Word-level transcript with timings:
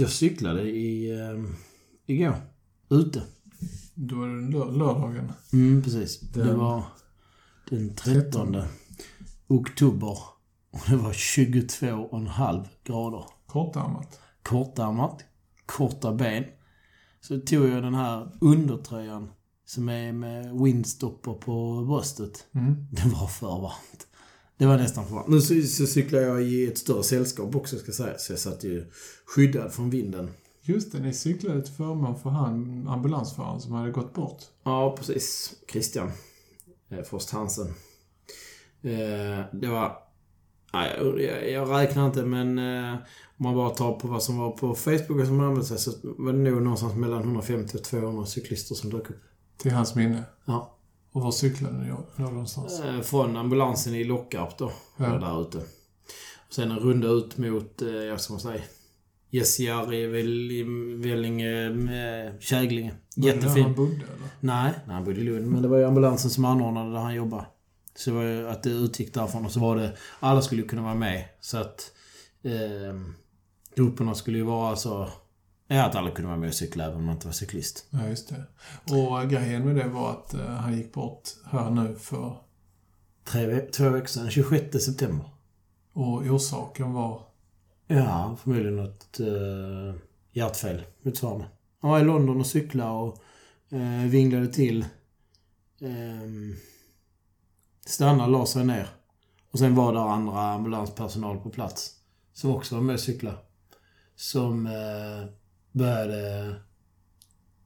Jag 0.00 0.10
cyklade 0.10 0.62
i, 0.62 1.10
eh, 1.20 1.44
igår. 2.06 2.36
Ute. 2.90 3.22
Då 3.94 4.22
är 4.22 4.28
det 4.28 4.52
lör- 4.58 4.72
lördagen. 4.72 5.32
Mm, 5.52 5.82
precis. 5.82 6.20
Det 6.20 6.42
Den- 6.44 6.58
var 6.58 6.82
den 7.70 7.94
13 7.94 8.56
oktober. 9.48 10.18
Och 10.70 10.80
det 10.88 10.96
var 10.96 11.12
22,5 11.12 12.64
grader. 12.84 13.24
Kortärmat. 13.46 14.20
Kortärmat, 14.42 15.24
korta 15.66 16.14
ben. 16.14 16.44
Så 17.20 17.40
tog 17.40 17.68
jag 17.68 17.82
den 17.82 17.94
här 17.94 18.30
undertröjan 18.40 19.30
som 19.64 19.88
är 19.88 20.12
med 20.12 20.60
windstopper 20.62 21.32
på 21.32 21.84
bröstet. 21.84 22.46
Mm. 22.54 22.86
Det 22.90 23.08
var 23.08 23.26
för 23.26 23.46
varmt. 23.46 24.06
Det 24.58 24.66
var 24.66 24.76
nästan 24.76 25.06
för 25.06 25.14
varmt. 25.14 25.28
Nu 25.28 25.40
så, 25.40 25.62
så 25.62 25.86
cyklar 25.86 26.20
jag 26.20 26.42
i 26.42 26.66
ett 26.66 26.78
större 26.78 27.02
sällskap 27.02 27.54
också 27.54 27.78
ska 27.78 27.92
sägas. 27.92 28.24
Så 28.24 28.32
jag 28.32 28.40
satt 28.40 28.64
ju 28.64 28.86
skyddad 29.24 29.72
från 29.72 29.90
vinden. 29.90 30.30
Just 30.62 30.92
det, 30.92 30.98
ni 30.98 31.12
cyklade 31.12 31.62
till 31.62 31.74
förmån 31.74 32.18
för 32.20 32.30
han 32.30 32.88
ambulansföraren 32.88 33.60
som 33.60 33.72
hade 33.72 33.90
gått 33.90 34.14
bort. 34.14 34.42
Ja, 34.62 34.96
precis. 34.98 35.54
Christian 35.72 36.10
eh, 36.90 37.02
Frost 37.02 37.30
Hansen. 37.30 37.66
Eh, 38.82 39.44
det 39.52 39.68
var... 39.68 39.96
Nej, 40.72 40.96
jag, 40.98 41.22
jag, 41.22 41.50
jag 41.50 41.70
räknar 41.70 42.06
inte, 42.06 42.22
men 42.24 42.58
eh, 42.58 42.92
om 43.38 43.44
man 43.44 43.54
bara 43.54 43.70
tar 43.70 43.92
på 43.92 44.08
vad 44.08 44.22
som 44.22 44.38
var 44.38 44.50
på 44.50 44.74
Facebook 44.74 45.20
och 45.20 45.26
som 45.26 45.40
använde 45.40 45.64
sig 45.64 45.78
så 45.78 45.92
var 46.02 46.32
det 46.32 46.38
nog 46.38 46.62
någonstans 46.62 46.94
mellan 46.94 47.22
150 47.22 47.76
och 47.76 47.84
200 47.84 48.26
cyklister 48.26 48.74
som 48.74 48.90
dök 48.90 49.10
upp. 49.10 49.22
Till 49.56 49.70
hans 49.70 49.94
minne. 49.94 50.24
Ja. 50.44 50.77
Och 51.18 51.24
var 51.24 51.30
cyklade 51.32 51.78
ni 51.78 51.88
då 51.88 52.22
någonstans? 52.24 52.80
Eh, 52.80 53.00
från 53.00 53.36
ambulansen 53.36 53.94
i 53.94 54.04
Lockarp 54.04 54.58
då, 54.58 54.72
Ja. 54.96 55.06
där 55.06 55.42
ute. 55.42 55.58
Och 56.48 56.54
sen 56.54 56.70
en 56.70 56.78
runda 56.78 57.08
ut 57.08 57.38
mot, 57.38 57.82
eh, 57.82 57.88
jag 57.88 58.20
ska 58.20 58.32
man 58.32 58.40
säga, 58.40 58.62
Väl- 60.10 60.94
Vellinge, 61.02 61.66
eh, 61.66 62.32
Käglinge. 62.40 62.94
Jättefin. 63.16 63.62
han 63.64 63.74
bodde 63.74 63.94
eller? 63.94 64.28
Nej, 64.40 64.72
nej, 64.86 64.94
han 64.94 65.04
bodde 65.04 65.20
i 65.20 65.24
Lund. 65.24 65.46
Men 65.46 65.62
det 65.62 65.68
var 65.68 65.78
ju 65.78 65.84
ambulansen 65.84 66.30
som 66.30 66.44
anordnade 66.44 66.92
där 66.92 66.98
han 66.98 67.14
jobbade. 67.14 67.46
Så 67.94 68.10
det 68.10 68.16
var 68.16 68.22
ju 68.22 68.48
att 68.48 68.62
det 68.62 68.70
utgick 68.70 69.14
därifrån 69.14 69.44
och 69.44 69.52
så 69.52 69.60
var 69.60 69.76
det... 69.76 69.96
Alla 70.20 70.42
skulle 70.42 70.62
ju 70.62 70.68
kunna 70.68 70.82
vara 70.82 70.94
med. 70.94 71.24
Så 71.40 71.58
att... 71.58 71.92
Eh, 72.42 73.00
grupperna 73.74 74.14
skulle 74.14 74.38
ju 74.38 74.44
vara 74.44 74.76
så... 74.76 75.08
Ja, 75.70 75.84
att 75.84 75.94
alla 75.94 76.10
kunde 76.10 76.28
vara 76.28 76.40
med 76.40 76.48
och 76.48 76.54
cykla 76.54 76.84
även 76.84 76.96
om 76.96 77.04
man 77.04 77.14
inte 77.14 77.26
var 77.26 77.32
cyklist. 77.32 77.86
Ja, 77.90 78.08
just 78.08 78.28
det. 78.28 78.44
Och 78.94 79.30
grejen 79.30 79.64
med 79.64 79.76
det 79.76 79.88
var 79.88 80.10
att 80.10 80.34
eh, 80.34 80.46
han 80.46 80.76
gick 80.76 80.92
bort 80.92 81.28
här 81.44 81.70
nu 81.70 81.94
för... 81.94 82.36
Tre, 83.24 83.60
två 83.60 83.88
veckor 83.88 84.06
sedan, 84.06 84.30
26 84.30 84.84
september. 84.84 85.30
Och 85.92 86.22
orsaken 86.22 86.92
var... 86.92 87.22
Ja, 87.86 88.36
förmodligen 88.42 88.76
något 88.76 89.20
eh, 89.20 90.00
hjärtfel 90.32 90.84
motsvarande. 91.02 91.46
Han 91.80 91.90
var 91.90 92.00
i 92.00 92.04
London 92.04 92.40
och 92.40 92.46
cyklade 92.46 92.90
och 92.90 93.22
eh, 93.72 94.04
vinglade 94.06 94.46
till. 94.46 94.80
Eh, 95.80 96.56
stannade, 97.86 98.32
la 98.32 98.46
sig 98.46 98.64
ner. 98.64 98.88
Och 99.50 99.58
sen 99.58 99.74
var 99.74 99.92
det 99.92 100.00
andra 100.00 100.40
ambulanspersonal 100.40 101.38
på 101.38 101.50
plats. 101.50 101.94
Som 102.32 102.50
också 102.50 102.74
var 102.74 102.82
med 102.82 102.94
och 102.94 103.00
cykla. 103.00 103.34
Som 104.16 104.66
eh, 104.66 105.28
började 105.72 106.54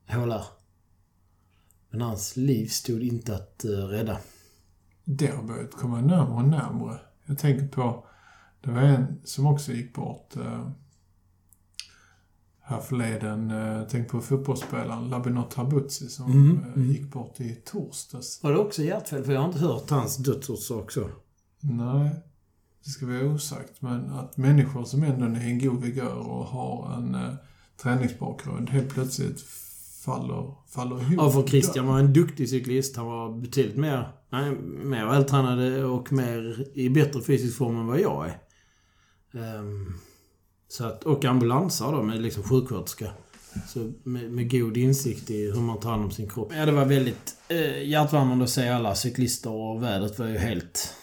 HLR. 0.07 0.45
Men 1.91 2.01
hans 2.01 2.37
liv 2.37 2.67
stod 2.67 3.03
inte 3.03 3.35
att 3.35 3.65
eh, 3.65 3.71
rädda. 3.71 4.19
Det 5.05 5.27
har 5.27 5.43
börjat 5.43 5.73
komma 5.73 6.01
närmare 6.01 6.43
och 6.43 6.49
närmare. 6.49 7.01
Jag 7.27 7.39
tänker 7.39 7.69
på... 7.69 8.07
Det 8.61 8.71
var 8.71 8.81
en 8.81 9.21
som 9.25 9.47
också 9.47 9.73
gick 9.73 9.95
bort 9.95 10.37
eh, 10.37 10.71
härförleden. 12.61 13.51
Eh, 13.51 13.57
jag 13.57 13.89
tänker 13.89 14.11
på 14.11 14.21
fotbollsspelaren 14.21 15.09
Labinot 15.09 15.55
Habutzi 15.55 16.09
som 16.09 16.33
Mm, 16.33 16.59
eh, 16.59 16.73
mm. 16.75 16.91
gick 16.91 17.13
bort 17.13 17.41
i 17.41 17.55
torsdags. 17.55 18.43
Var 18.43 18.53
det 18.53 18.59
också 18.59 18.83
hjärtfel? 18.83 19.25
För 19.25 19.33
jag 19.33 19.41
har 19.41 19.49
inte 19.49 19.61
hört 19.61 19.91
hans 19.91 20.17
dödsorsak 20.17 20.91
så. 20.91 21.09
Nej, 21.61 22.11
det 22.85 22.91
ska 22.91 23.07
vara 23.07 23.27
osagt. 23.27 23.83
Men 23.83 24.11
att 24.11 24.37
människor 24.37 24.85
som 24.85 25.03
ändå 25.03 25.27
är 25.27 25.47
i 25.47 25.51
en 25.51 25.59
god 25.59 25.83
vigör 25.83 26.29
och 26.29 26.45
har 26.45 26.95
en 26.97 27.15
eh, 27.15 27.35
träningsbakgrund 27.83 28.71
helt 28.71 28.95
plötsligt 28.95 29.41
faller, 30.05 30.55
faller 30.69 31.01
ihop. 31.01 31.15
Ja, 31.17 31.31
för 31.31 31.47
Christian 31.47 31.87
var 31.87 31.99
en 31.99 32.13
duktig 32.13 32.49
cyklist. 32.49 32.97
Han 32.97 33.07
var 33.07 33.41
betydligt 33.41 33.77
mer, 33.77 34.09
nej, 34.31 34.51
mer 34.85 35.07
vältränad 35.07 35.85
och 35.85 36.13
mer 36.13 36.67
i 36.75 36.89
bättre 36.89 37.23
fysisk 37.23 37.59
form 37.59 37.77
än 37.77 37.87
vad 37.87 38.01
jag 38.01 38.27
är. 38.27 38.39
Ehm, 39.41 39.95
så 40.69 40.87
att, 40.87 41.05
och 41.05 41.25
ambulansare 41.25 41.97
då, 41.97 42.03
med 42.03 42.23
liksom 42.23 42.43
sjuksköterska. 42.43 43.13
Så 43.69 43.93
med, 44.03 44.33
med 44.33 44.51
god 44.51 44.77
insikt 44.77 45.31
i 45.31 45.51
hur 45.51 45.61
man 45.61 45.81
tar 45.81 45.91
hand 45.91 46.05
om 46.05 46.11
sin 46.11 46.29
kropp. 46.29 46.53
Ja, 46.57 46.67
det 46.67 46.73
var 46.73 46.85
väldigt 46.85 47.37
eh, 47.49 47.89
hjärtvärmande 47.89 48.45
att 48.45 48.51
se 48.51 48.69
alla 48.69 48.95
cyklister 48.95 49.51
och 49.51 49.83
vädret 49.83 50.19
var 50.19 50.27
ju 50.27 50.39
helt... 50.39 50.95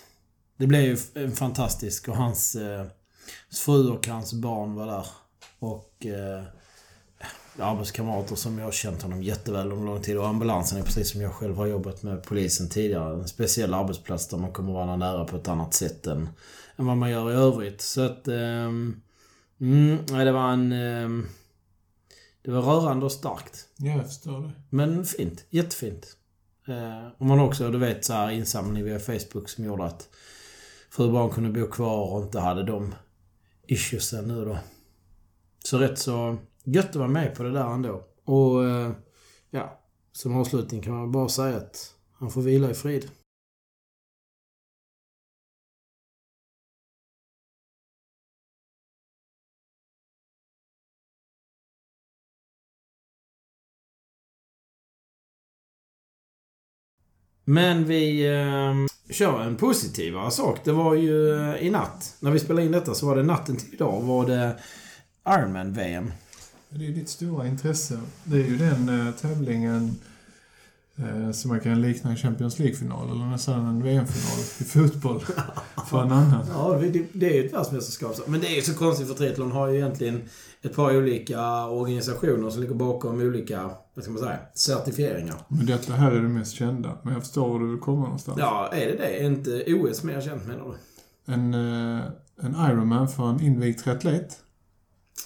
Det 0.57 0.68
blev 0.68 0.81
ju 0.81 0.97
en 1.13 1.31
fantastisk 1.31 2.07
och 2.07 2.16
hans 2.16 2.56
eh, 2.56 2.86
fru 3.66 3.90
och 3.90 4.07
hans 4.07 4.34
barn 4.34 4.75
var 4.75 4.88
där. 4.88 5.06
Och 5.59 6.06
eh, 6.06 6.44
arbetskamrater 7.59 8.36
som 8.36 8.58
jag 8.58 8.66
har 8.66 8.72
känt 8.72 9.02
honom 9.02 9.24
jätteväl 9.24 9.72
under 9.72 9.86
lång 9.86 10.02
tid. 10.02 10.18
Och 10.18 10.28
ambulansen 10.28 10.80
är 10.80 10.84
precis 10.84 11.12
som 11.12 11.22
jag 11.22 11.34
själv 11.34 11.56
har 11.56 11.66
jobbat 11.66 12.03
med 12.03 12.24
polisen 12.24 12.70
tidigare. 12.70 13.14
En 13.14 13.28
speciell 13.28 13.74
arbetsplats 13.74 14.28
där 14.28 14.38
man 14.38 14.52
kommer 14.52 14.74
vara 14.74 14.96
nära 14.96 15.25
på 15.25 15.36
ett 15.38 15.47
annat 15.47 15.74
sätt 15.74 16.08
än, 16.08 16.30
än 16.75 16.86
vad 16.86 16.98
man 16.98 17.09
gör 17.12 17.31
i 17.31 17.36
övrigt. 17.36 17.81
Så 17.81 18.02
att... 18.02 18.28
ehm, 18.28 19.02
mm, 19.62 20.06
det 20.06 20.31
var 20.31 20.52
en... 20.52 20.72
ehm, 20.72 21.28
det 22.42 22.52
var 22.52 22.62
rörande 22.62 23.06
och 23.06 23.12
starkt. 23.12 23.66
Ja, 23.78 23.92
jag 23.92 24.06
förstår 24.06 24.42
det. 24.42 24.52
Men 24.69 25.06
fint. 25.06 25.46
Jättefint. 25.50 26.16
Eh, 26.68 27.08
och 27.18 27.25
man 27.25 27.40
också, 27.40 27.69
du 27.72 27.78
vet, 27.78 28.06
så 28.06 28.14
här 28.14 28.31
insamling 28.31 28.84
via 28.84 29.00
Facebook 29.00 29.50
som 29.50 29.66
gjorde 29.66 29.84
att 29.86 30.09
fru 30.90 31.06
och 31.06 31.14
barn 31.14 31.30
kunde 31.30 31.50
bo 31.62 31.68
kvar 31.68 32.14
och 32.14 32.24
inte 32.24 32.40
hade 32.40 32.64
de 32.64 32.96
issuesen 33.68 34.28
nu 34.28 34.46
då. 34.46 34.58
Så 35.64 35.78
rätt 35.78 36.00
så 36.00 36.38
gött 36.72 36.90
att 36.90 36.96
vara 36.96 37.07
med 37.07 37.35
på 37.35 37.44
det 37.44 37.52
där 37.52 37.74
ändå. 37.74 38.03
Och 38.25 38.66
eh, 38.66 38.91
ja, 39.50 39.80
som 40.12 40.38
avslutning 40.38 40.81
kan 40.81 40.94
man 40.94 41.12
bara 41.12 41.30
säga 41.30 41.57
att 41.57 41.94
han 42.13 42.31
får 42.31 42.41
vila 42.41 42.72
i 42.72 42.74
frid. 42.74 43.12
Men 57.50 57.86
vi 57.86 58.28
eh, 58.28 58.74
kör 59.13 59.41
en 59.41 59.56
positivare 59.56 60.31
sak. 60.31 60.59
Det 60.63 60.72
var 60.72 60.96
ju 60.96 61.31
eh, 61.34 61.56
i 61.56 61.69
natt. 61.69 62.18
När 62.19 62.31
vi 62.31 62.40
spelade 62.40 62.66
in 62.66 62.72
detta 62.72 62.94
så 62.94 63.06
var 63.06 63.16
det 63.16 63.24
natten 63.24 63.57
till 63.57 63.74
idag 63.74 64.01
var 64.01 64.25
det 64.28 64.59
Ironman-VM. 65.28 66.12
Det 66.69 66.88
är 66.88 66.91
ditt 66.91 67.09
stora 67.09 67.47
intresse. 67.47 68.00
Det 68.24 68.38
är 68.38 68.46
ju 68.46 68.57
den 68.57 69.07
eh, 69.07 69.13
tävlingen 69.13 69.96
eh, 70.96 71.31
som 71.31 71.50
man 71.50 71.59
kan 71.59 71.81
likna 71.81 72.09
en 72.09 72.18
Champions 72.18 72.59
League-final 72.59 73.12
eller 73.12 73.25
nästan 73.25 73.66
en 73.66 73.84
VM-final 73.84 74.40
i 74.59 74.63
fotboll 74.63 75.19
för 75.90 76.02
en 76.03 76.12
annan. 76.12 76.46
Ja, 76.53 76.80
det, 76.81 77.06
det 77.13 77.30
är 77.30 77.34
ju 77.34 77.46
ett 77.46 77.53
världsmästerskap. 77.53 78.28
Men 78.28 78.41
det 78.41 78.47
är 78.47 78.56
ju 78.56 78.62
så 78.62 78.74
konstigt 78.74 79.07
för 79.07 79.13
triathlon 79.16 79.52
har 79.52 79.68
ju 79.68 79.75
egentligen 79.75 80.22
ett 80.62 80.75
par 80.75 80.97
olika 80.97 81.66
organisationer 81.66 82.50
som 82.50 82.62
ligger 82.62 82.75
bakom 82.75 83.22
olika, 83.22 83.72
vad 83.94 84.03
ska 84.03 84.13
man 84.13 84.22
säga, 84.22 84.40
certifieringar. 84.53 85.36
Men 85.47 85.66
detta 85.66 85.94
här 85.94 86.12
är 86.12 86.22
det 86.22 86.30
mest 86.30 86.53
kända. 86.53 86.97
Men 87.03 87.13
jag 87.13 87.24
förstår 87.24 87.50
var 87.50 87.59
du 87.59 87.72
vill 87.72 87.80
komma 87.80 88.03
någonstans. 88.03 88.38
Ja, 88.40 88.69
är 88.74 88.86
det 88.86 88.97
det? 88.97 89.19
Är 89.19 89.25
inte 89.25 89.63
OS 89.68 90.03
mer 90.03 90.22
känt 90.22 90.47
menar 90.47 90.66
du? 90.66 91.34
En, 91.34 91.53
eh, 91.53 92.03
en 92.41 92.56
Ironman 92.72 93.07
för 93.07 93.30
en 93.30 93.41
invigd 93.41 93.80
triatlet. 93.80 94.38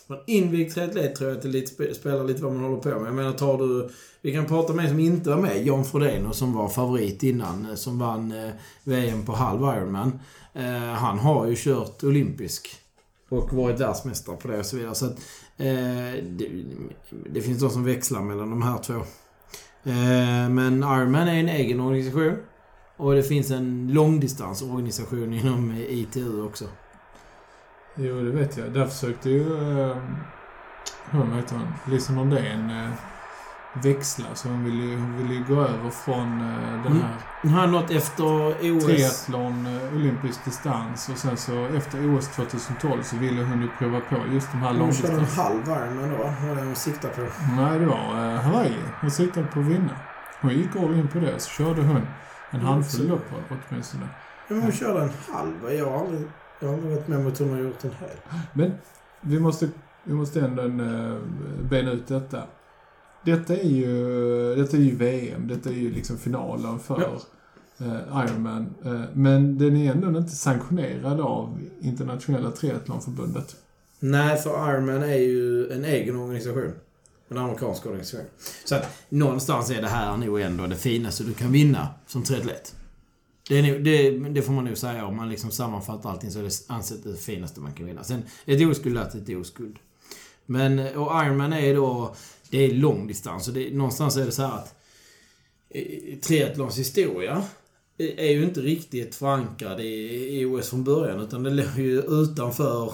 För 0.07 0.13
en 0.13 0.21
invigd 0.25 0.73
triatlet 0.73 1.15
tror 1.15 1.29
jag 1.29 1.37
att 1.37 1.43
det 1.43 1.49
lite, 1.49 1.93
spelar 1.93 2.23
lite 2.23 2.43
vad 2.43 2.53
man 2.53 2.63
håller 2.63 2.77
på 2.77 2.89
med. 2.89 3.07
Jag 3.07 3.15
menar, 3.15 3.31
tar 3.31 3.57
du... 3.57 3.89
Vi 4.21 4.33
kan 4.33 4.45
prata 4.45 4.73
med 4.73 4.85
en 4.85 4.91
som 4.91 4.99
inte 4.99 5.29
var 5.29 5.37
med. 5.37 5.65
John 5.65 5.85
Frodeno 5.85 6.33
som 6.33 6.53
var 6.53 6.69
favorit 6.69 7.23
innan. 7.23 7.69
Eh, 7.69 7.75
som 7.75 7.99
vann 7.99 8.31
eh, 8.31 8.51
VM 8.83 9.25
på 9.25 9.31
halv 9.31 9.61
Ironman. 9.61 10.19
Eh, 10.53 10.63
han 10.73 11.19
har 11.19 11.47
ju 11.47 11.55
kört 11.55 12.03
olympisk. 12.03 12.69
Och 13.29 13.53
varit 13.53 13.79
världsmästare 13.79 14.35
på 14.35 14.47
det 14.47 14.59
och 14.59 14.65
så 14.65 14.77
vidare. 14.77 14.95
Så 14.95 15.05
att, 15.05 15.17
eh, 15.57 16.23
det, 16.23 16.63
det 17.29 17.41
finns 17.41 17.59
de 17.59 17.69
som 17.69 17.83
växlar 17.83 18.21
mellan 18.21 18.49
de 18.49 18.61
här 18.61 18.77
två. 18.77 18.93
Eh, 19.83 20.49
men 20.49 20.77
Ironman 20.77 21.27
är 21.27 21.39
en 21.39 21.49
egen 21.49 21.79
organisation. 21.79 22.35
Och 22.97 23.13
det 23.13 23.23
finns 23.23 23.51
en 23.51 23.89
långdistansorganisation 23.93 25.33
inom 25.33 25.71
eh, 25.71 25.99
ITU 25.99 26.41
också. 26.43 26.65
Jo, 27.95 28.21
det 28.21 28.31
vet 28.31 28.57
jag. 28.57 28.71
Där 28.71 28.85
försökte 28.85 29.29
ju... 29.29 29.41
Eh, 29.89 29.97
hon, 31.11 31.29
vad 31.29 31.37
heter 31.39 31.55
hon? 31.55 31.67
Lisa 31.93 32.13
Nordén 32.13 32.69
eh, 32.69 32.89
växla. 33.83 34.25
Så 34.33 34.49
hon 34.49 34.63
vill 34.65 34.79
ju, 34.83 34.97
hon 34.97 35.17
vill 35.17 35.31
ju 35.37 35.43
gå 35.55 35.61
över 35.61 35.89
från 35.89 36.41
eh, 36.41 36.83
den 36.83 36.91
Mm. 36.91 37.01
här 37.01 37.15
Nu 37.41 37.49
har 37.51 37.67
nått 37.67 37.91
efter 37.91 38.23
OS. 38.77 38.85
triathlon, 38.85 39.65
eh, 39.67 39.95
olympisk 39.95 40.45
distans 40.45 41.09
och 41.09 41.17
sen 41.17 41.37
så 41.37 41.65
efter 41.65 42.17
OS 42.17 42.27
2012 42.35 43.03
så 43.03 43.15
ville 43.17 43.43
hon 43.43 43.61
ju 43.61 43.67
prova 43.79 43.99
på 43.99 44.15
just 44.33 44.51
de 44.51 44.57
här 44.57 44.73
Hon 44.73 44.93
körde 44.93 45.13
en 45.13 45.19
långdistanserna. 45.19 45.43
halv 45.43 45.83
Ironman 45.83 46.09
då, 46.19 46.47
vad 46.47 46.57
det 46.57 46.63
hon 46.63 46.75
siktar 46.75 47.09
på. 47.09 47.21
Nej, 47.61 47.79
det 47.79 47.85
var 47.85 48.33
eh, 48.33 48.41
Hawaii. 48.41 48.75
Hon 49.01 49.11
siktade 49.11 49.45
på 49.47 49.59
att 49.59 49.65
vinna. 49.65 49.95
Hon 50.41 50.51
gick 50.53 50.75
all 50.75 50.93
in 50.93 51.07
på 51.07 51.19
det, 51.19 51.39
så 51.39 51.49
körde 51.49 51.81
hon 51.81 51.95
en 51.97 52.07
Mm, 52.59 52.65
handfull 52.65 53.07
lopp 53.07 53.25
åtminstone. 53.69 54.07
Men 54.47 54.61
hon 54.61 54.71
körde 54.71 55.01
en 55.03 55.11
halv. 55.33 55.73
Jag 55.73 55.89
har 55.91 55.99
aldrig, 55.99 56.27
jag 56.63 56.69
har 56.69 56.75
aldrig 56.75 56.95
varit 56.95 57.07
med 57.07 57.19
om 57.19 57.27
att 57.27 57.39
hon 57.39 57.49
har 57.49 57.59
gjort 57.59 57.83
en 57.83 57.91
hel. 57.91 58.17
Men 58.53 58.71
vi 59.21 59.39
måste, 59.39 59.69
vi 60.03 60.13
måste 60.13 60.41
ändå 60.41 60.61
eh, 60.63 61.17
bena 61.69 61.91
ut 61.91 62.07
detta. 62.07 62.43
Detta 63.25 63.55
är 63.55 63.69
ju, 63.69 64.55
detta 64.55 64.77
är 64.77 64.81
ju 64.81 64.95
VM, 64.95 65.47
detta 65.47 65.69
är 65.69 65.73
ju 65.73 65.91
liksom 65.91 66.17
finalen 66.17 66.79
för 66.79 67.01
eh, 67.79 68.25
Ironman. 68.25 68.75
Eh, 68.85 69.01
men 69.13 69.57
den 69.57 69.75
är 69.75 69.91
ändå 69.91 70.19
inte 70.19 70.35
sanktionerad 70.35 71.21
av 71.21 71.59
Internationella 71.81 72.51
Triathlonförbundet. 72.51 73.55
Nej, 73.99 74.37
för 74.37 74.71
Ironman 74.71 75.03
är 75.03 75.17
ju 75.17 75.71
en 75.71 75.85
egen 75.85 76.15
organisation. 76.15 76.71
En 77.29 77.37
amerikansk 77.37 77.85
organisation. 77.85 78.25
Så 78.65 78.75
att 78.75 78.89
någonstans 79.09 79.71
är 79.71 79.81
det 79.81 79.87
här 79.87 80.17
nog 80.17 80.41
ändå 80.41 80.67
det 80.67 80.75
finaste 80.75 81.23
du 81.23 81.33
kan 81.33 81.51
vinna 81.51 81.87
som 82.07 82.23
triatlet. 82.23 82.75
Det, 83.49 83.59
är 83.59 83.79
det, 83.79 84.11
det 84.29 84.41
får 84.41 84.53
man 84.53 84.65
nog 84.65 84.77
säga 84.77 85.05
om 85.05 85.15
man 85.15 85.29
liksom 85.29 85.51
sammanfattar 85.51 86.09
allting 86.09 86.31
så 86.31 86.39
är 86.39 86.43
det 86.43 86.53
ansett 86.67 87.03
det 87.03 87.17
finaste 87.17 87.61
man 87.61 87.73
kan 87.73 87.85
vinna. 87.85 88.03
Sen, 88.03 88.23
ett 88.45 88.67
oskuld 88.67 88.97
är 88.97 89.17
ett 89.17 89.37
oskuld. 89.37 89.75
Men, 90.45 90.79
eh, 90.79 91.01
och 91.01 91.25
Ironman 91.25 91.53
är 91.53 91.75
då, 91.75 92.15
det 92.49 92.57
är 92.57 92.73
långdistans 92.73 93.47
och 93.47 93.53
det, 93.53 93.73
någonstans 93.73 94.17
är 94.17 94.25
det 94.25 94.31
så 94.31 94.41
här 94.41 94.53
att 94.53 94.75
triathlons 96.21 96.77
historia 96.77 97.43
är 97.97 98.31
ju 98.31 98.43
inte 98.43 98.61
riktigt 98.61 99.15
förankrad 99.15 99.79
i, 99.79 100.39
i 100.39 100.45
OS 100.45 100.69
från 100.69 100.83
början 100.83 101.19
utan 101.19 101.43
det 101.43 101.49
låg 101.49 101.77
ju 101.77 102.01
utanför 102.01 102.93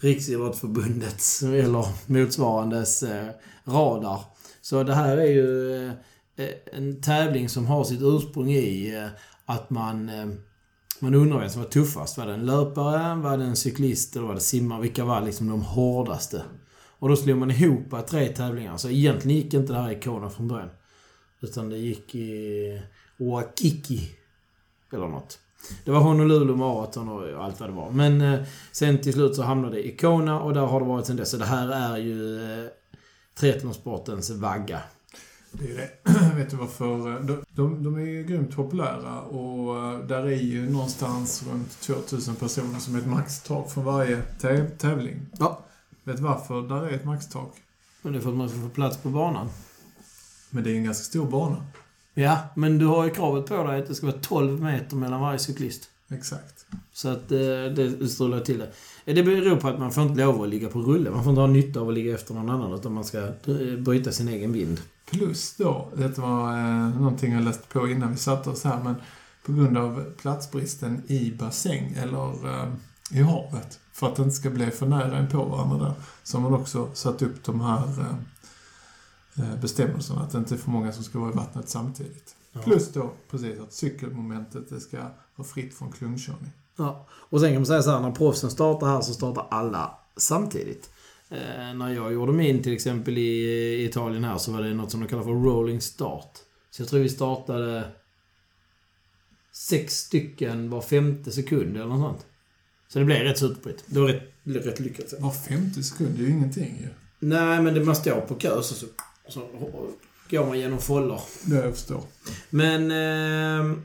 Riksidrottsförbundets 0.00 1.42
eller 1.42 1.86
motsvarandes 2.06 3.02
eh, 3.02 3.28
radar. 3.64 4.20
Så 4.60 4.82
det 4.82 4.94
här 4.94 5.16
är 5.16 5.26
ju 5.26 5.86
eh, 5.86 6.48
en 6.72 7.02
tävling 7.02 7.48
som 7.48 7.66
har 7.66 7.84
sitt 7.84 8.02
ursprung 8.02 8.52
i 8.52 9.08
att 9.46 9.70
man 9.70 10.08
eh, 10.08 10.26
man 11.00 11.14
undrar 11.14 11.40
vem 11.40 11.50
som 11.50 11.62
var 11.62 11.68
tuffast. 11.68 12.18
Var 12.18 12.26
det 12.26 12.34
en 12.34 12.46
löpare, 12.46 13.14
var 13.14 13.38
det 13.38 13.44
en 13.44 13.56
cyklist 13.56 14.16
eller 14.16 14.26
var 14.26 14.34
det 14.34 14.40
simmare? 14.40 14.82
Vilka 14.82 15.04
var 15.04 15.20
liksom 15.20 15.48
de 15.48 15.62
hårdaste? 15.62 16.42
Och 16.98 17.08
då 17.08 17.16
slog 17.16 17.38
man 17.38 17.50
ihop 17.50 18.06
tre 18.08 18.28
tävlingar. 18.28 18.76
Så 18.76 18.88
egentligen 18.88 19.36
gick 19.36 19.54
inte 19.54 19.72
det 19.72 19.78
här 19.78 19.90
i 19.90 20.00
Kona 20.00 20.30
från 20.30 20.48
början. 20.48 20.70
Utan 21.40 21.68
det 21.68 21.76
gick 21.76 22.14
i 22.14 22.82
Oakiki. 23.18 24.10
Eller 24.92 25.08
något. 25.08 25.38
Det 25.84 25.90
var 25.90 26.00
Honolulu 26.00 26.56
Marathon 26.56 27.08
och 27.08 27.44
allt 27.44 27.60
vad 27.60 27.68
det 27.68 27.74
var. 27.74 27.90
Men 27.90 28.20
eh, 28.20 28.40
sen 28.72 29.00
till 29.00 29.12
slut 29.12 29.36
så 29.36 29.42
hamnade 29.42 29.76
det 29.76 29.86
i 29.86 29.96
Kona 29.96 30.40
och 30.40 30.54
där 30.54 30.60
har 30.60 30.80
det 30.80 30.86
varit 30.86 31.06
sen 31.06 31.16
dess. 31.16 31.30
Så 31.30 31.36
det 31.36 31.44
här 31.44 31.68
är 31.68 31.96
ju 31.96 32.42
eh, 32.42 32.70
triathlonsportens 33.38 34.30
vagga. 34.30 34.80
Det 35.58 35.70
är 35.72 35.76
det. 35.76 35.90
Vet 36.36 36.50
du 36.50 36.56
varför? 36.56 37.20
De, 37.20 37.44
de, 37.50 37.82
de 37.84 37.96
är 37.96 38.00
ju 38.00 38.24
grymt 38.24 38.56
populära 38.56 39.20
och 39.20 39.76
eh, 39.92 39.98
där 40.06 40.22
är 40.26 40.42
ju 40.42 40.70
någonstans 40.70 41.44
runt 41.50 41.80
2000 41.80 42.34
personer 42.34 42.78
som 42.78 42.94
är 42.94 42.98
ett 42.98 43.06
maxtak 43.06 43.70
för 43.70 43.80
varje 43.82 44.22
tä- 44.40 44.76
tävling. 44.78 45.20
Ja. 45.38 45.64
Vet 46.04 46.16
du 46.16 46.22
varför 46.22 46.62
där 46.68 46.82
är 46.86 46.90
ett 46.92 47.04
maxtak? 47.04 47.52
Och 48.02 48.12
det 48.12 48.18
är 48.18 48.22
för 48.22 48.30
att 48.30 48.36
man 48.36 48.48
ska 48.48 48.58
få 48.60 48.68
plats 48.68 48.96
på 48.96 49.08
banan. 49.08 49.48
Men 50.50 50.64
det 50.64 50.70
är 50.70 50.72
ju 50.72 50.78
en 50.78 50.84
ganska 50.84 51.04
stor 51.04 51.30
bana. 51.30 51.56
Ja, 52.14 52.38
men 52.56 52.78
du 52.78 52.86
har 52.86 53.04
ju 53.04 53.10
kravet 53.10 53.46
på 53.46 53.62
dig 53.64 53.80
att 53.80 53.86
det 53.88 53.94
ska 53.94 54.06
vara 54.06 54.18
12 54.22 54.62
meter 54.62 54.96
mellan 54.96 55.20
varje 55.20 55.38
cyklist. 55.38 55.90
Exakt. 56.10 56.66
Så 56.92 57.08
att 57.08 57.32
eh, 57.32 57.38
det 57.76 58.08
strular 58.08 58.40
till 58.40 58.58
det. 58.58 58.70
Eh, 59.04 59.14
Det 59.14 59.22
beror 59.22 59.56
på 59.56 59.68
att 59.68 59.78
man 59.78 59.92
får 59.92 60.02
inte 60.02 60.24
lov 60.24 60.42
att 60.42 60.48
ligga 60.48 60.68
på 60.68 60.78
rulle. 60.80 61.10
Man 61.10 61.22
får 61.24 61.30
inte 61.30 61.40
ha 61.40 61.48
nytta 61.48 61.80
av 61.80 61.88
att 61.88 61.94
ligga 61.94 62.14
efter 62.14 62.34
någon 62.34 62.50
annan 62.50 62.72
utan 62.72 62.92
man 62.92 63.04
ska 63.04 63.28
bryta 63.78 64.12
sin 64.12 64.28
egen 64.28 64.52
vind. 64.52 64.80
Plus 65.10 65.56
då, 65.56 65.88
det 65.96 66.18
var 66.18 66.52
eh, 66.52 66.98
någonting 66.98 67.32
jag 67.32 67.42
läste 67.42 67.68
på 67.68 67.88
innan 67.88 68.10
vi 68.10 68.16
satte 68.16 68.50
oss 68.50 68.64
här, 68.64 68.82
men 68.84 68.94
på 69.46 69.52
grund 69.52 69.78
av 69.78 70.04
platsbristen 70.16 71.02
i 71.06 71.30
bassäng 71.38 71.92
eller 71.96 72.48
eh, 72.48 72.72
i 73.10 73.22
havet, 73.22 73.80
för 73.92 74.06
att 74.06 74.16
det 74.16 74.22
inte 74.22 74.34
ska 74.34 74.50
bli 74.50 74.70
för 74.70 74.86
nära 74.86 75.18
in 75.18 75.28
på 75.28 75.44
varandra 75.44 75.78
där, 75.78 75.94
så 76.22 76.38
har 76.38 76.50
man 76.50 76.60
också 76.60 76.88
satt 76.94 77.22
upp 77.22 77.44
de 77.44 77.60
här 77.60 77.82
eh, 78.00 78.14
eh, 79.44 79.60
bestämmelserna, 79.60 80.20
att 80.20 80.30
det 80.30 80.38
inte 80.38 80.54
är 80.54 80.58
för 80.58 80.70
många 80.70 80.92
som 80.92 81.04
ska 81.04 81.18
vara 81.18 81.30
i 81.30 81.36
vattnet 81.36 81.68
samtidigt. 81.68 82.36
Plus 82.64 82.92
då, 82.92 83.12
precis, 83.30 83.60
att 83.60 83.72
cykelmomentet 83.72 84.68
det 84.68 84.80
ska 84.80 84.98
vara 85.36 85.48
fritt 85.48 85.74
från 85.74 85.92
klungkörning. 85.92 86.52
Ja. 86.76 87.06
Och 87.10 87.40
sen 87.40 87.48
kan 87.48 87.56
man 87.56 87.66
säga 87.66 87.82
så 87.82 87.90
här, 87.90 88.00
när 88.00 88.10
proffsen 88.10 88.50
startar 88.50 88.86
här 88.86 89.00
så 89.00 89.14
startar 89.14 89.46
alla 89.50 89.98
samtidigt. 90.16 90.90
Eh, 91.30 91.74
när 91.74 91.94
jag 91.94 92.12
gjorde 92.12 92.32
min 92.32 92.62
till 92.62 92.72
exempel 92.72 93.18
i, 93.18 93.84
Italien 93.84 94.24
här 94.24 94.38
så 94.38 94.52
var 94.52 94.62
det 94.62 94.74
något 94.74 94.90
som 94.90 95.00
de 95.00 95.08
kallar 95.08 95.22
för 95.22 95.30
rolling 95.30 95.80
start. 95.80 96.38
Så 96.70 96.82
jag 96.82 96.88
tror 96.88 97.00
vi 97.00 97.08
startade 97.08 97.84
sex 99.52 99.94
stycken 99.94 100.70
var 100.70 100.80
femte 100.80 101.32
sekund 101.32 101.76
eller 101.76 101.86
något 101.86 102.00
sånt. 102.00 102.26
Så 102.88 102.98
det 102.98 103.04
blev 103.04 103.18
rätt 103.18 103.38
så 103.38 103.46
utbrett. 103.46 103.84
Det 103.86 104.00
var 104.00 104.08
rätt, 104.08 104.66
rätt 104.66 104.80
lyckat. 104.80 105.14
Var 105.20 105.30
femte 105.30 105.82
sekund, 105.82 106.14
det 106.18 106.24
är 106.24 106.26
ju 106.26 106.32
ingenting 106.32 106.78
ju. 106.80 106.88
Nej, 107.18 107.62
men 107.62 107.74
det 107.74 107.84
man 107.84 107.96
står 107.96 108.20
på 108.20 108.34
kö 108.34 108.62
så, 108.62 108.74
så, 108.74 108.86
så 109.28 109.48
går 110.30 110.46
man 110.46 110.58
genom 110.58 110.78
foller. 110.78 111.20
Det 111.44 111.54
jag 111.56 111.74
förstår. 111.74 112.02
Men... 112.50 112.90
Eh, 112.90 113.78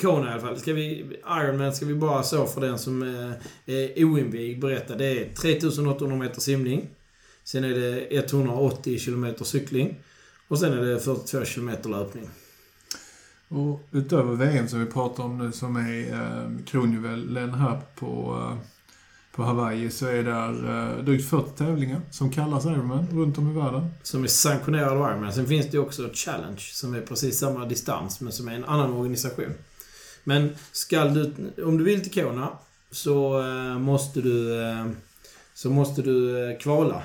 Kona 0.00 0.28
i 0.28 0.32
alla 0.32 0.40
fall. 0.40 0.58
Ska 0.58 0.72
vi, 0.72 1.16
Ironman 1.26 1.74
ska 1.74 1.86
vi 1.86 1.94
bara 1.94 2.22
så 2.22 2.46
för 2.46 2.60
den 2.60 2.78
som 2.78 3.02
eh, 3.02 3.74
är 3.74 4.04
oinvigd 4.04 4.60
berätta. 4.60 4.96
Det 4.96 5.06
är 5.06 5.34
3800 5.34 6.16
meter 6.16 6.40
simning. 6.40 6.88
Sen 7.44 7.64
är 7.64 7.74
det 7.74 8.16
180 8.16 8.98
kilometer 8.98 9.44
cykling. 9.44 9.98
Och 10.48 10.58
sen 10.58 10.72
är 10.72 10.82
det 10.82 11.00
42 11.00 11.44
kilometer 11.44 11.88
löpning. 11.88 12.28
Och 13.48 13.80
utöver 13.92 14.34
VM 14.34 14.68
som 14.68 14.80
vi 14.80 14.86
pratar 14.86 15.24
om 15.24 15.38
nu 15.38 15.52
som 15.52 15.76
är 15.76 16.12
eh, 16.12 16.64
kronjuvelen 16.64 17.54
här 17.54 17.80
på, 17.94 18.38
eh, 18.40 18.58
på 19.32 19.42
Hawaii 19.42 19.90
så 19.90 20.06
är 20.06 20.28
eh, 20.28 21.04
drygt 21.04 21.28
40 21.28 21.50
tävlingar 21.50 22.00
som 22.10 22.30
kallas 22.30 22.64
Ironman 22.64 23.06
runt 23.12 23.38
om 23.38 23.50
i 23.50 23.54
världen. 23.54 23.90
Som 24.02 24.24
är 24.24 24.28
sanktionerad 24.28 24.88
av 24.88 25.10
Ironman. 25.10 25.32
Sen 25.32 25.46
finns 25.46 25.70
det 25.70 25.78
också 25.78 26.10
Challenge 26.14 26.60
som 26.60 26.94
är 26.94 27.00
precis 27.00 27.38
samma 27.38 27.64
distans 27.64 28.20
men 28.20 28.32
som 28.32 28.48
är 28.48 28.52
en 28.52 28.64
annan 28.64 28.92
organisation. 28.92 29.54
Men 30.28 30.54
skall 30.72 31.14
du, 31.14 31.52
om 31.64 31.78
du 31.78 31.84
vill 31.84 32.02
till 32.02 32.22
Kona 32.22 32.48
så 32.90 33.40
eh, 33.40 33.78
måste 33.78 34.20
du 34.20 34.62
eh, 34.62 34.86
så 35.54 35.70
måste 35.70 36.02
du 36.02 36.48
eh, 36.50 36.58
kvala. 36.58 37.02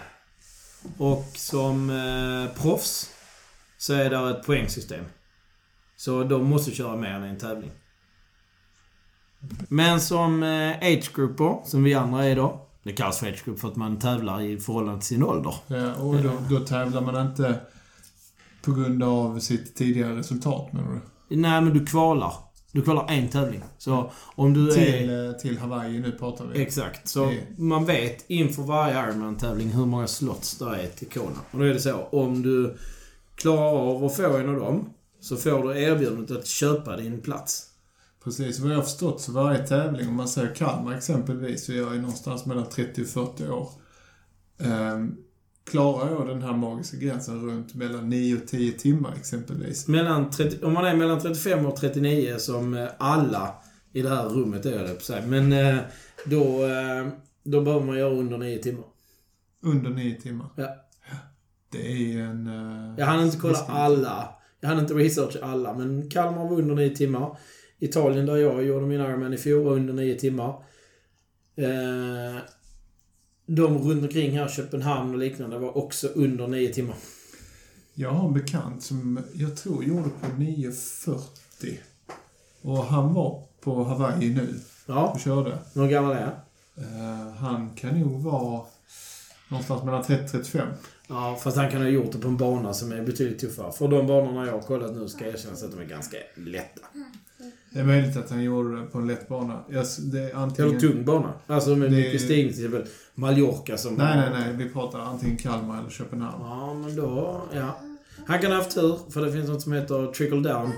Och 0.97 1.25
som 1.35 1.89
eh, 1.89 2.61
proffs 2.61 3.11
så 3.77 3.93
är 3.93 4.09
det 4.09 4.29
ett 4.29 4.45
poängsystem. 4.45 5.05
Så 5.95 6.23
de 6.23 6.45
måste 6.45 6.71
köra 6.71 6.95
mer 6.95 7.09
än 7.09 7.23
en 7.23 7.37
tävling. 7.37 7.71
Men 9.69 10.01
som 10.01 10.43
eh, 10.43 10.77
age-grupper, 10.77 11.57
som 11.65 11.83
vi 11.83 11.93
andra 11.93 12.25
är 12.25 12.35
då. 12.35 12.67
Det 12.83 12.93
kallas 12.93 13.19
för 13.19 13.27
age-group 13.27 13.59
för 13.59 13.67
att 13.67 13.75
man 13.75 13.99
tävlar 13.99 14.41
i 14.41 14.57
förhållande 14.57 14.99
till 14.99 15.07
sin 15.07 15.23
ålder. 15.23 15.55
Ja, 15.67 15.93
och 15.93 16.15
då, 16.23 16.31
då 16.49 16.59
tävlar 16.59 17.01
man 17.01 17.27
inte 17.27 17.59
på 18.61 18.71
grund 18.71 19.03
av 19.03 19.39
sitt 19.39 19.75
tidigare 19.75 20.17
resultat 20.17 20.73
menar 20.73 21.01
du? 21.27 21.35
Nej, 21.35 21.61
men 21.61 21.73
du 21.73 21.85
kvalar. 21.85 22.33
Du 22.73 22.81
kvalar 22.81 23.07
en 23.09 23.29
tävling. 23.29 23.63
Så 23.77 24.11
om 24.35 24.53
du 24.53 24.69
är... 24.71 24.73
Till, 24.75 25.25
eh, 25.29 25.31
till 25.31 25.57
Hawaii 25.57 25.99
nu 25.99 26.11
pratar 26.11 26.45
vi. 26.45 26.61
Exakt. 26.61 27.07
Så 27.07 27.25
Det- 27.25 27.57
man 27.57 27.85
vet 27.85 28.25
inför 28.29 28.61
varje 28.63 28.93
Ironman-tävling 29.09 29.69
hur 29.69 29.85
många 29.85 30.07
slots 30.07 30.57
det 30.57 30.65
är 30.65 30.87
till 30.87 31.09
Kona. 31.09 31.39
Och 31.51 31.59
då 31.59 31.65
är 31.65 31.73
det 31.73 31.79
så, 31.79 32.03
om 32.03 32.41
du 32.41 32.77
klarar 33.35 33.77
av 33.95 34.05
att 34.05 34.15
få 34.15 34.37
en 34.37 34.49
av 34.49 34.55
dem 34.55 34.89
så 35.19 35.35
får 35.37 35.63
du 35.73 35.79
erbjudandet 35.81 36.37
att 36.37 36.47
köpa 36.47 36.97
din 36.97 37.21
plats. 37.21 37.69
Precis, 38.23 38.59
vad 38.59 38.71
jag 38.71 38.75
har 38.75 38.83
förstått 38.83 39.21
så 39.21 39.31
varje 39.31 39.67
tävling, 39.67 40.07
om 40.07 40.15
man 40.15 40.27
säger 40.27 40.55
Kalmar 40.55 40.93
exempelvis, 40.97 41.65
så 41.65 41.73
jag 41.73 41.95
är 41.95 41.99
någonstans 41.99 42.45
mellan 42.45 42.69
30 42.69 43.01
och 43.01 43.07
40 43.07 43.47
år. 43.49 43.69
Ehm, 44.59 45.15
klarar 45.65 46.11
jag 46.11 46.27
den 46.27 46.41
här 46.41 46.53
magiska 46.53 46.97
gränsen 46.97 47.45
runt 47.45 47.75
mellan 47.75 48.09
9 48.09 48.35
och 48.35 48.47
10 48.47 48.71
timmar 48.71 49.13
exempelvis? 49.17 49.87
Mellan 49.87 50.29
30, 50.29 50.65
om 50.65 50.73
man 50.73 50.85
är 50.85 50.95
mellan 50.95 51.19
35 51.19 51.65
och 51.65 51.75
39 51.75 52.35
som 52.37 52.73
eh, 52.73 52.87
alla 52.97 53.55
i 53.93 54.01
det 54.01 54.09
här 54.09 54.29
rummet 54.29 54.65
är, 54.65 54.85
jag 54.85 54.97
på 54.97 55.03
sig. 55.03 55.27
Men 55.27 55.53
eh, 55.53 55.77
då, 56.25 56.65
eh, 56.65 57.07
då 57.43 57.61
behöver 57.61 57.85
man 57.85 57.97
göra 57.97 58.13
under 58.13 58.37
9 58.37 58.57
timmar. 58.57 58.85
Under 59.61 59.89
9 59.89 60.21
timmar? 60.21 60.47
Ja. 60.55 60.75
Det 61.71 62.13
är 62.13 62.19
en... 62.19 62.49
Jag 62.97 63.05
hann 63.05 63.25
inte 63.25 63.37
kolla 63.37 63.53
riskant. 63.53 63.69
alla. 63.77 64.29
Jag 64.59 64.69
hann 64.69 64.79
inte 64.79 64.93
researcha 64.93 65.39
alla, 65.41 65.73
men 65.73 66.09
Kalmar 66.09 66.49
var 66.49 66.57
under 66.57 66.75
9 66.75 66.95
timmar. 66.95 67.37
Italien, 67.79 68.25
där 68.25 68.35
jag 68.35 68.63
gjorde 68.63 68.85
min 68.85 69.01
Ironman 69.01 69.33
i 69.33 69.37
fjol, 69.37 69.63
var 69.63 69.71
under 69.73 69.93
9 69.93 70.15
timmar. 70.15 70.63
De 73.45 73.77
runt 73.77 74.03
omkring 74.03 74.37
här, 74.37 74.47
Köpenhamn 74.47 75.13
och 75.13 75.19
liknande, 75.19 75.57
var 75.59 75.77
också 75.77 76.07
under 76.07 76.47
9 76.47 76.73
timmar. 76.73 76.95
Jag 77.93 78.09
har 78.09 78.27
en 78.27 78.33
bekant 78.33 78.83
som 78.83 79.19
jag 79.33 79.57
tror 79.57 79.83
gjorde 79.83 80.09
på 80.21 80.27
9.40. 80.27 81.77
Och 82.61 82.85
han 82.85 83.13
var 83.13 83.43
på 83.61 83.83
Hawaii 83.83 84.33
nu 84.33 84.59
Ja, 84.85 85.07
och 85.07 85.19
körde. 85.19 85.57
hur 85.73 85.87
gammal 85.87 86.11
är 86.11 86.21
han? 86.21 86.33
Eh, 86.77 87.33
han 87.35 87.69
kan 87.75 87.99
nog 87.99 88.21
vara 88.21 88.61
någonstans 89.49 89.83
mellan 89.83 90.03
30-35. 90.03 90.61
Ja, 91.07 91.39
fast 91.43 91.57
han 91.57 91.71
kan 91.71 91.81
ha 91.81 91.87
gjort 91.87 92.11
det 92.11 92.17
på 92.17 92.27
en 92.27 92.37
bana 92.37 92.73
som 92.73 92.91
är 92.91 93.01
betydligt 93.01 93.39
tuffare. 93.39 93.71
För 93.71 93.87
de 93.87 94.07
banorna 94.07 94.45
jag 94.45 94.53
har 94.53 94.61
kollat 94.61 94.95
nu 94.95 95.07
ska 95.07 95.25
erkännas 95.27 95.63
att 95.63 95.71
de 95.71 95.79
är 95.79 95.85
ganska 95.85 96.17
lätta. 96.35 96.81
Det 97.73 97.79
är 97.79 97.83
möjligt 97.83 98.17
att 98.17 98.29
han 98.29 98.43
gjorde 98.43 98.79
det 98.79 98.85
på 98.85 98.97
en 98.97 99.07
lätt 99.07 99.27
bana. 99.27 99.59
Jag, 99.69 99.85
det 100.11 100.19
är 100.31 100.35
antingen... 100.35 100.69
Eller 100.71 100.79
tung 100.79 101.05
bana. 101.05 101.33
Alltså 101.47 101.75
med 101.75 101.91
Det- 101.91 101.97
mycket 101.97 102.21
stigning 102.21 102.53
till 102.53 102.65
exempel. 102.65 102.87
Mallorca 103.15 103.77
som... 103.77 103.93
Nej, 103.95 104.17
nej, 104.17 104.29
nej. 104.33 104.53
Vi 104.65 104.69
pratar 104.73 104.99
antingen 104.99 105.37
Kalmar 105.37 105.79
eller 105.79 105.89
Köpenhamn. 105.89 106.35
Ja, 106.45 106.73
men 106.73 106.95
då... 106.95 107.41
Ja. 107.53 107.79
Han 108.25 108.39
kan 108.39 108.51
ha 108.51 108.57
haft 108.57 108.75
tur, 108.75 108.97
för 109.09 109.21
det 109.25 109.31
finns 109.31 109.49
något 109.49 109.61
som 109.61 109.73
heter 109.73 110.11
trickle 110.11 110.39
down. 110.41 110.71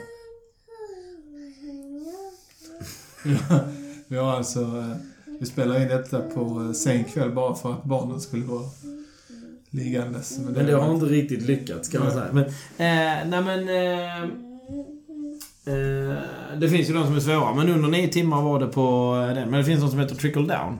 Vi 4.07 4.17
har 4.17 4.31
alltså... 4.37 4.61
eh, 4.61 4.95
Vi 5.39 5.45
spelar 5.45 5.81
in 5.81 5.87
detta 5.87 6.19
på 6.21 6.61
eh, 6.65 6.71
sen 6.71 7.03
kväll 7.03 7.31
bara 7.31 7.55
för 7.55 7.71
att 7.71 7.83
barnen 7.83 8.21
skulle 8.21 8.45
vara 8.45 8.63
liggandes. 9.69 10.39
Men 10.39 10.53
det 10.65 10.71
har 10.73 10.93
inte 10.93 11.05
riktigt 11.05 11.41
lyckats, 11.41 11.89
kan 11.89 12.03
man 12.03 12.11
säga. 12.11 12.27
Men, 12.31 12.43
eh, 12.45 13.27
nej 13.29 13.43
men... 13.43 13.59
Eh, 13.69 14.29
Eh, 15.67 16.57
det 16.57 16.69
finns 16.69 16.89
ju 16.89 16.93
de 16.93 17.05
som 17.05 17.15
är 17.15 17.19
svåra, 17.19 17.53
men 17.53 17.69
under 17.69 17.89
nio 17.89 18.07
timmar 18.07 18.41
var 18.41 18.59
det 18.59 18.67
på 18.67 19.15
eh, 19.29 19.35
den. 19.35 19.49
Men 19.49 19.59
det 19.59 19.65
finns 19.65 19.81
något 19.81 19.91
som 19.91 19.99
heter 19.99 20.15
trickle 20.15 20.41
down. 20.41 20.79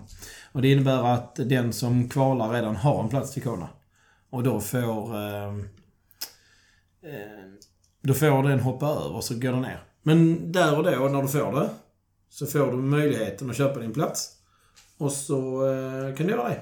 Och 0.52 0.62
det 0.62 0.72
innebär 0.72 1.14
att 1.14 1.36
den 1.36 1.74
som 1.74 2.10
kvalar 2.10 2.50
redan 2.50 2.76
har 2.76 3.04
en 3.04 3.10
plats 3.10 3.34
till 3.34 3.44
Kona. 3.44 3.70
Och 4.30 4.44
då 4.44 4.60
får... 4.60 5.16
Eh, 5.16 5.48
eh, 7.04 7.46
då 8.02 8.14
får 8.14 8.44
den 8.44 8.60
hoppa 8.60 8.88
över, 8.88 9.22
så 9.22 9.34
går 9.34 9.52
den 9.52 9.62
ner. 9.62 9.84
Men 10.04 10.52
där 10.52 10.78
och 10.78 10.84
då, 10.84 10.92
när 10.92 11.22
du 11.22 11.28
får 11.28 11.60
det, 11.60 11.70
så 12.30 12.46
får 12.46 12.72
du 12.72 12.78
möjligheten 12.78 13.50
att 13.50 13.58
köpa 13.58 13.80
din 13.80 13.94
plats. 13.94 14.32
Och 14.98 15.12
så 15.12 15.68
eh, 15.68 16.16
kan 16.16 16.28
du 16.28 16.34
göra 16.34 16.50
det. 16.50 16.62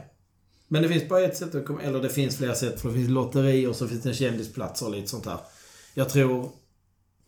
Men 0.68 0.82
det 0.82 0.90
finns 0.90 1.10
bara 1.10 1.22
ett 1.22 1.38
sätt 1.38 1.56
att 1.56 1.66
komma... 1.66 1.82
Eller 1.82 2.02
det 2.02 2.10
finns 2.10 2.38
flera 2.38 2.56
sätt. 2.56 2.82
För 2.82 2.90
det 2.90 2.96
finns 2.96 3.10
lotterier 3.10 3.70
och 3.70 3.76
så 3.76 3.88
finns 3.88 4.04
det 4.04 4.14
kändisplatser 4.14 4.86
och 4.86 4.92
lite 4.92 5.08
sånt 5.08 5.24
där. 5.24 5.38
Jag 5.94 6.10
tror 6.10 6.52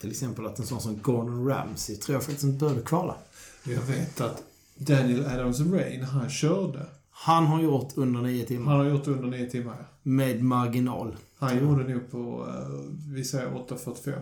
till 0.02 0.12
exempel 0.12 0.46
att 0.46 0.60
en 0.60 0.66
sån 0.66 0.82
som 0.82 1.00
Gordon 1.02 1.48
Ramsay 1.48 1.96
tror 1.96 2.14
jag 2.16 2.24
faktiskt 2.24 2.44
inte 2.44 2.60
behövde 2.60 2.82
kvala. 2.82 3.16
Jag 3.64 3.82
vet 3.82 4.22
att 4.22 4.44
Daniel 4.78 5.26
Adams-Ray, 5.26 6.00
när 6.00 6.06
han 6.06 6.30
körde, 6.30 6.86
Han 7.12 7.46
har 7.46 7.62
gjort 7.62 7.92
under 7.96 8.22
nio 8.22 8.46
timmar. 8.46 8.72
han 8.72 8.86
har 8.86 8.92
gjort 8.92 9.08
under 9.08 9.28
nio 9.28 9.50
timmar. 9.50 9.76
ja. 9.80 9.86
Med 10.04 10.44
marginal. 10.44 11.16
Han 11.40 11.60
gjorde 11.60 11.84
nog 11.94 12.12
på, 12.12 12.48
eh, 12.50 13.14
vi 13.14 13.24
säger 13.26 13.48
8.45. 13.56 14.14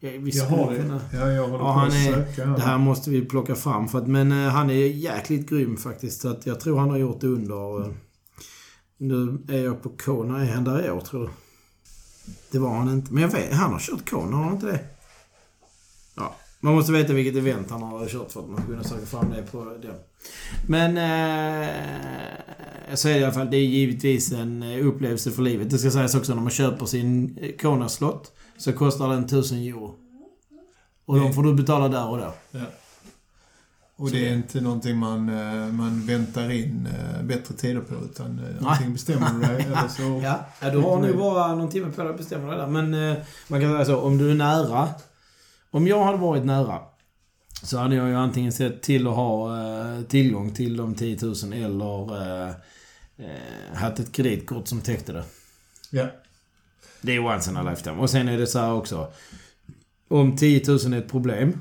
Ja, 0.00 0.10
vi 0.18 0.30
Jag 0.30 0.44
har 0.44 0.70
det. 0.72 0.76
kunna- 0.82 1.00
Ja, 1.12 1.30
jag 1.30 1.42
håller 1.42 1.54
Ja, 1.54 1.58
på 1.58 1.66
han 1.78 1.88
att 1.88 1.94
är- 1.94 2.12
söka. 2.12 2.46
Det 2.46 2.60
här 2.62 2.78
måste 2.78 3.10
vi 3.10 3.24
plocka 3.24 3.54
fram. 3.54 3.88
För 3.88 3.98
att, 3.98 4.06
men 4.08 4.32
eh, 4.32 4.48
han 4.48 4.70
är 4.70 4.74
jäkligt 4.74 5.48
grym 5.50 5.76
faktiskt. 5.76 6.20
Så 6.20 6.28
att 6.28 6.46
jag 6.46 6.60
tror 6.60 6.78
han 6.78 6.90
har 6.90 6.96
gjort 6.96 7.20
det 7.20 7.26
under... 7.26 7.80
Eh, 7.80 7.92
nu 8.98 9.38
är 9.48 9.58
jag 9.64 9.82
på 9.82 9.88
Kona. 9.88 10.42
Är 10.46 10.52
han 10.54 10.64
där 10.64 10.86
i 10.86 10.90
år 10.90 11.00
tror 11.00 11.22
du? 11.22 11.28
Det 12.50 12.58
var 12.58 12.74
han 12.76 12.88
inte. 12.92 13.12
Men 13.12 13.22
jag 13.22 13.30
vet, 13.32 13.52
han 13.52 13.72
har 13.72 13.78
kört 13.80 14.10
Kona, 14.10 14.36
har 14.36 14.44
han 14.44 14.54
inte 14.54 14.66
det? 14.66 14.80
Man 16.60 16.74
måste 16.74 16.92
veta 16.92 17.12
vilket 17.12 17.36
event 17.36 17.70
han 17.70 17.82
har 17.82 18.08
kört 18.08 18.32
för 18.32 18.40
att 18.40 18.48
man 18.48 18.56
ska 18.56 18.66
kunna 18.66 18.84
söka 18.84 19.06
fram 19.06 19.30
det 19.30 19.42
på 19.42 19.64
den. 19.64 19.94
Men... 20.66 20.96
Eh, 20.96 21.68
så 22.94 23.08
är 23.08 23.12
det 23.12 23.20
i 23.20 23.24
alla 23.24 23.32
fall. 23.32 23.50
Det 23.50 23.56
är 23.56 23.64
givetvis 23.64 24.32
en 24.32 24.62
eh, 24.62 24.86
upplevelse 24.86 25.30
för 25.30 25.42
livet. 25.42 25.70
Det 25.70 25.78
ska 25.78 25.90
sägas 25.90 26.14
också 26.14 26.34
när 26.34 26.42
man 26.42 26.50
köper 26.50 26.86
sin 26.86 27.38
eh, 27.40 27.56
Kona-slott. 27.56 28.32
Så 28.56 28.72
kostar 28.72 29.08
den 29.08 29.24
1000 29.24 29.58
euro. 29.58 29.94
Och 31.04 31.18
de 31.18 31.32
får 31.32 31.42
du 31.42 31.54
betala 31.54 31.88
där 31.88 32.08
och 32.08 32.18
då. 32.18 32.34
Ja. 32.50 32.60
Och 33.96 34.10
det 34.10 34.28
är 34.28 34.34
inte 34.34 34.60
någonting 34.60 34.96
man, 34.96 35.28
eh, 35.28 35.72
man 35.72 36.06
väntar 36.06 36.50
in 36.50 36.88
bättre 37.22 37.54
tider 37.54 37.80
på, 37.80 37.94
utan 38.04 38.40
antingen 38.60 38.92
bestämmer 38.92 39.32
du 39.32 39.40
dig 39.40 39.62
eller 39.66 39.88
så... 39.88 40.20
Ja, 40.24 40.46
ja 40.60 40.70
du 40.70 40.78
har 40.78 41.00
nog 41.00 41.18
bara 41.18 41.54
någon 41.54 41.70
timme 41.70 41.92
på 41.92 42.02
dig 42.02 42.10
att 42.10 42.16
bestämma 42.16 42.50
det 42.50 42.56
där. 42.56 42.66
Men 42.66 43.16
man 43.48 43.60
kan 43.60 43.72
säga 43.72 43.84
så, 43.84 43.96
om 43.96 44.18
du 44.18 44.30
är 44.30 44.34
nära. 44.34 44.88
Om 45.70 45.86
jag 45.86 46.04
hade 46.04 46.18
varit 46.18 46.44
nära 46.44 46.80
så 47.62 47.78
hade 47.78 47.96
jag 47.96 48.08
ju 48.08 48.14
antingen 48.14 48.52
sett 48.52 48.82
till 48.82 49.06
att 49.06 49.14
ha 49.14 49.60
eh, 49.60 50.02
tillgång 50.02 50.54
till 50.54 50.76
de 50.76 50.94
10 50.94 51.18
000 51.22 51.34
eller 51.52 52.22
eh, 52.22 52.54
eh, 53.18 53.74
haft 53.74 53.98
ett 53.98 54.12
kreditkort 54.12 54.68
som 54.68 54.80
täckte 54.80 55.12
det. 55.12 55.24
Ja. 55.90 56.06
Det 57.00 57.12
är 57.12 57.26
once 57.26 57.50
in 57.50 57.56
a 57.56 57.62
lifetime. 57.70 57.96
Och 57.96 58.10
sen 58.10 58.28
är 58.28 58.38
det 58.38 58.46
så 58.46 58.58
här 58.58 58.72
också. 58.72 59.12
Om 60.08 60.36
10 60.36 60.62
000 60.68 60.92
är 60.92 60.98
ett 60.98 61.10
problem 61.10 61.60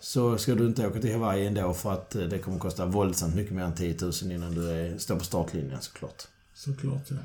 så 0.00 0.38
ska 0.38 0.54
du 0.54 0.66
inte 0.66 0.86
åka 0.86 1.00
till 1.00 1.12
Hawaii 1.12 1.46
ändå 1.46 1.74
för 1.74 1.92
att 1.92 2.14
eh, 2.14 2.22
det 2.22 2.38
kommer 2.38 2.58
kosta 2.58 2.86
våldsamt 2.86 3.34
mycket 3.34 3.52
mer 3.52 3.62
än 3.62 3.74
10 3.74 3.96
000 4.00 4.12
innan 4.32 4.54
du 4.54 4.70
är, 4.70 4.98
står 4.98 5.16
på 5.16 5.24
startlinjen 5.24 5.80
såklart. 5.80 6.22
Såklart, 6.54 7.10
ja. 7.10 7.16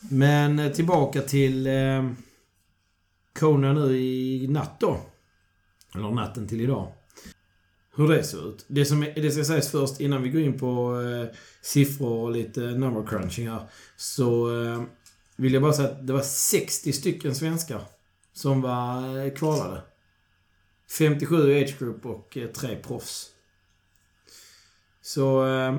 Men 0.00 0.72
tillbaka 0.72 1.22
till 1.22 1.66
eh, 1.66 2.10
Kona 3.38 3.72
nu 3.72 3.98
i 3.98 4.46
natt 4.48 4.80
då. 4.80 5.00
Eller 5.94 6.10
natten 6.10 6.48
till 6.48 6.60
idag. 6.60 6.92
Hur 7.96 8.08
det 8.08 8.24
ser 8.24 8.48
ut. 8.48 8.64
Det, 8.68 8.84
som 8.84 9.02
är, 9.02 9.14
det 9.14 9.30
ska 9.30 9.44
sägas 9.44 9.70
först 9.70 10.00
innan 10.00 10.22
vi 10.22 10.28
går 10.28 10.40
in 10.40 10.58
på 10.58 11.00
eh, 11.00 11.36
siffror 11.62 12.24
och 12.24 12.30
lite 12.30 12.60
number 12.60 13.06
crunching 13.06 13.48
här. 13.48 13.68
Så 13.96 14.62
eh, 14.62 14.82
vill 15.36 15.52
jag 15.52 15.62
bara 15.62 15.72
säga 15.72 15.88
att 15.88 16.06
det 16.06 16.12
var 16.12 16.22
60 16.22 16.92
stycken 16.92 17.34
svenskar 17.34 17.80
som 18.32 18.60
var 18.60 19.18
eh, 19.26 19.32
kvalade. 19.32 19.82
57 20.98 21.52
i 21.52 21.64
age 21.64 21.78
group 21.78 22.06
och 22.06 22.36
eh, 22.36 22.78
proffs. 22.82 23.26
Så 25.02 25.46
eh, 25.46 25.76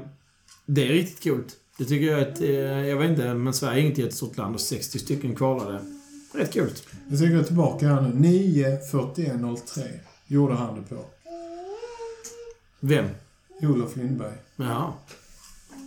det 0.65 0.87
är 0.87 0.89
riktigt 0.89 1.23
coolt. 1.23 1.55
Det 1.77 1.85
tycker 1.85 2.05
jag 2.05 2.21
att, 2.21 2.41
eh, 2.41 2.87
jag 2.87 2.97
vet 2.97 3.09
inte, 3.09 3.33
men 3.33 3.53
Sverige 3.53 3.81
är 3.81 3.85
inget 3.85 3.97
jättestort 3.97 4.37
land 4.37 4.55
och 4.55 4.61
60 4.61 4.99
stycken 4.99 5.35
kvalade. 5.35 5.96
Rätt 6.33 6.53
kul. 6.53 6.69
Jag 7.09 7.19
ska 7.19 7.27
gå 7.27 7.43
tillbaka 7.43 7.87
här 7.87 8.01
nu. 8.01 8.29
9.41.03 8.29 9.81
gjorde 10.27 10.53
han 10.53 10.75
det 10.75 10.95
på. 10.95 11.05
Vem? 12.79 13.05
Olof 13.61 13.95
Lindberg. 13.95 14.33
Jaha. 14.55 14.93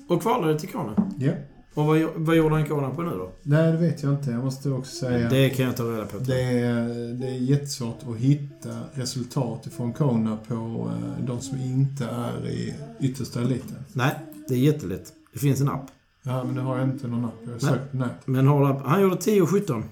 Och 0.08 0.22
kvalade 0.22 0.58
till 0.58 0.68
Kona. 0.68 1.10
Ja. 1.18 1.32
Och 1.74 1.86
vad, 1.86 2.00
vad 2.14 2.36
gjorde 2.36 2.54
han 2.54 2.68
Kona 2.68 2.90
på 2.90 3.02
nu 3.02 3.10
då? 3.10 3.32
Nej, 3.42 3.72
det 3.72 3.78
vet 3.78 4.02
jag 4.02 4.12
inte. 4.12 4.30
Jag 4.30 4.44
måste 4.44 4.70
också 4.70 4.96
säga... 4.96 5.28
Det 5.28 5.50
kan 5.50 5.66
jag 5.66 5.76
ta 5.76 5.82
reda 5.82 6.06
på. 6.06 6.18
Det 6.18 6.42
är, 6.42 6.88
det 7.14 7.26
är 7.26 7.38
jättesvårt 7.38 7.98
att 8.08 8.16
hitta 8.16 8.78
resultat 8.92 9.68
från 9.76 9.92
Kona 9.92 10.36
på 10.48 10.54
eh, 10.54 11.24
de 11.24 11.40
som 11.40 11.58
inte 11.58 12.04
är 12.04 12.48
i 12.48 12.74
yttersta 13.00 13.40
eliten. 13.40 13.76
Nej, 13.92 14.14
det 14.48 14.54
är 14.54 14.58
jättelätt. 14.58 15.12
Det 15.32 15.38
finns 15.38 15.60
en 15.60 15.68
app. 15.68 15.86
Ja, 16.22 16.44
men 16.44 16.54
det 16.54 16.60
har 16.60 16.78
jag 16.78 16.88
inte 16.88 17.06
någon 17.06 17.24
app. 17.24 17.34
Jag 17.42 17.52
har 17.52 17.58
Nej. 17.60 17.70
sökt 17.70 17.92
nätet. 17.92 18.26
Men 18.26 18.46
har? 18.46 18.74
Han 18.74 19.02
gjorde 19.02 19.16
10 19.16 19.42
och 19.42 19.48
17. 19.50 19.84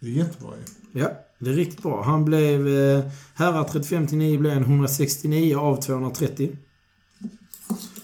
Det 0.00 0.06
är 0.06 0.10
jättebra 0.10 0.50
ju. 0.56 1.00
Ja, 1.00 1.10
det 1.38 1.50
är 1.50 1.54
riktigt 1.54 1.82
bra. 1.82 2.02
Han 2.02 2.24
blev... 2.24 2.68
Eh, 2.68 3.04
herrar 3.34 3.64
35 3.64 4.06
till 4.06 4.18
9 4.18 4.38
blev 4.38 4.52
en 4.52 4.62
169 4.62 5.58
av 5.58 5.82
230. 5.82 6.56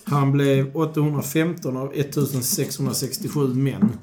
Han 0.04 0.32
blev 0.32 0.76
815 0.76 1.76
av 1.76 1.92
1667 1.94 3.54
män. 3.54 3.98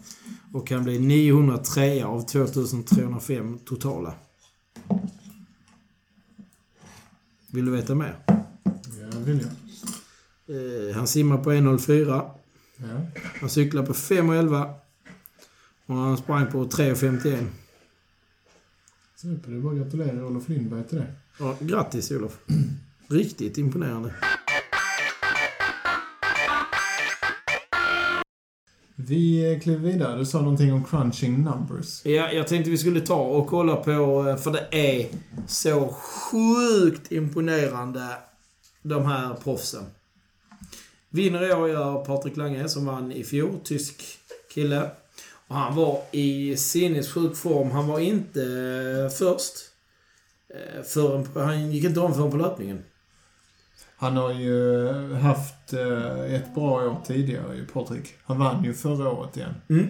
Och 0.53 0.71
han 0.71 0.83
blev 0.83 1.01
903 1.01 2.03
av 2.03 2.21
2305 2.21 3.59
totala. 3.65 4.13
Vill 7.51 7.65
du 7.65 7.71
veta 7.71 7.95
mer? 7.95 8.15
Ja, 8.25 9.19
vill 9.25 9.41
jag. 9.41 10.89
Eh, 10.89 10.95
han 10.95 11.07
simmar 11.07 11.37
på 11.37 11.51
1.04. 11.51 12.21
Ja. 12.77 12.85
Han 13.39 13.49
cyklar 13.49 13.85
på 13.85 13.93
5.11. 13.93 14.73
Och 15.85 15.95
han 15.95 16.17
sprang 16.17 16.51
på 16.51 16.65
3.51. 16.65 17.47
Super, 19.23 19.51
det 19.51 19.57
är 19.57 19.61
bara 19.61 19.73
att 19.73 19.79
gratulera 19.79 20.25
Olof 20.25 20.49
Lindberg 20.49 20.83
till 20.83 20.97
det. 20.97 21.07
Ja, 21.39 21.57
grattis 21.59 22.11
Olof. 22.11 22.37
Riktigt 23.07 23.57
imponerande. 23.57 24.13
Vi 28.95 29.59
kliver 29.63 29.79
vidare. 29.79 30.17
Du 30.17 30.25
sa 30.25 30.41
någonting 30.41 30.73
om 30.73 30.83
crunching 30.83 31.43
numbers. 31.43 32.05
Ja, 32.05 32.31
jag 32.31 32.47
tänkte 32.47 32.71
vi 32.71 32.77
skulle 32.77 33.01
ta 33.01 33.21
och 33.21 33.47
kolla 33.47 33.75
på, 33.75 33.91
eh, 34.29 34.37
för 34.37 34.51
det 34.51 34.67
är 34.71 35.07
så 35.47 35.87
sjukt 35.87 37.11
imponerande, 37.11 38.07
de 38.81 39.05
här 39.05 39.33
proffsen. 39.33 39.83
Vinner 41.09 41.49
i 41.49 41.53
år 41.53 41.69
gör 41.69 42.05
Patrik 42.05 42.37
Lange, 42.37 42.69
som 42.69 42.85
vann 42.85 43.11
i 43.11 43.23
fjol, 43.23 43.59
tysk 43.63 44.03
kille. 44.53 44.91
Och 45.53 45.59
han 45.59 45.75
var 45.75 46.01
i 46.11 46.57
sinnessjuk 46.57 47.35
form. 47.35 47.71
Han 47.71 47.87
var 47.87 47.99
inte 47.99 48.41
eh, 48.41 49.09
först. 49.09 49.53
eh, 50.49 50.83
Förrän, 50.83 51.27
han 51.35 51.71
gick 51.71 51.83
inte 51.83 51.99
om 51.99 52.13
förrän 52.13 52.31
på 52.31 52.37
löpningen. 52.37 52.83
Han 53.97 54.17
har 54.17 54.33
ju 54.33 54.87
haft 55.13 55.73
eh, 55.73 56.33
ett 56.33 56.55
bra 56.55 56.89
år 56.89 56.97
tidigare 57.05 57.55
ju, 57.55 57.65
Patrik. 57.67 58.13
Han 58.23 58.39
vann 58.39 58.63
ju 58.63 58.73
förra 58.73 59.11
året 59.11 59.37
igen. 59.37 59.53
Mm. 59.69 59.87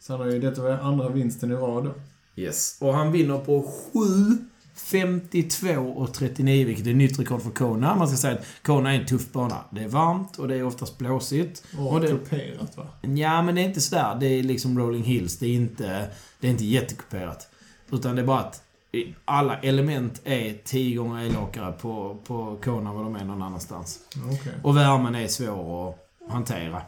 Så 0.00 0.12
han 0.12 0.20
har 0.20 0.28
ju, 0.28 0.40
detta 0.40 0.62
var 0.62 0.70
andra 0.70 1.08
vinsten 1.08 1.50
i 1.52 1.54
rad 1.54 1.84
då. 1.84 1.94
Yes. 2.42 2.78
Och 2.80 2.94
han 2.94 3.12
vinner 3.12 3.38
på 3.38 3.62
7, 3.92 4.00
52 4.80 5.68
och 5.80 6.14
39, 6.14 6.64
vilket 6.66 6.86
är 6.86 6.94
nytt 6.94 7.18
rekord 7.18 7.42
för 7.42 7.50
Kona. 7.50 7.94
Man 7.96 8.08
ska 8.08 8.16
säga 8.16 8.34
att 8.38 8.46
Kona 8.62 8.94
är 8.94 9.00
en 9.00 9.06
tuff 9.06 9.32
bana. 9.32 9.64
Det 9.70 9.82
är 9.82 9.88
varmt 9.88 10.36
och 10.38 10.48
det 10.48 10.56
är 10.56 10.62
oftast 10.64 10.98
blåsigt. 10.98 11.64
Och, 11.78 11.92
Och 11.92 12.00
det- 12.00 12.08
kuperat 12.08 12.76
va? 12.76 12.86
Ja, 13.02 13.42
men 13.42 13.54
det 13.54 13.60
är 13.60 13.64
inte 13.64 13.80
sådär. 13.80 14.16
Det 14.20 14.26
är 14.26 14.42
liksom 14.42 14.78
rolling 14.78 15.02
hills. 15.02 15.38
Det 15.38 15.46
är 15.46 15.54
inte, 15.54 16.08
det 16.40 16.46
är 16.46 16.50
inte 16.50 16.64
jättekuperat. 16.64 17.48
Utan 17.92 18.16
det 18.16 18.22
är 18.22 18.26
bara 18.26 18.40
att 18.40 18.62
alla 19.24 19.58
element 19.58 20.20
är 20.24 20.56
tio 20.64 20.96
gånger 20.96 21.24
elakare 21.26 21.72
på, 21.72 22.16
på 22.26 22.58
Kona 22.64 22.90
än 22.90 22.96
vad 22.96 23.04
de 23.04 23.16
är 23.16 23.24
någon 23.24 23.42
annanstans. 23.42 23.98
Okej. 24.32 24.52
Och 24.62 24.76
värmen 24.76 25.14
är 25.14 25.28
svår 25.28 25.88
att 25.90 26.32
hantera. 26.32 26.82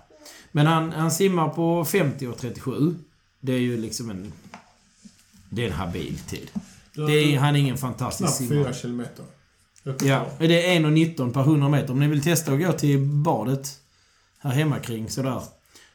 Men 0.53 0.67
han, 0.67 0.93
han 0.93 1.11
simmar 1.11 1.49
på 1.49 1.85
50 1.85 2.27
och 2.27 2.39
37. 2.39 2.95
Det 3.41 3.53
är 3.53 3.59
ju 3.59 3.77
liksom 3.81 4.11
en... 4.11 4.33
Det 5.49 5.63
är 5.63 5.67
en 5.67 5.73
habil 5.73 6.19
tid. 6.19 6.51
Det 7.07 7.35
är, 7.35 7.39
han 7.39 7.57
är 7.57 7.61
ingen 7.61 7.77
fantastisk 7.77 8.33
simmare. 8.33 8.65
fyra 8.65 8.73
kilometer. 8.73 9.25
Öppet 9.85 10.09
Ja, 10.09 10.27
det 10.39 10.75
är 10.77 10.81
1,19 10.81 11.33
per 11.33 11.41
100 11.41 11.69
meter. 11.69 11.91
Om 11.91 12.01
ni 12.01 12.09
vill 12.09 12.23
testa 12.23 12.53
att 12.53 12.61
gå 12.61 12.73
till 12.73 12.99
badet 12.99 13.79
här 14.39 14.51
hemma 14.51 14.79
kring 14.79 15.11
sådär. 15.11 15.43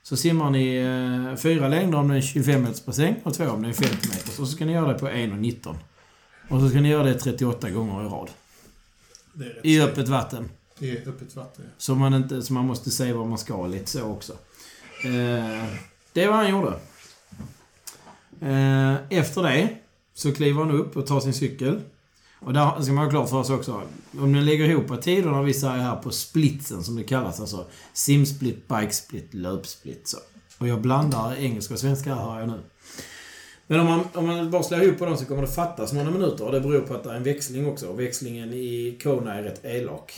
Så 0.03 0.17
simmar 0.17 0.49
ni 0.49 0.75
eh, 0.75 1.35
fyra 1.37 1.67
längder 1.67 1.97
om 1.97 2.07
det 2.07 2.13
är 2.13 2.15
en 2.15 2.21
25 2.21 2.61
meters 2.61 2.85
bassäng 2.85 3.15
och 3.23 3.33
två 3.33 3.49
om 3.49 3.61
det 3.61 3.69
är 3.69 3.73
50 3.73 4.07
meters. 4.07 4.39
Och 4.39 4.47
så 4.47 4.53
ska 4.53 4.65
ni 4.65 4.73
göra 4.73 4.93
det 4.93 4.99
på 4.99 5.07
1,19. 5.07 5.75
Och 6.49 6.61
så 6.61 6.69
ska 6.69 6.81
ni 6.81 6.89
göra 6.89 7.03
det 7.03 7.19
38 7.19 7.69
gånger 7.69 8.05
i 8.05 8.07
rad. 8.07 8.29
Det 9.33 9.45
är 9.45 9.49
rätt 9.49 9.65
I 9.65 9.81
öppet 9.81 10.07
vatten. 10.07 10.49
I 10.79 10.97
öppet 10.97 11.35
vatten, 11.35 11.65
ja. 11.67 11.71
Så 11.77 11.95
man, 11.95 12.13
inte, 12.13 12.41
så 12.41 12.53
man 12.53 12.65
måste 12.65 12.91
se 12.91 13.13
vad 13.13 13.27
man 13.27 13.37
ska 13.37 13.67
lite 13.67 13.91
så 13.91 14.03
också. 14.03 14.33
Eh, 15.03 15.65
det 16.13 16.23
är 16.23 16.27
vad 16.27 16.35
han 16.35 16.49
gjorde. 16.49 16.79
Eh, 18.41 18.95
efter 19.19 19.43
det 19.43 19.69
så 20.15 20.31
kliver 20.31 20.63
han 20.63 20.71
upp 20.71 20.97
och 20.97 21.07
tar 21.07 21.19
sin 21.19 21.33
cykel. 21.33 21.81
Och 22.39 22.53
där 22.53 22.81
ska 22.81 22.93
man 22.93 23.03
ha 23.03 23.11
klart 23.11 23.29
för 23.29 23.43
sig 23.43 23.55
också. 23.55 23.81
Om 24.19 24.31
ni 24.31 24.41
lägger 24.41 24.69
ihop 24.69 25.01
tiderna 25.01 25.41
vi 25.41 25.53
säger 25.53 25.77
här 25.77 25.95
på 25.95 26.11
splitsen 26.11 26.83
som 26.83 26.95
det 26.95 27.03
kallas. 27.03 27.39
Alltså 27.39 27.65
simsplit, 27.93 28.67
bikesplit, 28.67 29.33
löpsplit. 29.33 30.07
Så. 30.07 30.17
Och 30.57 30.67
jag 30.67 30.81
blandar 30.81 31.35
engelska 31.35 31.73
och 31.73 31.79
svenska 31.79 32.15
här 32.15 32.23
hör 32.23 32.39
jag 32.39 32.49
nu. 32.49 32.59
Men 33.67 33.79
om 33.79 33.85
man, 33.85 33.99
om 34.13 34.27
man 34.27 34.51
bara 34.51 34.63
slår 34.63 34.83
ihop 34.83 34.97
på 34.97 35.05
dem 35.05 35.17
så 35.17 35.25
kommer 35.25 35.41
det 35.41 35.47
fattas 35.47 35.93
några 35.93 36.11
minuter. 36.11 36.45
Och 36.45 36.51
det 36.51 36.61
beror 36.61 36.81
på 36.81 36.93
att 36.93 37.03
det 37.03 37.09
är 37.09 37.15
en 37.15 37.23
växling 37.23 37.67
också. 37.67 37.87
Och 37.87 37.99
växlingen 37.99 38.53
i 38.53 38.99
Kona 39.03 39.33
är 39.33 39.43
rätt 39.43 39.65
elak. 39.65 40.13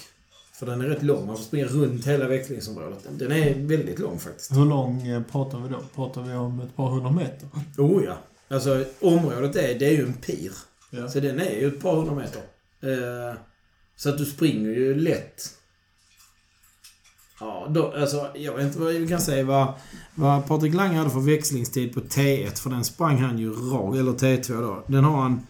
För 0.53 0.65
den 0.65 0.81
är 0.81 0.85
rätt 0.85 1.03
lång. 1.03 1.25
Man 1.27 1.37
får 1.37 1.43
springa 1.43 1.65
runt 1.65 2.07
hela 2.07 2.27
växlingsområdet. 2.27 3.07
Den 3.11 3.31
är 3.31 3.53
väldigt 3.53 3.99
lång 3.99 4.19
faktiskt. 4.19 4.51
Hur 4.51 4.65
lång 4.65 5.07
eh, 5.07 5.23
pratar 5.23 5.59
vi 5.59 5.69
då? 5.69 5.79
Pratar 5.95 6.21
vi 6.21 6.33
om 6.33 6.59
ett 6.59 6.75
par 6.75 6.89
hundra 6.89 7.11
meter? 7.11 7.49
Oh 7.77 8.03
ja. 8.03 8.17
Alltså 8.49 8.85
området 9.01 9.55
är, 9.55 9.79
det 9.79 9.85
är 9.85 9.91
ju 9.91 10.05
en 10.05 10.13
pir. 10.13 10.51
Ja. 10.89 11.09
Så 11.09 11.19
den 11.19 11.39
är 11.39 11.59
ju 11.59 11.67
ett 11.67 11.81
par 11.81 11.95
hundra 11.95 12.15
meter. 12.15 12.41
Eh, 12.81 13.37
så 13.95 14.09
att 14.09 14.17
du 14.17 14.25
springer 14.25 14.69
ju 14.69 14.95
lätt. 14.95 15.57
Ja, 17.39 17.67
då, 17.69 17.91
alltså 17.91 18.27
jag 18.35 18.53
vet 18.53 18.65
inte 18.65 18.79
vad 18.79 18.93
vi 18.93 19.07
kan 19.07 19.21
säga 19.21 19.43
vad, 19.43 19.73
vad 20.15 20.47
Patrik 20.47 20.73
Lang 20.73 20.95
hade 20.95 21.09
för 21.09 21.19
växlingstid 21.19 21.93
på 21.93 21.99
T1. 21.99 22.61
För 22.61 22.69
den 22.69 22.83
sprang 22.83 23.17
han 23.17 23.37
ju 23.37 23.53
rakt, 23.53 23.97
eller 23.97 24.11
T2 24.11 24.61
då. 24.61 24.83
Den 24.87 25.03
har 25.03 25.21
han... 25.21 25.47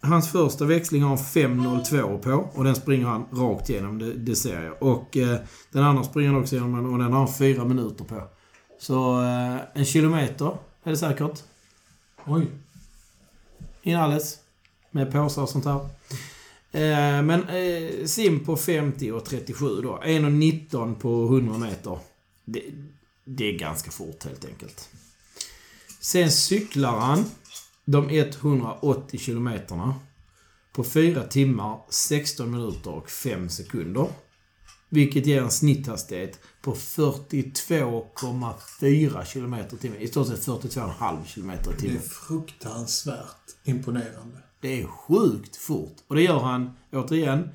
Hans 0.00 0.32
första 0.32 0.64
växling 0.64 1.02
har 1.02 1.08
han 1.08 1.18
5.02 1.18 2.18
på 2.18 2.58
och 2.58 2.64
den 2.64 2.74
springer 2.74 3.06
han 3.06 3.24
rakt 3.32 3.70
igenom, 3.70 3.98
det, 3.98 4.12
det 4.12 4.36
ser 4.36 4.62
jag. 4.62 4.82
Och 4.82 5.16
eh, 5.16 5.38
den 5.72 5.82
andra 5.82 6.04
springer 6.04 6.30
han 6.30 6.40
också 6.40 6.54
igenom 6.54 6.92
och 6.92 6.98
den 6.98 7.12
har 7.12 7.18
han 7.18 7.34
fyra 7.34 7.64
minuter 7.64 8.04
på. 8.04 8.22
Så 8.78 9.22
eh, 9.22 9.56
en 9.74 9.84
kilometer 9.84 10.56
är 10.82 10.90
det 10.90 10.96
säkert. 10.96 11.42
Oj. 12.24 12.46
Inalles. 13.82 14.38
Med 14.90 15.12
påsar 15.12 15.42
och 15.42 15.48
sånt 15.48 15.64
här. 15.64 15.88
Eh, 16.72 17.22
men 17.22 17.48
eh, 17.48 18.06
sim 18.06 18.44
på 18.44 18.56
50 18.56 19.12
och 19.12 19.24
37 19.24 19.80
då. 19.82 20.00
1,19 20.04 20.94
på 20.94 21.24
100 21.24 21.58
meter. 21.58 21.98
Det, 22.44 22.62
det 23.24 23.44
är 23.44 23.58
ganska 23.58 23.90
fort 23.90 24.24
helt 24.24 24.44
enkelt. 24.44 24.88
Sen 26.00 26.30
cyklar 26.30 26.98
han 26.98 27.24
de 27.84 28.10
180 28.10 29.18
kilometerna 29.18 29.94
på 30.72 30.84
4 30.84 31.22
timmar, 31.22 31.78
16 31.88 32.50
minuter 32.50 32.90
och 32.90 33.10
5 33.10 33.48
sekunder. 33.48 34.06
Vilket 34.94 35.26
ger 35.26 35.42
en 35.42 35.50
snitthastighet 35.50 36.38
på 36.62 36.74
42,4 36.74 39.24
kilometer 39.24 39.76
i 39.76 39.78
timmen. 39.78 40.00
I 40.00 40.06
stort 40.08 40.26
sett 40.26 40.46
42,5 40.46 41.24
kilometer 41.26 41.70
i 41.70 41.74
Det 41.74 41.78
är 41.78 41.80
timmen. 41.88 42.02
fruktansvärt 42.02 43.36
imponerande. 43.64 44.36
Det 44.60 44.82
är 44.82 44.86
sjukt 44.86 45.56
fort. 45.56 45.96
Och 46.08 46.14
det 46.14 46.22
gör 46.22 46.38
han, 46.38 46.70
återigen, 46.92 47.48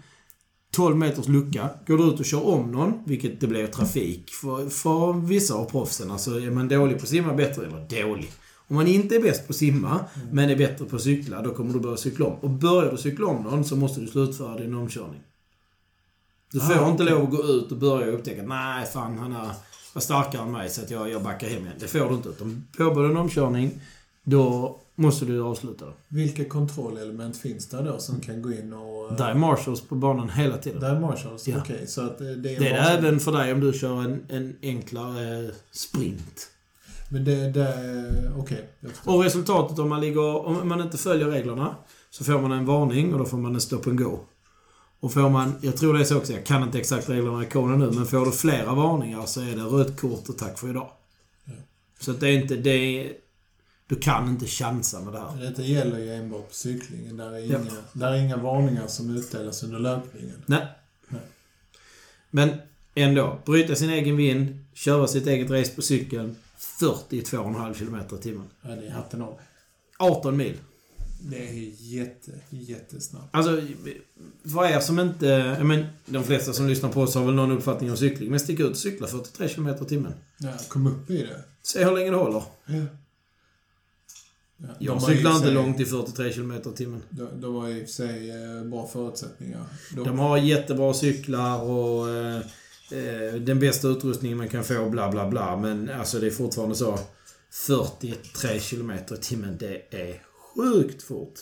12 0.71 0.97
meters 0.97 1.27
lucka. 1.27 1.69
Går 1.87 1.97
du 1.97 2.03
ut 2.03 2.19
och 2.19 2.25
kör 2.25 2.47
om 2.47 2.71
någon, 2.71 2.93
vilket 3.05 3.41
det 3.41 3.47
blir 3.47 3.67
trafik 3.67 4.29
för, 4.29 4.69
för 4.69 5.13
vissa 5.13 5.53
av 5.53 5.65
proffsen. 5.65 6.11
Alltså 6.11 6.39
är 6.41 6.51
man 6.51 6.67
dålig 6.67 6.97
på 6.97 7.03
att 7.03 7.09
simma 7.09 7.33
bättre, 7.33 7.65
eller 7.65 8.03
dålig. 8.03 8.31
Om 8.67 8.75
man 8.75 8.87
inte 8.87 9.15
är 9.15 9.21
bäst 9.21 9.47
på 9.47 9.51
att 9.51 9.57
simma, 9.57 9.99
men 10.31 10.49
är 10.49 10.55
bättre 10.55 10.85
på 10.85 10.95
att 10.95 11.01
cykla, 11.01 11.41
då 11.41 11.53
kommer 11.53 11.73
du 11.73 11.79
börja 11.79 11.97
cykla 11.97 12.25
om. 12.25 12.33
Och 12.33 12.49
börjar 12.49 12.91
du 12.91 12.97
cykla 12.97 13.25
om 13.27 13.43
någon 13.43 13.65
så 13.65 13.75
måste 13.75 14.01
du 14.01 14.07
slutföra 14.07 14.57
din 14.57 14.73
omkörning. 14.75 15.21
Du 16.51 16.59
får 16.59 16.73
Ah, 16.73 16.89
inte 16.91 17.03
okej. 17.03 17.15
lov 17.15 17.23
att 17.23 17.29
gå 17.31 17.43
ut 17.43 17.71
och 17.71 17.77
börja 17.77 18.07
upptäcka 18.07 18.43
nej, 18.43 18.85
fan 18.85 19.17
han 19.17 19.31
är, 19.33 19.49
var 19.93 20.01
starkare 20.01 20.41
än 20.41 20.51
mig 20.51 20.69
så 20.69 20.81
att 20.81 20.91
jag, 20.91 21.09
jag 21.09 21.23
backar 21.23 21.47
hem 21.47 21.61
igen. 21.61 21.73
Det 21.79 21.87
får 21.87 22.09
du 22.09 22.15
inte. 22.15 22.29
Utan 22.29 22.67
påbörjar 22.77 23.09
en 23.09 23.17
omkörning, 23.17 23.71
då 24.23 24.79
måste 24.95 25.25
du 25.25 25.41
avsluta 25.43 25.85
det. 25.85 25.91
Vilka 26.07 26.45
kontrollelement 26.45 27.37
finns 27.37 27.67
det 27.67 27.81
då 27.81 27.99
som 27.99 28.19
kan 28.19 28.41
gå 28.41 28.51
in 28.51 28.73
och... 28.73 29.11
eh, 29.11 29.17
Där 29.17 29.29
är 29.29 29.33
marshals 29.35 29.81
på 29.81 29.95
banan 29.95 30.29
hela 30.29 30.57
tiden. 30.57 30.79
Där 30.81 30.95
är 30.95 30.99
Marshalls? 30.99 31.47
Ja. 31.47 31.57
Okej, 31.57 31.87
så 31.87 32.01
att 32.01 32.21
eh, 32.21 32.27
det 32.27 32.55
är... 32.55 32.59
Det 32.59 32.67
är 32.67 32.73
det 32.73 33.07
även 33.07 33.19
för 33.19 33.31
dig 33.31 33.53
om 33.53 33.59
du 33.59 33.73
kör 33.73 34.01
en, 34.01 34.25
en 34.29 34.55
enklare 34.61 35.51
sprint. 35.71 36.49
Men 37.09 37.25
det... 37.25 37.51
det 37.51 37.73
Okej. 38.37 38.69
förstår. 38.81 39.15
Och 39.15 39.23
resultatet 39.23 39.79
om 39.79 39.89
man 39.89 40.01
ligger... 40.01 40.47
Om 40.47 40.67
man 40.67 40.81
inte 40.81 40.97
följer 40.97 41.27
reglerna 41.27 41.75
så 42.09 42.23
får 42.23 42.41
man 42.41 42.51
en 42.51 42.65
varning 42.65 43.13
och 43.13 43.19
då 43.19 43.25
får 43.25 43.37
man 43.37 43.55
en 43.55 43.61
stop 43.61 43.81
and 43.85 44.03
go. 44.03 44.19
Och 44.99 45.13
får 45.13 45.29
man... 45.29 45.53
Jag 45.61 45.77
tror 45.77 45.93
det 45.93 45.99
är 45.99 46.03
så 46.03 46.17
också, 46.17 46.33
jag 46.33 46.45
kan 46.45 46.63
inte 46.63 46.79
exakt 46.79 47.09
reglerna 47.09 47.43
i 47.43 47.45
koden 47.45 47.79
nu, 47.79 47.91
men 47.91 48.05
får 48.05 48.25
du 48.25 48.31
flera 48.31 48.73
varningar 48.75 49.25
så 49.25 49.41
är 49.41 49.55
det 49.55 49.61
rött 49.61 49.99
kort 49.99 50.29
och 50.29 50.37
tack 50.37 50.59
för 50.59 50.69
idag. 50.69 50.89
Ja. 51.45 51.53
Så 51.99 52.11
att 52.11 52.19
det 52.19 52.27
är 52.29 52.41
inte... 52.41 52.55
Det 52.55 52.69
är, 52.69 53.13
du 53.87 53.95
kan 53.95 54.29
inte 54.29 54.45
chansa 54.47 54.99
med 55.01 55.13
det 55.13 55.19
här. 55.19 55.41
Detta 55.41 55.61
gäller 55.61 55.99
ju 55.99 56.13
enbart 56.13 56.47
på 56.47 56.53
cyklingen. 56.53 57.17
Där 57.17 57.31
är, 57.33 57.39
Ja. 57.39 57.59
inga, 57.59 57.71
där 57.93 58.11
är 58.11 58.17
inga 58.17 58.37
varningar 58.37 58.87
som 58.87 59.17
utdelas 59.17 59.63
under 59.63 59.79
löpningen. 59.79 60.43
Nej. 60.45 60.67
Nej. 61.07 61.21
Men 62.29 62.49
ändå. 62.95 63.39
Bryta 63.45 63.75
sin 63.75 63.89
egen 63.89 64.17
vind, 64.17 64.65
köra 64.73 65.07
sitt 65.07 65.27
eget 65.27 65.51
race 65.51 65.71
på 65.75 65.81
cykeln. 65.81 66.35
42,5 66.79 67.73
km 67.73 68.17
i 68.19 68.23
timmen. 68.23 68.47
Ja, 68.61 68.69
det 68.69 68.87
är 68.87 68.91
hatten 68.91 69.21
av. 69.21 69.39
18 69.99 70.37
mil. 70.37 70.53
Det 71.19 71.49
är 71.49 71.53
jätte, 71.79 72.31
jättesnabbt. 72.49 73.35
Alltså, 73.35 73.61
för 74.53 74.65
er 74.65 74.79
som 74.79 74.99
inte... 74.99 75.25
Jag 75.25 75.65
men, 75.65 75.85
de 76.05 76.23
flesta 76.23 76.53
som 76.53 76.67
lyssnar 76.67 76.89
på 76.89 77.01
oss 77.01 77.15
har 77.15 77.25
väl 77.25 77.33
någon 77.33 77.51
uppfattning 77.51 77.91
om 77.91 77.97
cykling. 77.97 78.29
Men 78.31 78.39
stick 78.39 78.59
ut 78.59 78.69
och 78.71 78.77
cykla 78.77 79.07
43 79.07 79.47
km 79.49 79.67
i 79.67 79.85
timmen. 79.85 80.13
Ja, 80.37 80.53
kom 80.67 80.87
upp 80.87 81.09
i 81.09 81.17
det. 81.17 81.43
Se 81.63 81.83
hur 81.85 81.91
länge 81.95 82.09
det 82.11 82.17
håller. 82.17 82.43
Ja. 82.65 82.75
Ja, 84.57 84.67
de 84.79 84.85
Jag 84.85 85.01
cyklar 85.01 85.31
inte 85.31 85.39
för 85.41 85.45
sig- 85.45 85.53
långt 85.53 85.79
i 85.79 85.85
43 85.85 86.33
km 86.33 86.51
i 86.51 86.77
timmen. 86.77 87.01
De, 87.09 87.41
de 87.41 87.55
har 87.55 87.69
i 87.69 87.83
och 87.83 87.87
för 87.87 87.93
sig 87.93 88.29
eh, 88.29 88.63
bra 88.63 88.87
förutsättningar. 88.87 89.63
De, 89.95 90.03
De 90.03 90.19
har 90.19 90.37
jättebra 90.37 90.93
cyklar 90.93 91.61
och 91.61 92.09
eh, 92.09 92.37
eh, 92.91 93.33
den 93.39 93.59
bästa 93.59 93.87
utrustningen 93.87 94.37
man 94.37 94.49
kan 94.49 94.63
få, 94.63 94.89
bla 94.89 95.11
bla 95.11 95.29
bla. 95.29 95.57
Men 95.57 95.89
alltså 95.89 96.19
det 96.19 96.27
är 96.27 96.31
fortfarande 96.31 96.75
så. 96.75 96.99
43 97.51 98.59
km 98.59 98.91
i 98.91 99.17
timmen, 99.21 99.57
det 99.59 99.81
är 99.89 100.21
sjukt 100.57 101.03
fort. 101.03 101.39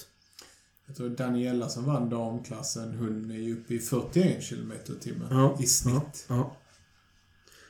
Jag 0.87 0.95
tror 0.95 1.09
Daniela 1.09 1.69
som 1.69 1.85
vann 1.85 2.09
damklassen, 2.09 2.97
hon 2.97 3.31
är 3.31 3.35
ju 3.35 3.53
uppe 3.53 3.73
i 3.73 3.79
41 3.79 4.49
km 4.49 4.71
timmen 5.01 5.27
Ja, 5.31 5.57
i 5.59 5.65
snitt. 5.65 6.25
Ja. 6.27 6.55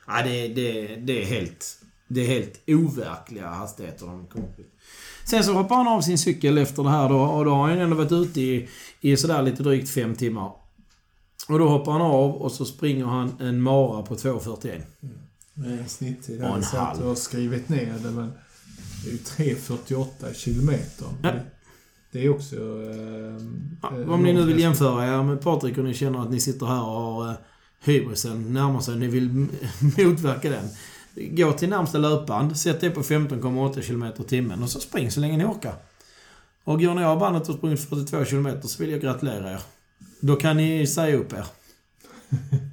Ja, 0.07 0.23
det, 0.23 0.47
det, 0.47 0.95
det 0.95 1.21
är 1.21 1.25
helt... 1.25 1.81
Det 2.07 2.21
är 2.21 2.27
helt 2.27 2.61
overkliga 2.67 3.47
hastigheter 3.47 4.05
de 4.05 4.27
kommer 4.27 4.45
upp. 4.45 4.75
Sen 5.25 5.43
så 5.43 5.53
hoppar 5.53 5.75
han 5.75 5.87
av 5.87 6.01
sin 6.01 6.17
cykel 6.17 6.57
efter 6.57 6.83
det 6.83 6.89
här 6.89 7.09
då 7.09 7.19
och 7.19 7.45
då 7.45 7.51
har 7.51 7.69
han 7.69 7.79
ändå 7.79 7.95
varit 7.95 8.11
ute 8.11 8.41
i, 8.41 8.69
i 9.01 9.17
sådär 9.17 9.41
lite 9.41 9.63
drygt 9.63 9.89
fem 9.89 10.15
timmar. 10.15 10.51
Och 11.47 11.59
då 11.59 11.67
hoppar 11.67 11.91
han 11.91 12.01
av 12.01 12.31
och 12.31 12.51
så 12.51 12.65
springer 12.65 13.05
han 13.05 13.41
en 13.41 13.61
mara 13.61 14.03
på 14.03 14.15
2.41. 14.15 14.81
Med 15.53 15.87
en 15.99 16.41
en 16.41 16.63
Jag 16.73 17.07
och 17.07 17.17
skrivit 17.17 17.69
ner 17.69 17.99
det, 18.03 18.11
men 18.11 18.31
det 19.05 19.43
är 19.43 19.47
ju 19.47 19.53
3.48 19.53 20.33
kilometer. 20.33 21.07
Ja. 21.21 21.31
Det, 21.31 21.45
det 22.11 22.25
är 22.25 22.29
också... 22.29 22.55
Eh, 22.55 23.35
Ja, 23.81 24.01
eh, 24.01 24.09
om 24.09 24.23
ni 24.23 24.33
nu 24.33 24.45
vill 24.45 24.59
jämföra 24.59 25.07
er 25.07 25.23
med 25.23 25.41
Patrik 25.41 25.77
och 25.77 25.83
ni 25.83 25.93
känner 25.93 26.21
att 26.21 26.31
ni 26.31 26.39
sitter 26.39 26.65
här 26.65 26.81
och 26.81 27.01
har 27.01 27.29
eh, 27.29 27.35
hybrisen 27.83 28.53
närmar 28.53 28.79
sig, 28.79 28.95
ni 28.95 29.07
vill 29.07 29.29
motverka 29.97 30.49
den. 30.49 30.65
Gå 31.15 31.51
till 31.51 31.69
närmsta 31.69 31.97
löpband, 31.97 32.57
sätt 32.57 32.81
det 32.81 32.89
på 32.89 33.01
15,8 33.01 33.81
km 33.81 34.27
timmen 34.27 34.63
och 34.63 34.69
så 34.69 34.79
spring 34.79 35.11
så 35.11 35.19
länge 35.19 35.37
ni 35.37 35.45
orkar. 35.45 35.73
Och 36.63 36.81
går 36.81 36.93
ni 36.93 37.03
av 37.03 37.19
bandet 37.19 37.49
och 37.49 37.55
sprungit 37.55 37.79
42 37.89 38.25
km 38.25 38.61
så 38.63 38.83
vill 38.83 38.91
jag 38.91 39.01
gratulera 39.01 39.51
er. 39.51 39.61
Då 40.19 40.35
kan 40.35 40.57
ni 40.57 40.87
säga 40.87 41.17
upp 41.17 41.33
er. 41.33 41.45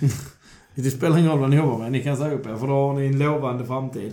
det 0.74 0.90
spelar 0.90 1.18
ingen 1.18 1.30
roll 1.30 1.40
vad 1.40 1.50
ni 1.50 1.56
jobbar 1.56 1.78
med, 1.78 1.92
ni 1.92 2.02
kan 2.02 2.16
säga 2.16 2.34
upp 2.34 2.46
er 2.46 2.56
för 2.56 2.66
då 2.66 2.72
har 2.72 2.92
ni 2.92 3.06
en 3.06 3.18
lovande 3.18 3.66
framtid. 3.66 4.12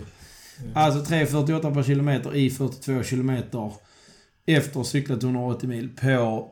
Mm. 0.60 0.72
Alltså 0.74 1.14
3.48 1.14 1.74
per 1.74 1.82
kilometer 1.82 2.34
i 2.34 2.50
42 2.50 3.02
kilometer 3.02 3.72
efter 4.46 4.70
att 4.70 4.76
ha 4.76 4.84
cyklat 4.84 5.22
180 5.22 5.68
mil 5.68 5.88
på 6.00 6.50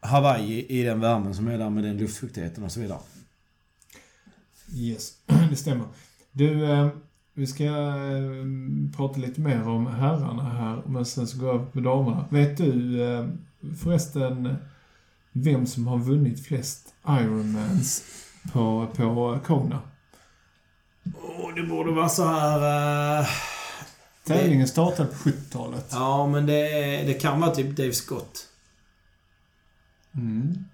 Hawaii 0.00 0.66
i 0.68 0.82
den 0.82 1.00
värmen 1.00 1.34
som 1.34 1.48
är 1.48 1.58
där 1.58 1.70
med 1.70 1.84
den 1.84 1.96
luftfuktigheten 1.96 2.64
och 2.64 2.72
så 2.72 2.80
vidare. 2.80 3.00
Yes, 4.74 5.12
det 5.50 5.56
stämmer. 5.56 5.86
Du, 6.32 6.64
eh, 6.64 6.88
vi 7.34 7.46
ska 7.46 7.64
eh, 7.64 8.44
prata 8.96 9.20
lite 9.20 9.40
mer 9.40 9.68
om 9.68 9.86
herrarna 9.86 10.42
här, 10.42 10.82
men 10.86 11.04
sen 11.04 11.26
så 11.26 11.38
går 11.38 11.48
jag 11.48 11.72
på 11.72 11.80
damerna. 11.80 12.24
Vet 12.30 12.56
du 12.56 13.02
eh, 13.02 13.26
förresten 13.82 14.56
vem 15.32 15.66
som 15.66 15.86
har 15.86 15.98
vunnit 15.98 16.46
flest 16.46 16.94
Ironmans 17.08 18.04
på, 18.52 18.86
på 18.96 19.38
Kona? 19.44 19.80
Åh, 21.04 21.54
det 21.54 21.62
borde 21.62 21.92
vara 21.92 22.08
så 22.08 22.24
här... 22.24 23.20
Uh... 23.20 23.26
Tävlingen 24.24 24.68
startade 24.68 25.08
på 25.08 25.14
70-talet. 25.14 25.86
Ja, 25.90 26.26
men 26.26 26.46
det, 26.46 26.62
det 27.06 27.14
kan 27.14 27.40
vara 27.40 27.54
typ 27.54 27.76
Dave 27.76 27.92
Scott. 27.92 28.46
Mm. 30.14 30.64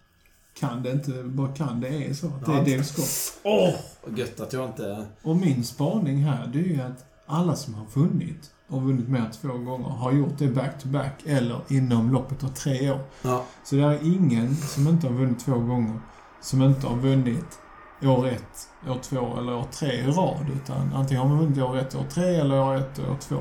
Kan 0.54 0.82
det 0.82 0.92
inte, 0.92 1.22
bara 1.24 1.52
kan 1.52 1.80
det 1.80 1.88
är 1.88 2.14
så. 2.14 2.32
Det 2.46 2.52
är 2.52 2.56
Dave 2.56 2.84
Scott. 2.84 3.40
Åh, 3.42 3.68
oh, 3.68 3.74
vad 4.04 4.18
gött 4.18 4.40
att 4.40 4.52
jag 4.52 4.68
inte... 4.68 5.06
Och 5.22 5.36
min 5.36 5.64
spaning 5.64 6.24
här, 6.24 6.46
det 6.46 6.58
är 6.58 6.64
ju 6.64 6.80
att 6.80 7.04
alla 7.26 7.56
som 7.56 7.74
har 7.74 7.86
vunnit, 7.94 8.50
och 8.68 8.82
vunnit 8.82 9.08
mer 9.08 9.20
än 9.20 9.30
två 9.30 9.48
gånger, 9.48 9.88
har 9.88 10.12
gjort 10.12 10.38
det 10.38 10.48
back-to-back 10.48 11.22
-back, 11.24 11.36
eller 11.36 11.60
inom 11.68 12.12
loppet 12.12 12.44
av 12.44 12.48
tre 12.48 12.90
år. 12.90 13.00
Ja. 13.22 13.44
Så 13.64 13.76
det 13.76 13.82
är 13.82 14.14
ingen 14.14 14.56
som 14.56 14.88
inte 14.88 15.06
har 15.06 15.14
vunnit 15.14 15.44
två 15.44 15.58
gånger, 15.58 16.00
som 16.40 16.62
inte 16.62 16.86
har 16.86 16.96
vunnit 16.96 17.58
år 18.06 18.28
ett, 18.28 18.68
år 18.88 18.98
två 19.02 19.38
eller 19.38 19.54
år 19.54 19.66
tre 19.72 19.92
i 19.92 20.06
rad. 20.06 20.46
Utan 20.56 20.92
antingen 20.94 21.22
har 21.22 21.28
man 21.28 21.38
vunnit 21.38 21.58
år 21.58 21.78
ett, 21.78 21.94
år 21.94 22.04
tre 22.10 22.34
eller 22.34 22.60
år 22.60 22.74
ett 22.74 22.98
och 22.98 23.10
år 23.10 23.16
två. 23.20 23.36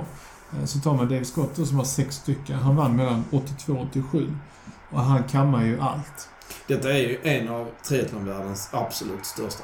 Eh, 0.53 0.65
så 0.65 0.79
tar 0.79 0.93
man 0.93 1.09
Dave 1.09 1.25
Scott 1.25 1.55
då, 1.55 1.65
som 1.65 1.77
har 1.77 1.85
sex 1.85 2.15
stycken. 2.15 2.59
Han 2.59 2.75
vann 2.75 2.95
mellan 2.95 3.23
82 3.31 3.73
och 3.73 3.81
87. 3.89 4.31
Och 4.89 4.99
han 4.99 5.23
kammar 5.23 5.65
ju 5.65 5.79
allt. 5.79 6.29
Detta 6.67 6.93
är 6.93 6.97
ju 6.97 7.19
en 7.23 7.49
av 7.49 7.67
triathlonvärldens 7.87 8.69
absolut 8.73 9.25
största. 9.25 9.63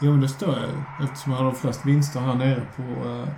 Jo, 0.00 0.10
men 0.10 0.20
det 0.20 0.28
står 0.28 0.48
jag 0.48 0.68
ju. 0.68 1.04
Eftersom 1.04 1.32
han 1.32 1.44
har 1.44 1.52
flest 1.52 1.86
vinster 1.86 2.20
här 2.20 2.34
nere 2.34 2.66
på, 2.76 3.08
eh, 3.08 3.28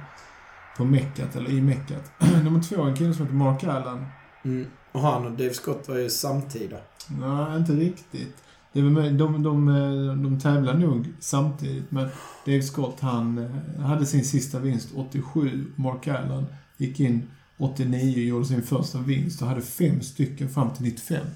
på 0.76 0.84
Meckat, 0.84 1.36
eller 1.36 1.50
i 1.50 1.60
Meckat. 1.60 2.12
Nummer 2.44 2.62
två 2.62 2.84
är 2.84 2.88
en 2.88 2.96
kille 2.96 3.14
som 3.14 3.24
heter 3.24 3.36
Mark 3.36 3.64
Allen. 3.64 4.06
Mm. 4.44 4.66
Och 4.92 5.00
han 5.00 5.26
och 5.26 5.32
Dave 5.32 5.54
Scott 5.54 5.88
var 5.88 5.96
ju 5.96 6.10
samtida. 6.10 6.76
Nej, 7.08 7.56
inte 7.56 7.72
riktigt. 7.72 8.36
Det 8.72 8.83
var 8.83 8.90
med, 8.90 9.14
de, 9.14 9.42
de, 9.42 9.42
de, 9.42 10.22
de 10.22 10.40
tävlar 10.40 10.74
nog 10.74 11.09
samtidigt, 11.20 11.90
men 11.90 12.09
Dave 12.46 12.62
Scott 12.62 13.00
han 13.00 13.38
eh, 13.38 13.80
hade 13.80 14.06
sin 14.06 14.24
sista 14.24 14.59
vinst 14.59 14.88
87. 14.94 15.72
Mark 15.76 16.09
Allen 16.09 16.46
gick 16.76 17.00
in 17.00 17.30
89 17.56 18.16
och 18.16 18.22
gjorde 18.22 18.44
sin 18.44 18.62
första 18.62 18.98
vinst 18.98 19.42
och 19.42 19.48
hade 19.48 19.62
fem 19.62 20.00
stycken 20.00 20.48
fram 20.48 20.74
till 20.74 20.85
95. 20.85 21.26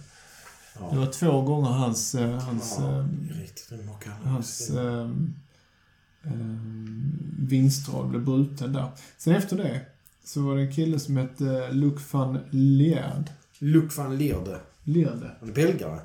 Ja. 0.81 0.89
Det 0.91 0.99
var 0.99 1.07
två 1.07 1.43
gånger 1.43 1.71
hans... 1.71 2.15
Eh, 2.15 2.41
hans, 2.41 2.77
ja, 2.81 3.05
hans 4.25 4.71
äh, 4.71 5.11
äh, 6.25 6.33
vinstrad 7.39 8.09
blev 8.09 8.25
bruten 8.25 8.73
där. 8.73 8.89
Sen 9.19 9.35
efter 9.35 9.57
det 9.57 9.81
så 10.25 10.43
var 10.43 10.57
det 10.57 10.63
en 10.63 10.73
kille 10.73 10.99
som 10.99 11.17
hette 11.17 11.73
Luc 11.73 12.13
van 12.13 12.39
Lierde. 12.51 13.33
Luc 13.59 13.99
van 13.99 14.17
Lierde? 14.19 14.61
Lierde. 14.85 15.31
Är 15.43 15.53
belgare? 15.53 16.01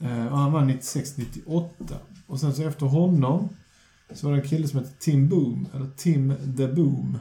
Eh, 0.00 0.26
och 0.26 0.38
han 0.38 0.52
vann 0.52 0.70
96-98. 0.70 1.68
Och 2.26 2.40
sen 2.40 2.54
så 2.54 2.62
efter 2.62 2.86
honom 2.86 3.48
så 4.12 4.26
var 4.26 4.36
det 4.36 4.42
en 4.42 4.48
kille 4.48 4.68
som 4.68 4.78
hette 4.78 4.92
Tim 4.98 5.28
Boom, 5.28 5.68
eller 5.74 5.86
Tim 5.96 6.34
the 6.56 6.66
Boom. 6.66 7.18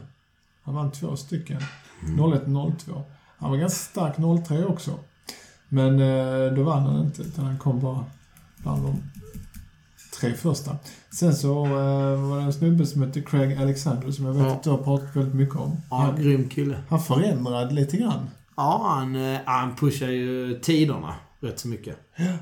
Han 0.64 0.76
vann 0.76 0.92
två 0.92 1.16
stycken. 1.16 1.62
Mm. 2.08 2.20
01-02. 2.20 3.02
Han 3.38 3.52
var 3.52 3.58
ganska 3.58 3.78
stark 3.78 4.46
03 4.48 4.66
också. 4.66 5.00
Men 5.70 6.00
eh, 6.00 6.54
då 6.54 6.64
vann 6.64 6.84
han 6.84 7.06
inte, 7.06 7.22
utan 7.22 7.46
han 7.46 7.58
kom 7.58 7.80
bara 7.80 8.06
bland 8.58 8.84
de 8.84 9.04
tre 10.20 10.34
första. 10.34 10.78
Sen 11.14 11.36
så 11.36 11.66
eh, 11.66 12.30
var 12.30 12.38
det 12.38 12.44
en 12.44 12.54
snubbe 12.54 12.86
som 12.86 13.02
hette 13.02 13.22
Craig 13.22 13.58
Alexander 13.58 14.12
som 14.12 14.26
jag 14.26 14.34
vet 14.34 14.44
ja. 14.44 14.52
att 14.52 14.64
du 14.64 14.70
har 14.70 14.78
pratat 14.78 15.16
väldigt 15.16 15.36
mycket 15.36 15.56
om. 15.56 15.78
Ja, 15.90 15.98
han, 15.98 16.16
grym 16.16 16.50
kille. 16.50 16.78
Han 16.90 17.02
förändrade 17.02 17.74
lite 17.74 17.98
grann. 17.98 18.30
Ja, 18.56 18.86
han, 18.90 19.38
han 19.46 19.76
pushar 19.76 20.08
ju 20.08 20.60
tiderna 20.60 21.16
rätt 21.40 21.60
så 21.60 21.68
mycket. 21.68 21.98
Ja. 22.16 22.34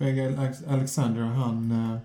Craig 0.00 0.18
Alexander, 0.68 1.22
han 1.22 1.70
eh, 1.70 1.98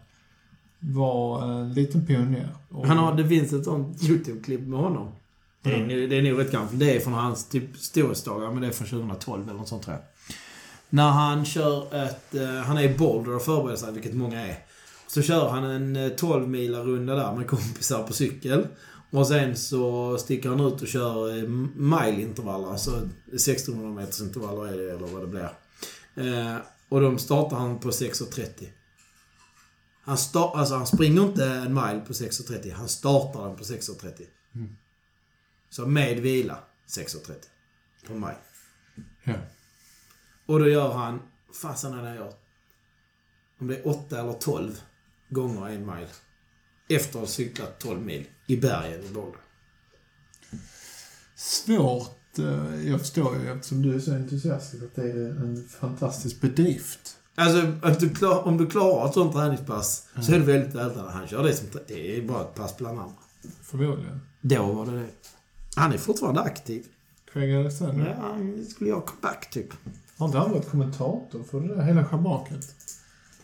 var 0.80 1.44
en 1.44 1.74
liten 1.74 2.06
pionjär. 2.06 2.50
Han 2.86 2.98
har, 2.98 3.16
det 3.16 3.28
finns 3.28 3.54
ett 3.54 3.64
sånt 3.64 4.04
YouTube-klipp 4.04 4.62
med 4.62 4.80
honom. 4.80 5.08
Det 5.62 5.70
är, 5.70 5.84
mm. 5.84 6.10
det 6.10 6.18
är 6.18 6.22
nog 6.22 6.40
rätt 6.40 6.52
gammalt. 6.52 6.80
Det 6.80 6.96
är 6.96 7.00
från 7.00 7.14
hans 7.14 7.50
typ 7.50 7.78
storhetsdagar, 7.78 8.52
men 8.52 8.62
det 8.62 8.68
är 8.68 8.72
från 8.72 8.88
2012 8.88 9.44
eller 9.44 9.60
något 9.60 9.68
sånt 9.68 9.84
tror 9.84 9.96
jag. 9.96 10.04
När 10.90 11.10
han 11.10 11.46
kör 11.46 11.96
ett... 11.96 12.36
Uh, 12.36 12.48
han 12.48 12.78
är 12.78 12.84
i 12.84 12.98
Boulder 12.98 13.36
och 13.36 13.42
förbereder 13.42 13.78
sig, 13.78 13.94
vilket 13.94 14.14
många 14.14 14.46
är. 14.46 14.58
Så 15.08 15.22
kör 15.22 15.50
han 15.50 15.64
en 15.64 15.96
eh, 15.96 16.10
12 16.10 16.50
mila 16.50 16.80
runda 16.80 17.16
där 17.16 17.36
med 17.36 17.48
kompisar 17.48 18.04
på 18.04 18.14
cykel. 18.14 18.68
Och 19.12 19.28
sen 19.28 19.56
så 19.56 20.18
sticker 20.18 20.50
han 20.50 20.60
ut 20.60 20.82
och 20.82 20.88
kör 20.88 21.48
mile-intervaller. 21.80 22.72
Alltså 22.72 22.92
1600 23.34 24.02
meters 24.02 24.22
intervaller 24.22 24.68
är 24.68 24.78
det, 24.78 24.92
eller 24.92 25.08
vad 25.08 25.22
det 25.22 25.28
blir. 25.28 25.50
Och 26.90 27.02
de 27.02 27.20
startar 27.20 27.58
han 27.58 27.80
på 27.80 27.90
6.30. 27.90 28.68
Han, 30.02 30.18
start, 30.18 30.56
alltså 30.56 30.76
han 30.76 30.88
springer 30.88 31.22
inte 31.22 31.46
en 31.46 31.74
mile 31.74 32.04
på 32.08 32.14
6.30. 32.14 32.74
Han 32.74 32.90
startar 32.90 33.48
den 33.48 33.56
på 33.56 33.64
6.30. 33.64 34.26
Mm. 34.56 34.76
Så 35.70 35.86
med 35.86 36.20
vila 36.20 36.64
6.30. 36.88 37.34
På 38.08 38.14
maj. 38.14 38.36
Ja. 39.24 39.34
Och 40.46 40.60
då 40.60 40.68
gör 40.68 40.94
han, 40.94 41.22
fasen 41.62 41.94
han 41.94 42.16
gör? 42.16 42.34
Om 43.60 43.68
det 43.68 43.78
är 43.78 43.88
8 43.88 44.20
eller 44.20 44.34
12 44.34 44.82
gånger 45.30 45.70
en 45.70 45.86
mile. 45.86 46.10
Efter 46.90 47.20
att 47.20 47.26
ha 47.26 47.28
cyklat 47.28 47.80
12 47.80 48.02
mil 48.02 48.28
i 48.48 48.58
bergen 48.58 49.04
i 49.04 49.10
Boulder. 49.10 49.42
Svårt 51.36 52.25
jag 52.86 53.00
förstår 53.00 53.38
ju 53.38 53.52
eftersom 53.52 53.82
du 53.82 53.96
är 53.96 54.00
så 54.00 54.14
entusiastisk 54.14 54.84
att 54.84 54.96
det 54.96 55.02
är 55.02 55.30
en 55.30 55.68
fantastisk 55.80 56.42
bedrift. 56.42 57.18
Alltså, 57.36 57.72
att 57.82 58.00
du 58.00 58.10
klar, 58.10 58.48
om 58.48 58.58
du 58.58 58.68
klarar 58.68 59.08
ett 59.08 59.14
sånt 59.14 59.34
träningspass 59.34 60.08
mm. 60.14 60.26
så 60.26 60.34
är 60.34 60.40
det 60.40 60.46
väldigt 60.46 60.76
vältränad. 60.76 61.12
Han 61.12 61.28
kör 61.28 61.44
det 61.44 61.54
som... 61.54 61.68
Det 61.88 62.18
är 62.18 62.28
bara 62.28 62.42
ett 62.42 62.56
pass 62.56 62.78
bland 62.78 63.00
andra. 63.00 63.16
Förmodligen. 63.62 64.22
Då 64.42 64.72
var 64.72 64.86
det 64.86 65.00
det. 65.00 65.08
Han 65.76 65.94
är 65.94 65.98
fortfarande 65.98 66.42
aktiv. 66.42 66.86
Craig 67.34 67.56
Alexander? 67.56 68.16
Ja, 68.20 68.28
han 68.28 68.66
skulle 68.66 68.90
göra 68.90 69.02
comeback 69.02 69.50
typ. 69.50 69.68
Har 70.18 70.26
inte 70.26 70.38
han 70.38 70.52
varit 70.52 70.70
kommentator 70.70 71.44
för 71.52 71.60
det 71.60 71.76
där 71.76 71.82
hela 71.82 72.06
schabraket? 72.06 72.76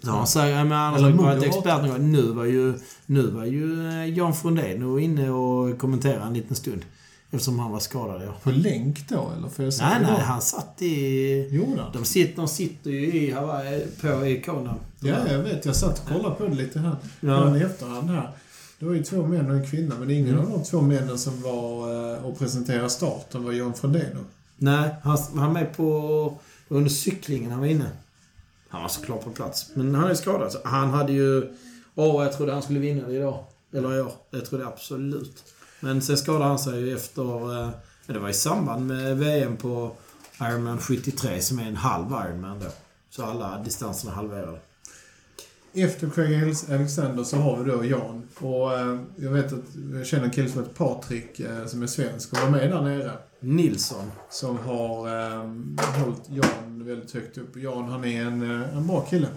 Ja, 0.01 0.11
han 0.11 0.27
säger, 0.27 0.63
men 0.63 0.77
han 0.77 1.03
har 1.03 1.11
varit 1.11 1.43
expert 1.43 1.85
någon 1.85 2.11
Nu 2.11 2.21
var 2.21 2.45
ju, 2.45 2.73
nu 3.05 3.27
var 3.27 3.45
ju 3.45 3.87
eh, 3.87 4.17
Jan 4.17 4.33
Frundén 4.33 4.99
inne 4.99 5.29
och 5.29 5.79
kommenterade 5.79 6.25
en 6.25 6.33
liten 6.33 6.55
stund. 6.55 6.85
Eftersom 7.33 7.59
han 7.59 7.71
var 7.71 7.79
skadad, 7.79 8.21
ja. 8.25 8.33
På 8.43 8.51
länk 8.51 9.09
då, 9.09 9.31
eller? 9.37 9.49
För 9.49 9.63
jag 9.63 9.73
nej, 9.79 9.97
nej. 10.01 10.21
Han 10.21 10.41
satt 10.41 10.81
i... 10.81 11.47
Jo 11.51 11.75
då. 11.77 11.99
De 11.99 12.05
sitter, 12.05 12.35
de 12.35 12.47
sitter 12.47 12.91
ju 12.91 13.13
i 13.13 13.31
Hawaii, 13.31 13.87
på 14.01 14.25
i 14.25 14.41
Kona. 14.41 14.75
Ja, 14.99 15.15
jag 15.31 15.39
vet. 15.39 15.65
Jag 15.65 15.75
satt 15.75 15.99
och 15.99 16.07
kollade 16.07 16.35
på 16.35 16.47
det 16.47 16.55
lite 16.55 16.79
här. 16.79 16.95
Ja. 17.19 17.57
I 17.57 17.61
efterhand 17.61 18.09
här. 18.09 18.31
Det 18.79 18.85
var 18.85 18.93
ju 18.93 19.03
två 19.03 19.27
män 19.27 19.49
och 19.49 19.55
en 19.55 19.67
kvinna, 19.67 19.95
men 19.99 20.11
ingen 20.11 20.35
mm. 20.35 20.45
av 20.45 20.51
de 20.51 20.63
två 20.63 20.81
männen 20.81 21.17
som 21.17 21.41
var 21.41 21.93
eh, 22.13 22.25
och 22.25 22.39
presenterade 22.39 22.89
starten 22.89 23.43
var 23.43 23.51
Jan 23.51 23.73
Frodeno. 23.73 24.19
Nej, 24.57 24.89
han 25.03 25.17
var 25.31 25.49
med 25.49 25.77
på... 25.77 26.37
Under 26.67 26.89
cyklingen 26.89 27.51
han 27.51 27.59
var 27.59 27.67
inne. 27.67 27.89
Han 28.69 28.81
var 28.81 28.89
såklart 28.89 29.23
på 29.23 29.29
plats. 29.29 29.71
Men 29.73 29.95
han 29.95 30.11
är 30.11 30.15
skadad. 30.15 30.55
Han 30.63 30.89
hade 30.89 31.13
ju... 31.13 31.53
Åh, 31.95 32.23
jag 32.23 32.33
trodde 32.33 32.53
han 32.53 32.61
skulle 32.61 32.79
vinna 32.79 33.07
det 33.07 33.13
idag. 33.13 33.43
Eller 33.73 33.97
i 33.97 34.01
år. 34.01 34.11
Jag 34.31 34.45
trodde 34.45 34.67
absolut. 34.67 35.43
Men 35.83 36.01
sen 36.01 36.17
skadade 36.17 36.45
han 36.45 36.59
sig 36.59 36.79
ju 36.79 36.95
efter... 36.95 37.61
Eh, 37.63 37.69
det 38.05 38.19
var 38.19 38.29
i 38.29 38.33
samband 38.33 38.87
med 38.87 39.17
VM 39.17 39.57
på 39.57 39.95
Ironman 40.41 40.77
73 40.77 41.41
som 41.41 41.59
är 41.59 41.67
en 41.67 41.75
halv 41.75 42.07
Ironman 42.07 42.59
då. 42.59 42.67
Så 43.09 43.23
alla 43.23 43.57
distanserna 43.63 44.13
halverade. 44.13 44.59
Efter 45.73 46.09
Craig 46.09 46.55
Alexander 46.69 47.23
så 47.23 47.37
har 47.37 47.63
vi 47.63 47.71
då 47.71 47.85
Jan. 47.85 48.23
Och 48.37 48.79
eh, 48.79 48.99
jag 49.15 49.31
vet 49.31 49.53
att 49.53 49.75
jag 49.93 50.05
känner 50.05 50.23
en 50.23 50.31
kille 50.31 50.49
som 50.49 50.61
heter 50.61 50.73
Patrik 50.73 51.39
eh, 51.39 51.65
som 51.65 51.83
är 51.83 51.87
svensk 51.87 52.33
och 52.33 52.39
var 52.39 52.49
med 52.49 52.69
där 52.69 52.81
nere. 52.81 53.11
Nilsson. 53.39 54.11
Som 54.29 54.57
har 54.57 55.07
eh, 55.07 56.03
hållit 56.03 56.29
Jan 56.29 56.85
väldigt 56.85 57.11
högt 57.11 57.37
upp. 57.37 57.57
Jan 57.57 57.89
han 57.89 58.05
är 58.05 58.21
en, 58.21 58.41
en 58.41 58.87
bra 58.87 59.01
kille. 59.01 59.27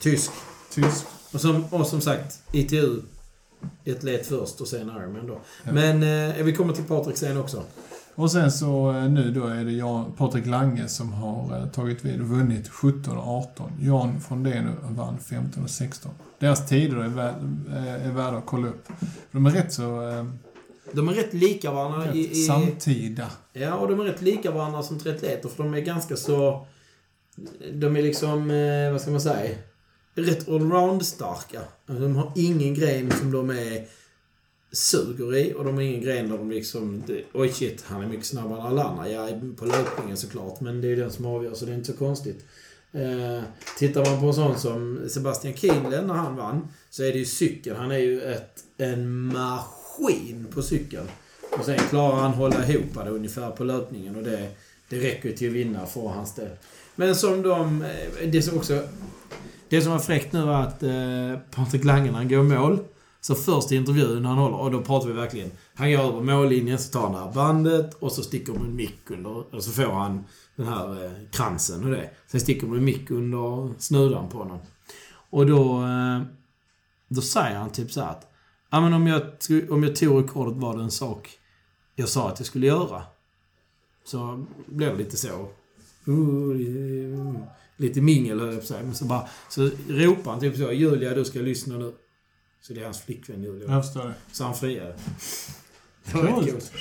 Tysk. 0.00 0.30
Tysk. 0.70 1.04
Och 1.32 1.40
som, 1.40 1.64
och 1.64 1.86
som 1.86 2.00
sagt, 2.00 2.42
ITU. 2.52 3.00
Ett 3.84 4.02
let 4.02 4.26
först 4.26 4.60
och 4.60 4.68
sen 4.68 4.88
Ironman 4.88 5.26
då. 5.26 5.40
Ja. 5.64 5.72
Men 5.72 6.02
eh, 6.36 6.44
vi 6.44 6.52
kommer 6.52 6.72
till 6.72 6.84
Patrik 6.84 7.16
sen 7.16 7.36
också. 7.36 7.62
Och 8.14 8.30
sen 8.30 8.52
så 8.52 8.90
eh, 8.90 9.08
nu 9.10 9.30
då 9.30 9.46
är 9.46 9.64
det 9.64 9.72
Jan, 9.72 10.12
Patrik 10.16 10.46
Lange 10.46 10.88
som 10.88 11.12
har 11.12 11.58
eh, 11.58 11.66
tagit 11.66 12.04
vid 12.04 12.20
och 12.20 12.26
vunnit 12.26 12.68
17 12.68 13.16
och 13.16 13.28
18. 13.28 13.72
Jan 13.80 14.20
Fondén 14.20 14.70
vann 14.82 15.18
15 15.18 15.64
och 15.64 15.70
16. 15.70 16.12
Deras 16.38 16.68
tider 16.68 16.96
är, 16.96 17.08
väl, 17.08 17.34
eh, 17.68 18.06
är 18.06 18.12
värda 18.12 18.36
att 18.36 18.46
kolla 18.46 18.68
upp. 18.68 18.88
De 19.30 19.46
är 19.46 19.50
rätt 19.50 19.72
så 19.72 19.82
De 20.92 21.08
är 21.08 21.12
rätt 21.12 21.34
lika 21.34 21.72
varandra 21.72 22.08
rätt 22.08 22.14
i, 22.14 22.30
i, 22.30 22.34
samtida. 22.34 23.30
Ja, 23.52 23.74
och 23.74 23.88
de 23.88 24.00
är 24.00 24.04
rätt 24.04 24.22
lika 24.22 24.50
varandra 24.50 24.82
som 24.82 24.98
triatleter 24.98 25.48
för 25.48 25.62
de 25.62 25.74
är 25.74 25.80
ganska 25.80 26.16
så... 26.16 26.66
De 27.72 27.96
är 27.96 28.02
liksom, 28.02 28.48
vad 28.92 29.00
ska 29.00 29.10
man 29.10 29.20
säga? 29.20 29.56
Rätt 30.14 30.48
allround-starka. 30.48 31.60
Alltså, 31.86 32.02
de 32.02 32.16
har 32.16 32.32
ingen 32.36 32.74
gren 32.74 33.10
som 33.10 33.32
de 33.32 33.50
är 33.50 33.86
suger 34.72 35.36
i 35.36 35.54
och 35.56 35.64
de 35.64 35.74
har 35.74 35.82
ingen 35.82 36.00
gren 36.00 36.28
där 36.28 36.38
de 36.38 36.50
liksom... 36.50 37.02
Oj 37.32 37.48
shit, 37.48 37.84
han 37.86 38.02
är 38.02 38.08
mycket 38.08 38.26
snabbare 38.26 38.60
än 38.60 38.66
alla 38.66 38.84
andra. 38.84 39.08
Ja, 39.08 39.28
på 39.56 39.64
löpningen 39.64 40.16
såklart, 40.16 40.60
men 40.60 40.80
det 40.80 40.86
är 40.86 40.88
ju 40.88 40.96
den 40.96 41.12
som 41.12 41.26
avgör 41.26 41.54
så 41.54 41.64
det 41.64 41.72
är 41.72 41.76
inte 41.76 41.92
så 41.92 41.98
konstigt. 41.98 42.44
Eh, 42.92 43.42
tittar 43.78 44.04
man 44.10 44.20
på 44.20 44.26
en 44.26 44.34
sån 44.34 44.58
som 44.58 45.00
Sebastian 45.08 45.54
Kienle 45.54 46.02
när 46.02 46.14
han 46.14 46.36
vann, 46.36 46.68
så 46.90 47.02
är 47.02 47.12
det 47.12 47.18
ju 47.18 47.24
cykeln. 47.24 47.76
Han 47.76 47.90
är 47.90 47.98
ju 47.98 48.22
ett, 48.22 48.64
en 48.76 49.26
maskin 49.26 50.46
på 50.50 50.62
cykeln. 50.62 51.08
Och 51.58 51.64
sen 51.64 51.78
klarar 51.78 52.16
han 52.16 52.30
hålla 52.30 52.68
ihop 52.68 52.94
det 53.04 53.10
ungefär 53.10 53.50
på 53.50 53.64
löpningen 53.64 54.16
och 54.16 54.22
det, 54.22 54.48
det 54.88 55.00
räcker 55.00 55.28
ju 55.28 55.36
till 55.36 55.48
att 55.48 55.54
vinna 55.54 55.86
för 55.86 56.08
hans 56.08 56.34
del. 56.34 56.50
Men 56.94 57.16
som 57.16 57.42
de... 57.42 57.82
Eh, 57.82 58.28
det 58.28 58.42
som 58.42 58.56
också... 58.56 58.82
Det 59.68 59.82
som 59.82 59.92
var 59.92 59.98
fräckt 59.98 60.32
nu 60.32 60.42
var 60.42 60.62
att 60.62 60.82
eh, 60.82 61.38
Patrik 61.50 61.84
Lange 61.84 62.10
när 62.10 62.18
han 62.18 62.28
går 62.28 62.40
i 62.40 62.48
mål. 62.58 62.78
Så 63.20 63.34
först 63.34 63.72
i 63.72 63.76
intervjun 63.76 64.22
när 64.22 64.28
han 64.28 64.38
håller, 64.38 64.56
och 64.56 64.70
då 64.70 64.80
pratar 64.82 65.06
vi 65.08 65.12
verkligen. 65.12 65.50
Han 65.74 65.90
går 65.92 65.98
över 65.98 66.20
mållinjen, 66.20 66.78
så 66.78 66.92
tar 66.92 67.00
han 67.02 67.12
det 67.12 67.18
här 67.18 67.32
bandet 67.32 67.94
och 67.94 68.12
så 68.12 68.22
sticker 68.22 68.52
de 68.52 68.62
en 68.64 68.76
mick 68.76 69.10
under. 69.10 69.54
Och 69.54 69.64
så 69.64 69.70
får 69.70 69.82
han 69.92 70.24
den 70.56 70.66
här 70.66 71.04
eh, 71.04 71.12
kransen 71.32 71.84
och 71.84 71.90
det. 71.90 72.10
Sen 72.26 72.40
sticker 72.40 72.66
de 72.66 72.76
en 72.76 72.84
mick 72.84 73.10
under 73.10 73.80
snudan 73.80 74.28
på 74.28 74.38
honom. 74.38 74.58
Och 75.30 75.46
då... 75.46 75.82
Eh, 75.82 76.22
då 77.08 77.20
säger 77.20 77.56
han 77.56 77.70
typ 77.70 77.92
så 77.92 78.00
här 78.00 78.10
att... 78.10 78.30
Ja 78.70 78.80
men 78.80 78.92
om 78.92 79.06
jag, 79.06 79.40
tog- 79.40 79.70
om 79.70 79.82
jag 79.82 79.96
tog 79.96 80.22
rekordet 80.22 80.56
var 80.56 80.76
det 80.76 80.82
en 80.82 80.90
sak 80.90 81.30
jag 81.94 82.08
sa 82.08 82.28
att 82.28 82.40
jag 82.40 82.46
skulle 82.46 82.66
göra. 82.66 83.02
Så 84.04 84.46
blev 84.66 84.92
det 84.92 84.98
lite 85.04 85.16
så. 85.16 85.48
Lite 87.76 88.00
mingel 88.00 88.40
höll 88.40 88.52
jag 88.52 88.60
på 88.60 88.66
säga. 88.66 88.82
Men 88.82 88.94
så 88.94 89.04
bara... 89.04 89.28
Så 89.48 89.70
ropar 89.88 90.30
han 90.30 90.40
typ 90.40 90.56
så. 90.56 90.72
Julia, 90.72 91.14
du 91.14 91.24
ska 91.24 91.38
lyssna 91.38 91.76
nu. 91.78 91.92
Så 92.62 92.72
det 92.72 92.80
är 92.80 92.84
hans 92.84 93.00
flickvän 93.00 93.42
Julia. 93.42 93.70
Jag 93.70 93.84
förstår 93.84 94.04
det. 94.04 94.14
Så 94.32 94.44
han 94.44 94.54
friade. 94.54 94.94
Det 96.04 96.14
var 96.16 96.26
Coolt. 96.26 96.50
coolt. 96.50 96.72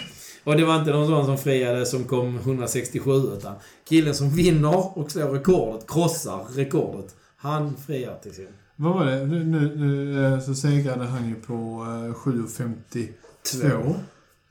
Och 0.44 0.58
det 0.58 0.66
var 0.66 0.80
inte 0.80 0.92
någon 0.92 1.08
sån 1.08 1.26
som 1.26 1.38
friade 1.38 1.86
som 1.86 2.04
kom 2.04 2.38
167 2.38 3.12
utan 3.38 3.56
killen 3.90 4.16
som 4.16 4.30
vinner 4.30 4.98
och 4.98 5.12
slår 5.12 5.30
rekordet, 5.30 5.88
krossar 5.92 6.46
rekordet. 6.56 7.16
Han 7.38 7.78
friar 7.78 8.20
till 8.24 8.34
sin. 8.34 8.48
Vad 8.76 8.94
var 8.94 9.06
det? 9.06 9.26
Nu, 9.26 9.44
nu, 9.44 9.76
nu 9.76 10.26
eh, 10.26 10.40
så 10.40 10.56
segrade 10.56 11.06
han 11.06 11.30
ju 11.30 11.36
på 11.36 11.54
eh, 11.54 12.16
7.52. 12.16 13.96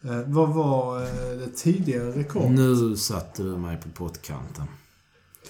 Eh, 0.04 0.20
vad 0.26 0.48
var 0.48 1.02
eh, 1.02 1.38
det 1.38 1.48
tidigare 1.56 2.10
rekordet? 2.12 2.50
Nu 2.50 2.96
satte 2.96 3.42
du 3.42 3.56
mig 3.56 3.76
på 3.80 3.88
pottkanten. 3.88 4.64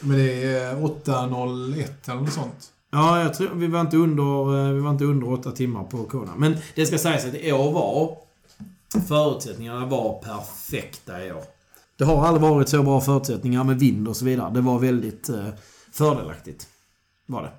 Men 0.02 0.16
det 0.16 0.44
är 0.44 0.72
eh, 0.72 0.78
8.01 0.78 2.10
eller 2.10 2.20
något 2.20 2.32
sånt. 2.32 2.72
Ja, 2.90 3.20
jag 3.20 3.34
tror 3.34 3.54
vi 3.54 3.66
var 3.66 3.80
inte 3.80 3.96
under, 3.96 4.66
eh, 4.68 4.74
vi 4.74 4.80
var 4.80 4.90
inte 4.90 5.04
under 5.04 5.32
åtta 5.32 5.50
timmar 5.50 5.84
på 5.84 6.04
Kona. 6.04 6.32
Men 6.36 6.56
det 6.74 6.86
ska 6.86 6.98
sägas 6.98 7.24
att 7.24 7.34
i 7.34 7.52
år 7.52 7.72
var 7.72 8.16
förutsättningarna 9.08 9.86
var 9.86 10.22
perfekta 10.22 11.24
i 11.24 11.32
år. 11.32 11.42
Det 11.96 12.04
har 12.04 12.26
aldrig 12.26 12.50
varit 12.50 12.68
så 12.68 12.82
bra 12.82 13.00
förutsättningar 13.00 13.64
med 13.64 13.78
vind 13.78 14.08
och 14.08 14.16
så 14.16 14.24
vidare. 14.24 14.54
Det 14.54 14.60
var 14.60 14.78
väldigt 14.78 15.28
eh, 15.28 15.48
fördelaktigt. 15.92 16.66
Var 17.26 17.42
det. 17.42 17.52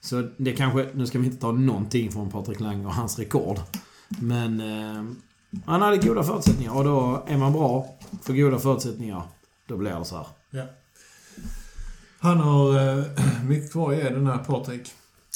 Så 0.00 0.28
det 0.36 0.52
kanske, 0.52 0.88
nu 0.94 1.06
ska 1.06 1.18
vi 1.18 1.26
inte 1.26 1.40
ta 1.40 1.52
någonting 1.52 2.12
från 2.12 2.30
Patrik 2.30 2.60
Lang 2.60 2.86
och 2.86 2.94
hans 2.94 3.18
rekord. 3.18 3.58
Men 4.08 4.60
eh, 4.60 5.04
han 5.66 5.82
hade 5.82 5.96
goda 5.96 6.22
förutsättningar 6.22 6.76
och 6.76 6.84
då 6.84 7.24
är 7.26 7.36
man 7.36 7.52
bra 7.52 7.86
för 8.22 8.32
goda 8.32 8.58
förutsättningar, 8.58 9.22
då 9.66 9.76
blir 9.76 9.90
det 9.90 10.04
så 10.04 10.16
här. 10.16 10.26
Ja. 10.50 10.64
Han 12.26 12.40
har 12.40 13.04
mycket 13.44 13.72
kvar 13.72 13.92
ge 13.92 14.10
den 14.10 14.26
här 14.26 14.38
Patrik. 14.38 14.92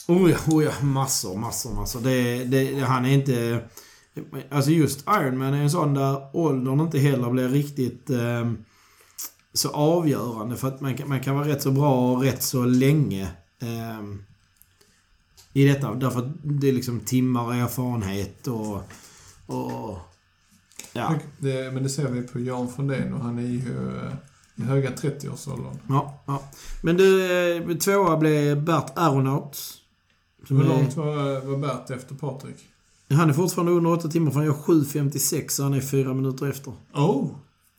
Oh 0.09 0.31
ja, 0.31 0.37
oh 0.46 0.64
ja, 0.64 0.72
massor, 0.83 1.38
massor, 1.38 1.74
massor. 1.74 2.00
Det, 2.00 2.44
det, 2.44 2.81
han 2.81 3.05
är 3.05 3.11
inte... 3.11 3.64
Alltså 4.50 4.70
just 4.70 5.05
Ironman 5.09 5.55
är 5.55 5.62
en 5.62 5.70
sån 5.70 5.94
där 5.94 6.37
åldern 6.37 6.81
inte 6.81 6.98
heller 6.98 7.31
blir 7.31 7.48
riktigt 7.48 8.11
eh, 8.11 8.53
så 9.53 9.70
avgörande. 9.70 10.57
För 10.57 10.68
att 10.68 10.81
man 10.81 10.96
kan, 10.96 11.09
man 11.09 11.20
kan 11.20 11.35
vara 11.35 11.48
rätt 11.48 11.62
så 11.62 11.70
bra 11.70 12.22
rätt 12.22 12.42
så 12.42 12.64
länge 12.64 13.22
eh, 13.62 14.05
i 15.53 15.66
detta. 15.66 15.94
Därför 15.94 16.18
att 16.18 16.33
det 16.42 16.68
är 16.68 16.72
liksom 16.72 17.00
timmar 17.00 17.55
erfarenhet 17.55 18.46
och... 18.46 18.76
och 19.46 19.98
ja. 20.92 21.14
Det, 21.38 21.74
men 21.74 21.83
det 21.83 21.88
ser 21.88 22.09
vi 22.09 22.22
på 22.22 22.40
Jan 22.40 22.68
Fondén 22.68 23.14
och 23.14 23.20
han 23.20 23.38
är 23.38 23.42
ju 23.42 23.96
eh, 23.96 24.12
i 24.62 24.64
höga 24.64 24.90
30-årsåldern. 24.90 25.79
Ja, 25.88 26.20
ja. 26.27 26.42
Men 26.83 26.96
du, 26.96 27.25
eh, 27.70 27.77
tvåa 27.77 28.16
blev 28.16 28.62
Bert 28.64 28.92
Aronauts. 28.94 29.75
Som 30.49 30.57
Hur 30.57 30.64
långt 30.64 30.96
var, 30.96 31.40
var 31.46 31.59
Bert 31.59 31.90
efter 31.90 32.14
Patrik? 32.14 32.57
Han 33.11 33.29
är 33.31 33.35
fortfarande 33.35 33.73
under 33.73 33.92
8 33.92 34.09
timmar 34.09 34.31
för 34.31 34.38
han 34.38 34.46
gör 34.46 34.55
7.56 34.55 35.49
så 35.49 35.62
han 35.62 35.75
är 35.75 35.81
4 35.81 36.14
minuter 36.14 36.46
efter. 36.51 36.73
Oh! 36.94 37.27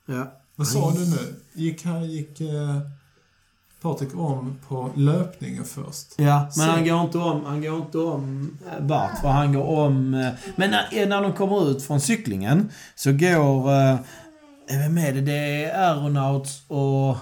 Ja. 0.05 0.31
Vad 0.55 0.67
sa 0.67 0.91
du 0.91 0.99
nu? 1.09 1.35
Gick, 1.53 1.85
han, 1.85 2.09
gick 2.11 2.41
eh, 2.41 2.79
Patrik 3.81 4.09
om 4.15 4.55
på 4.67 4.89
löpningen 4.95 5.65
först? 5.65 6.13
Ja, 6.17 6.41
men 6.41 6.51
Så- 6.51 6.61
han 6.61 6.85
går 6.85 7.01
inte 7.01 7.17
om, 7.17 7.45
han 7.45 7.61
går 7.61 7.77
inte 7.77 7.97
om 7.97 8.57
eh, 8.77 8.85
Bart, 8.85 9.19
för 9.21 9.27
han 9.27 9.53
går 9.53 9.63
om... 9.65 10.13
eh, 10.13 10.29
Men 10.55 10.71
när, 10.71 11.05
när 11.05 11.21
de 11.21 11.33
kommer 11.33 11.69
ut 11.71 11.83
från 11.83 12.01
cyklingen 12.01 12.69
så 12.95 13.11
går... 13.11 13.71
eh, 13.73 13.95
vem 14.77 14.97
är 14.97 15.13
det? 15.13 15.21
Det 15.21 15.63
är 15.63 15.89
Aeronauts 15.89 16.63
och... 16.67 17.17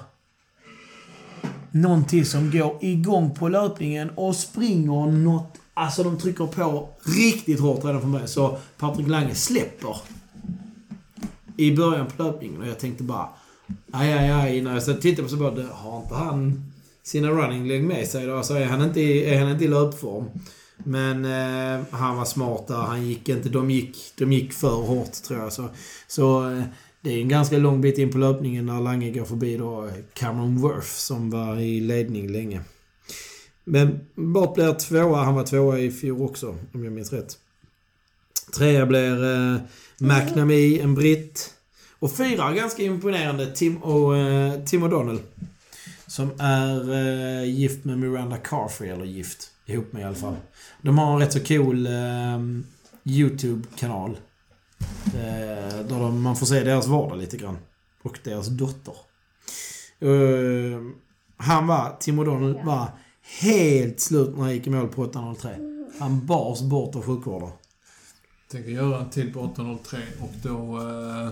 Någon 1.72 2.06
till 2.06 2.26
som 2.26 2.52
går 2.52 2.78
igång 2.82 3.36
på 3.36 3.48
löpningen 3.48 4.10
och 4.16 4.36
springer 4.36 5.12
något... 5.12 5.58
Alltså 5.74 6.04
de 6.04 6.18
trycker 6.18 6.48
på 6.48 6.90
riktigt 7.04 7.60
hårt 7.60 7.86
redan 7.86 8.02
från 8.02 8.12
början. 8.12 8.28
Så 8.28 8.58
Patrik 8.78 9.08
Lange 9.08 9.36
släpper 9.36 9.96
i 11.58 11.76
början 11.76 12.08
på 12.08 12.24
löpningen 12.24 12.62
och 12.62 12.68
jag 12.68 12.80
tänkte 12.80 13.04
bara... 13.04 13.30
Aj, 13.92 14.14
aj, 14.14 14.32
aj. 14.32 14.62
När 14.62 14.74
jag 14.74 14.84
så 14.84 14.94
tittade 14.94 15.24
på 15.24 15.30
så 15.30 15.38
bara, 15.38 15.64
har 15.72 16.02
inte 16.02 16.16
han 16.16 16.72
sina 17.04 17.28
running 17.28 17.68
leg 17.68 17.84
med 17.84 18.08
sig 18.08 18.26
då? 18.26 18.38
Alltså 18.38 18.54
är 18.54 18.66
han 18.66 18.82
inte 18.82 19.02
i, 19.02 19.26
är 19.26 19.40
han 19.40 19.52
inte 19.52 19.66
i 19.66 19.68
löpform. 19.68 20.26
Men 20.78 21.26
eh, 21.26 21.86
han 21.92 22.18
var 22.18 22.26
smart 22.26 22.68
där. 22.68 22.76
Han 22.76 23.08
gick 23.08 23.30
inte... 23.30 23.50
De 23.50 23.72
gick, 23.72 23.98
de 24.18 24.34
gick 24.34 24.54
för 24.54 24.76
hårt 24.76 25.14
tror 25.14 25.40
jag. 25.40 25.54
Så, 25.54 25.70
så 26.08 26.50
eh, 26.52 26.64
det 27.02 27.10
är 27.10 27.22
en 27.22 27.30
ganska 27.30 27.58
lång 27.58 27.82
bit 27.82 27.98
in 27.98 28.12
på 28.12 28.18
löpningen 28.18 28.66
när 28.66 28.82
Lange 28.82 29.12
går 29.12 29.26
förbi 29.26 29.58
då 29.58 29.86
eh, 29.86 29.94
Cameron 30.14 30.58
Worth 30.58 30.88
som 30.88 31.30
var 31.30 31.60
i 31.60 31.80
ledning 31.80 32.32
länge. 32.32 32.62
Men 33.64 34.00
Bart 34.16 34.56
blir 34.56 34.74
tvåa. 34.74 35.24
Han 35.24 35.36
var 35.36 35.44
tvåa 35.44 35.80
i 35.80 35.92
fjol 35.92 36.22
också, 36.22 36.56
om 36.74 36.84
jag 36.84 36.94
minns 36.94 37.14
rätt. 37.14 37.38
Trea 38.58 38.86
blir 38.86 39.24
eh, 39.24 39.62
McNamee, 39.98 40.82
en 40.82 40.96
britt. 40.96 41.54
Och 42.00 42.18
fyra, 42.18 42.54
ganska 42.54 42.84
imponerande, 42.84 43.56
Tim, 43.56 43.78
och, 43.78 44.18
eh, 44.18 44.64
Tim 44.64 44.84
O'Donnell. 44.84 45.20
Som 46.08 46.32
är 46.40 46.94
eh, 46.94 47.50
gift 47.50 47.86
med 47.86 48.00
Miranda 48.00 48.38
Carfrey, 48.38 48.90
eller 48.90 49.06
gift. 49.06 49.52
Ihop 49.66 49.94
med 49.94 50.02
i 50.02 50.06
alla 50.06 50.16
fall. 50.16 50.36
De 50.82 50.98
har 50.98 51.14
en 51.14 51.20
rätt 51.20 51.34
så 51.34 51.40
cool 51.40 51.88
eh, 51.88 52.40
YouTube-kanal. 53.04 54.18
Eh, 55.06 55.80
där 55.86 56.00
de, 56.00 56.22
man 56.22 56.36
får 56.36 56.46
se 56.46 56.64
deras 56.64 56.88
vardag 56.88 57.18
lite 57.18 57.38
grann. 57.38 57.58
Och 58.04 58.20
deras 58.24 58.48
dotter. 58.48 58.94
Eh, 60.00 60.80
han 61.38 61.68
var, 61.68 61.98
Tim 62.00 62.20
O'Donnell 62.20 62.66
var 62.66 62.88
helt 63.42 64.00
slut 64.00 64.36
när 64.38 64.44
han 64.44 64.54
gick 64.54 64.68
i 64.68 64.70
mål 64.70 64.88
på 64.88 65.06
8.03. 65.06 65.86
Han 66.00 66.26
bars 66.26 66.62
bort 66.62 66.96
av 66.96 67.02
sjukvården. 67.06 67.50
Tänker 68.52 68.70
göra 68.72 69.00
en 69.00 69.10
till 69.10 69.34
på 69.34 69.40
8.03 69.40 69.98
och 70.22 70.32
då 70.44 70.78
eh, 70.78 71.30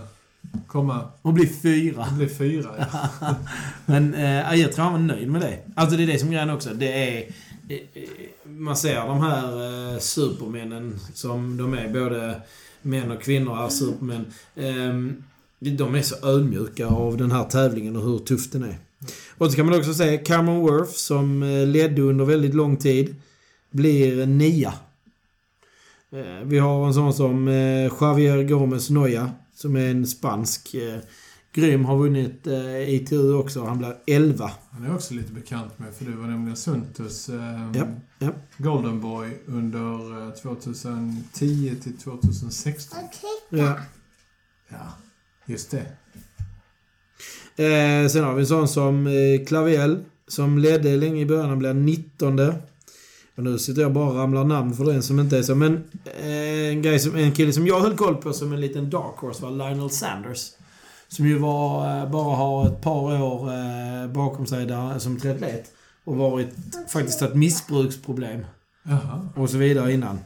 komma... 0.67 1.09
Och 1.21 1.33
bli 1.33 1.47
fyra. 1.47 2.05
Det 2.09 2.15
blir 2.15 2.27
fyra, 2.29 2.69
ja. 2.77 3.35
Men 3.85 4.13
eh, 4.13 4.53
jag 4.55 4.71
tror 4.73 4.83
han 4.83 4.93
var 4.93 4.99
nöjd 4.99 5.27
med 5.31 5.41
det. 5.41 5.59
Alltså 5.75 5.97
det 5.97 6.03
är 6.03 6.07
det 6.07 6.19
som 6.19 6.27
är 6.29 6.33
grejen 6.33 6.49
också. 6.49 6.73
Det 6.73 7.17
är... 7.19 7.27
eh, 7.69 7.79
Man 8.43 8.77
ser 8.77 8.95
de 9.07 9.21
här 9.21 9.47
eh, 9.93 9.99
supermännen 9.99 10.99
som 11.13 11.57
de 11.57 11.73
är. 11.73 11.87
Både 11.93 12.41
män 12.87 13.11
och 13.11 13.21
kvinnor 13.21 13.65
är 13.65 13.69
supermän. 13.69 14.25
Ehm, 14.55 15.23
de 15.59 15.95
är 15.95 16.01
så 16.01 16.27
ödmjuka 16.27 16.87
av 16.87 17.17
den 17.17 17.31
här 17.31 17.43
tävlingen 17.43 17.95
och 17.95 18.03
hur 18.03 18.17
tuff 18.17 18.51
den 18.51 18.63
är. 18.63 18.77
Och 19.37 19.51
så 19.51 19.57
kan 19.57 19.65
man 19.65 19.79
också 19.79 19.93
säga 19.93 20.17
Cameron 20.17 20.59
Worth 20.59 20.91
som 20.91 21.43
eh, 21.43 21.67
ledde 21.67 22.01
under 22.01 22.25
väldigt 22.25 22.53
lång 22.53 22.77
tid. 22.77 23.15
blir 23.71 24.25
nia. 24.25 24.73
Eh, 26.11 26.43
vi 26.43 26.59
har 26.59 26.87
en 26.87 26.93
sån 26.93 27.13
som 27.13 27.47
eh, 27.47 27.91
Javier 28.01 28.43
Gomez 28.43 28.89
Noya, 28.89 29.31
som 29.55 29.75
är 29.75 29.89
en 29.89 30.07
spansk 30.07 30.73
eh, 30.73 30.99
grym. 31.53 31.85
Har 31.85 31.97
vunnit 31.97 32.47
eh, 32.47 32.89
ITU 32.89 33.33
också. 33.33 33.63
Han 33.65 33.77
blir 33.77 33.95
11. 34.07 34.51
Han 34.71 34.85
är 34.85 34.95
också 34.95 35.13
lite 35.13 35.33
bekant 35.33 35.79
med, 35.79 35.93
för 35.93 36.05
det 36.05 36.17
var 36.17 36.27
nämligen 36.27 36.57
Suntus 36.57 37.29
eh, 37.29 37.71
Ja, 37.75 37.85
ja. 38.19 38.29
Golden 38.57 39.01
Boy 39.01 39.29
under 39.45 40.27
eh, 40.27 40.33
2010 40.33 41.75
till 41.83 41.97
2016. 41.97 42.99
Ja. 43.49 43.77
Ja, 44.69 44.93
just 45.45 45.71
det. 45.71 45.85
Eh, 47.63 48.07
sen 48.07 48.23
har 48.23 48.33
vi 48.33 48.41
en 48.41 48.47
sån 48.47 48.67
som 48.67 49.07
eh, 49.07 49.45
Claviel, 49.47 50.03
som 50.27 50.57
ledde 50.57 50.97
länge 50.97 51.21
i 51.21 51.25
början. 51.25 51.49
Han 51.49 51.59
blir 51.59 51.73
19. 51.73 52.39
Och 53.37 53.43
nu 53.43 53.59
sitter 53.59 53.81
jag 53.81 53.93
bara 53.93 54.09
och 54.09 54.15
ramlar 54.15 54.43
namn 54.43 54.73
för 54.73 54.85
den 54.85 55.03
som 55.03 55.19
inte 55.19 55.37
är 55.37 55.43
så. 55.43 55.55
Men 55.55 55.83
eh, 56.05 56.69
en, 56.69 56.81
grej 56.81 56.99
som, 56.99 57.15
en 57.15 57.31
kille 57.31 57.53
som 57.53 57.67
jag 57.67 57.79
höll 57.79 57.95
koll 57.95 58.15
på 58.15 58.33
som 58.33 58.53
en 58.53 58.61
liten 58.61 58.89
dark 58.89 59.15
horse 59.17 59.43
var 59.43 59.51
Lionel 59.51 59.89
Sanders. 59.89 60.51
Som 61.07 61.27
ju 61.27 61.37
var, 61.37 61.99
eh, 61.99 62.09
bara 62.11 62.35
har 62.35 62.67
ett 62.67 62.81
par 62.81 63.21
år 63.21 63.53
eh, 63.53 64.07
bakom 64.07 64.45
sig 64.45 64.65
där, 64.65 64.99
som 64.99 65.19
triatlet. 65.19 65.71
Och 66.03 66.15
varit 66.15 66.55
faktiskt 66.87 67.21
ett 67.21 67.35
missbruksproblem 67.35 68.45
Jaha. 68.83 69.29
och 69.35 69.49
så 69.49 69.57
vidare 69.57 69.93
innan. 69.93 70.19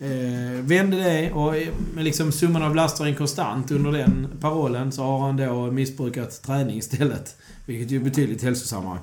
Eh, 0.00 0.62
vände 0.62 0.96
det 0.96 1.32
och 1.32 1.56
eh, 1.56 1.68
med 1.94 2.04
liksom 2.04 2.32
summan 2.32 2.62
av 2.62 2.74
laster 2.74 3.06
inkonstant 3.06 3.70
under 3.70 3.92
den 3.92 4.28
parollen 4.40 4.92
så 4.92 5.02
har 5.02 5.18
han 5.18 5.36
då 5.36 5.70
missbrukat 5.70 6.42
träning 6.42 6.78
istället. 6.78 7.36
Vilket 7.66 7.90
ju 7.90 7.96
är 7.96 8.04
betydligt 8.04 8.42
hälsosammare. 8.42 8.98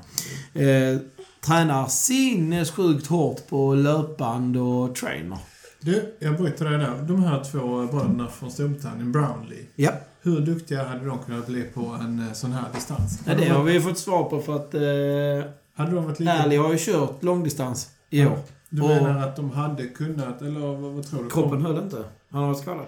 Eh, 0.53 0.97
tränar 1.41 1.87
sinnessjukt 1.87 3.07
hårt 3.07 3.47
på 3.47 3.73
löpband 3.73 4.57
och 4.57 4.95
trainer. 4.95 5.37
Du, 5.85 6.15
jag 6.19 6.37
bryter 6.37 6.65
dig 6.69 6.77
där. 6.77 7.01
De 7.07 7.23
här 7.23 7.43
två 7.43 7.85
bröderna 7.87 8.27
från 8.27 8.51
Storbritannien, 8.51 9.11
Brownlee. 9.11 9.65
Ja, 9.75 9.91
Hur 10.21 10.39
duktiga 10.39 10.83
hade 10.83 11.05
de 11.05 11.19
kunnat 11.19 11.47
bli 11.47 11.61
på 11.63 11.81
en 12.01 12.19
eh, 12.27 12.33
sån 12.33 12.51
här 12.51 12.65
distans? 12.73 13.19
ja 13.27 13.33
det 13.35 13.45
har 13.49 13.63
vi 13.63 13.81
fått 13.81 13.97
svar 13.97 14.23
på 14.23 14.41
för 14.41 14.55
att 14.55 14.73
eh, 14.73 15.51
Hade 15.75 15.91
de 15.95 16.05
varit 16.05 16.19
lika... 16.19 16.33
Ali 16.33 16.55
har 16.57 16.71
ju 16.71 16.77
kört 16.79 17.23
långdistans 17.23 17.89
i 18.09 18.25
år. 18.25 18.37
Du 18.69 18.81
Och- 18.81 18.87
menar 18.87 19.27
att 19.27 19.35
de 19.35 19.51
hade 19.51 19.87
kunnat, 19.87 20.41
eller 20.41 20.59
vad, 20.59 20.77
vad 20.93 21.07
tror 21.09 21.23
du? 21.23 21.29
Kroppen 21.29 21.61
höll 21.61 21.83
inte. 21.83 22.03
Han 22.29 22.41
har 22.41 22.47
varit 22.47 22.61
skadad. 22.61 22.85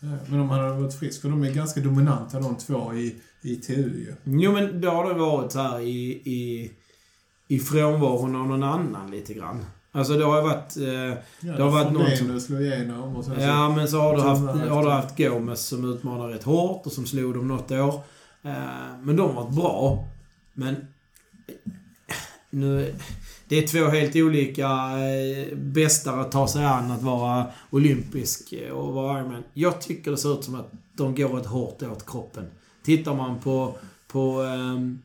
Ja, 0.00 0.08
Men 0.28 0.40
om 0.40 0.50
han 0.50 0.60
hade 0.60 0.80
varit 0.80 0.98
frisk, 0.98 1.22
för 1.22 1.28
de 1.28 1.42
är 1.44 1.50
ganska 1.52 1.80
dominanta 1.80 2.40
de 2.40 2.56
två 2.56 2.94
i 2.94 3.16
ITU 3.42 3.72
ju. 3.74 4.14
Jo 4.24 4.52
men 4.52 4.80
då 4.80 4.90
har 4.90 5.08
det 5.08 5.14
varit 5.20 5.52
så 5.52 5.60
här 5.60 5.80
i, 5.80 6.10
i, 6.24 6.70
i 7.48 7.58
frånvaron 7.58 8.36
av 8.36 8.46
någon 8.46 8.62
annan 8.62 9.10
lite 9.10 9.34
grann. 9.34 9.64
Alltså 9.96 10.16
det 10.16 10.24
har 10.24 10.36
ju 10.36 10.42
varit... 10.42 10.76
Eh, 10.76 11.18
Ja, 11.40 11.52
Det 11.56 11.62
har 11.62 11.70
varit 11.70 11.92
någon 11.92 12.16
som- 12.16 12.40
slog 12.40 12.60
igenom 12.62 13.16
och 13.16 13.24
sen 13.24 13.34
så... 13.34 13.40
ja 13.40 13.68
men 13.76 13.88
så 13.88 14.00
har 14.00 14.16
du 14.16 14.22
haft, 14.22 14.42
har 14.70 14.82
du 14.84 14.90
haft 14.90 15.16
Gomes 15.18 15.66
som 15.66 15.92
utmanar 15.92 16.28
rätt 16.28 16.42
hårt 16.44 16.86
och 16.86 16.92
som 16.92 17.06
slog 17.06 17.34
dem 17.34 17.48
något 17.48 17.70
år. 17.70 17.94
Eh, 18.42 18.52
men 19.02 19.16
de 19.16 19.20
har 19.36 19.42
varit 19.42 19.54
bra. 19.54 20.08
Men... 20.52 20.76
Nu... 22.50 22.94
Det 23.48 23.56
är 23.58 23.66
två 23.66 23.84
helt 23.90 24.16
olika 24.16 24.66
eh, 24.98 25.56
bästar 25.56 26.18
att 26.18 26.32
ta 26.32 26.48
sig 26.48 26.64
an 26.64 26.90
att 26.90 27.02
vara 27.02 27.46
olympisk 27.70 28.54
och 28.72 28.92
vara 28.94 29.18
Ironman. 29.20 29.42
Jag 29.54 29.80
tycker 29.80 30.10
det 30.10 30.16
ser 30.16 30.38
ut 30.38 30.44
som 30.44 30.54
att 30.54 30.72
de 30.92 31.14
går 31.14 31.40
ett 31.40 31.46
hårt 31.46 31.82
åt 31.82 32.06
kroppen. 32.06 32.44
Tittar 32.84 33.14
man 33.14 33.38
på, 33.40 33.74
på, 34.08 34.42
ehm, 34.42 35.02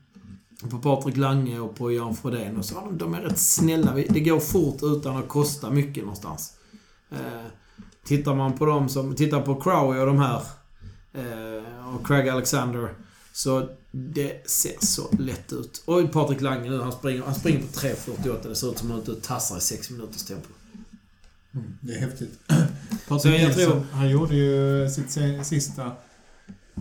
på 0.70 0.78
Patrik 0.78 1.18
Lange 1.18 1.60
och 1.60 1.76
på 1.76 1.92
Jan 1.92 2.16
Frodén 2.16 2.58
och 2.58 2.66
så, 2.66 2.76
de, 2.76 2.98
de 2.98 3.14
är 3.14 3.22
rätt 3.22 3.40
snälla. 3.40 3.94
Det 4.10 4.20
går 4.20 4.40
fort 4.40 4.80
utan 4.82 5.18
att 5.18 5.28
kosta 5.28 5.70
mycket 5.70 6.04
någonstans. 6.04 6.54
Eh, 7.12 7.18
tittar 8.04 8.36
man 8.36 8.58
på 8.58 8.66
dem 8.66 8.90
som... 8.90 9.16
Tittar 9.16 9.42
på 9.42 9.62
Crowley 9.62 10.02
och 10.02 10.08
de 10.08 10.20
här 10.20 10.42
eh, 11.14 11.96
och 11.96 12.08
Craig 12.08 12.30
Alexander 12.30 12.94
så 13.34 13.70
det 13.92 14.50
ser 14.50 14.86
så 14.86 15.10
lätt 15.20 15.54
ut. 15.54 15.84
Och 15.86 16.12
Patrik 16.12 16.42
Lange 16.42 16.70
nu, 16.70 16.82
han 16.82 16.92
springer, 16.92 17.24
han 17.24 17.36
springer 17.36 17.60
på 17.60 17.66
3.48. 17.66 18.48
Det 18.50 18.56
ser 18.56 18.72
ut 18.72 18.78
som 18.78 18.92
att 18.92 19.08
han 19.08 19.22
tassar 19.22 19.58
i 19.58 19.62
6 19.62 19.90
minuters 19.90 20.26
tempo. 20.26 20.48
Mm, 21.54 21.78
det 21.82 21.94
är 21.94 22.00
häftigt. 22.00 22.40
Patrik 23.08 23.42
Nilsson, 23.42 23.72
tror- 23.72 23.86
han 23.92 24.10
gjorde 24.10 24.36
ju 24.36 24.90
sitt 24.90 25.18
sista 25.46 25.92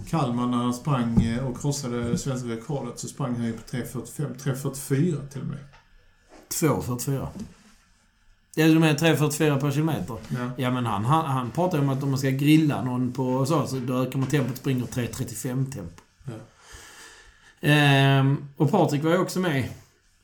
Kalmar 0.08 0.46
när 0.46 0.56
han 0.56 0.74
sprang 0.74 1.22
eh, 1.22 1.46
och 1.46 1.60
krossade 1.60 2.10
det 2.10 2.18
svenska 2.18 2.48
rekordet 2.48 2.98
så 2.98 3.08
sprang 3.08 3.36
han 3.36 3.46
ju 3.46 3.52
på 3.52 3.62
3.45, 3.62 4.36
3.44 4.38 5.28
till 5.28 5.40
och 5.40 5.46
med. 5.46 5.58
2.44. 6.60 7.28
Ja, 8.54 8.66
du 8.66 8.78
menar 8.78 8.94
3.44 8.94 9.60
per 9.60 9.70
kilometer? 9.70 10.16
Ja. 10.28 10.50
Ja, 10.56 10.70
men 10.70 10.86
han, 10.86 11.04
han, 11.04 11.24
han 11.24 11.50
pratar 11.50 11.78
ju 11.78 11.84
om 11.84 11.90
att 11.90 12.02
om 12.02 12.10
man 12.10 12.18
ska 12.18 12.30
grilla 12.30 12.84
någon 12.84 13.12
på 13.12 13.46
så, 13.46 13.66
så 13.66 13.76
då 13.76 14.02
ökar 14.02 14.18
man 14.18 14.28
tempot 14.28 14.52
och 14.52 14.58
springer 14.58 14.84
3.35 14.84 15.72
tempo. 15.72 16.02
Ja. 16.24 16.32
Ehm, 17.60 18.48
och 18.56 18.70
Patrik 18.70 19.04
var 19.04 19.10
ju 19.10 19.18
också 19.18 19.40
med. 19.40 19.68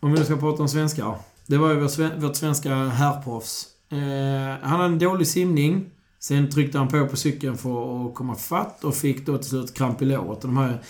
Om 0.01 0.13
vi 0.13 0.19
nu 0.19 0.25
ska 0.25 0.37
prata 0.37 0.63
om 0.63 0.69
svenskar. 0.69 1.19
Det 1.47 1.57
var 1.57 1.69
ju 1.69 1.81
vår, 1.81 2.21
vårt 2.21 2.37
svenska 2.37 2.75
herrproffs. 2.75 3.67
Ehm, 3.91 4.57
han 4.63 4.81
hade 4.81 4.85
en 4.85 4.99
dålig 4.99 5.27
simning. 5.27 5.91
Sen 6.27 6.51
tryckte 6.51 6.79
han 6.79 6.89
på 6.89 7.07
på 7.07 7.17
cykeln 7.17 7.59
för 7.59 8.07
att 8.07 8.15
komma 8.15 8.35
fatt 8.35 8.85
och 8.85 8.95
fick 8.95 9.27
då 9.27 9.39
till 9.39 9.49
slut 9.49 9.75
kramp 9.75 10.03
i 10.03 10.05
låret. 10.05 10.45
Och 10.45 10.51
de 10.51 10.57
här 10.57 10.83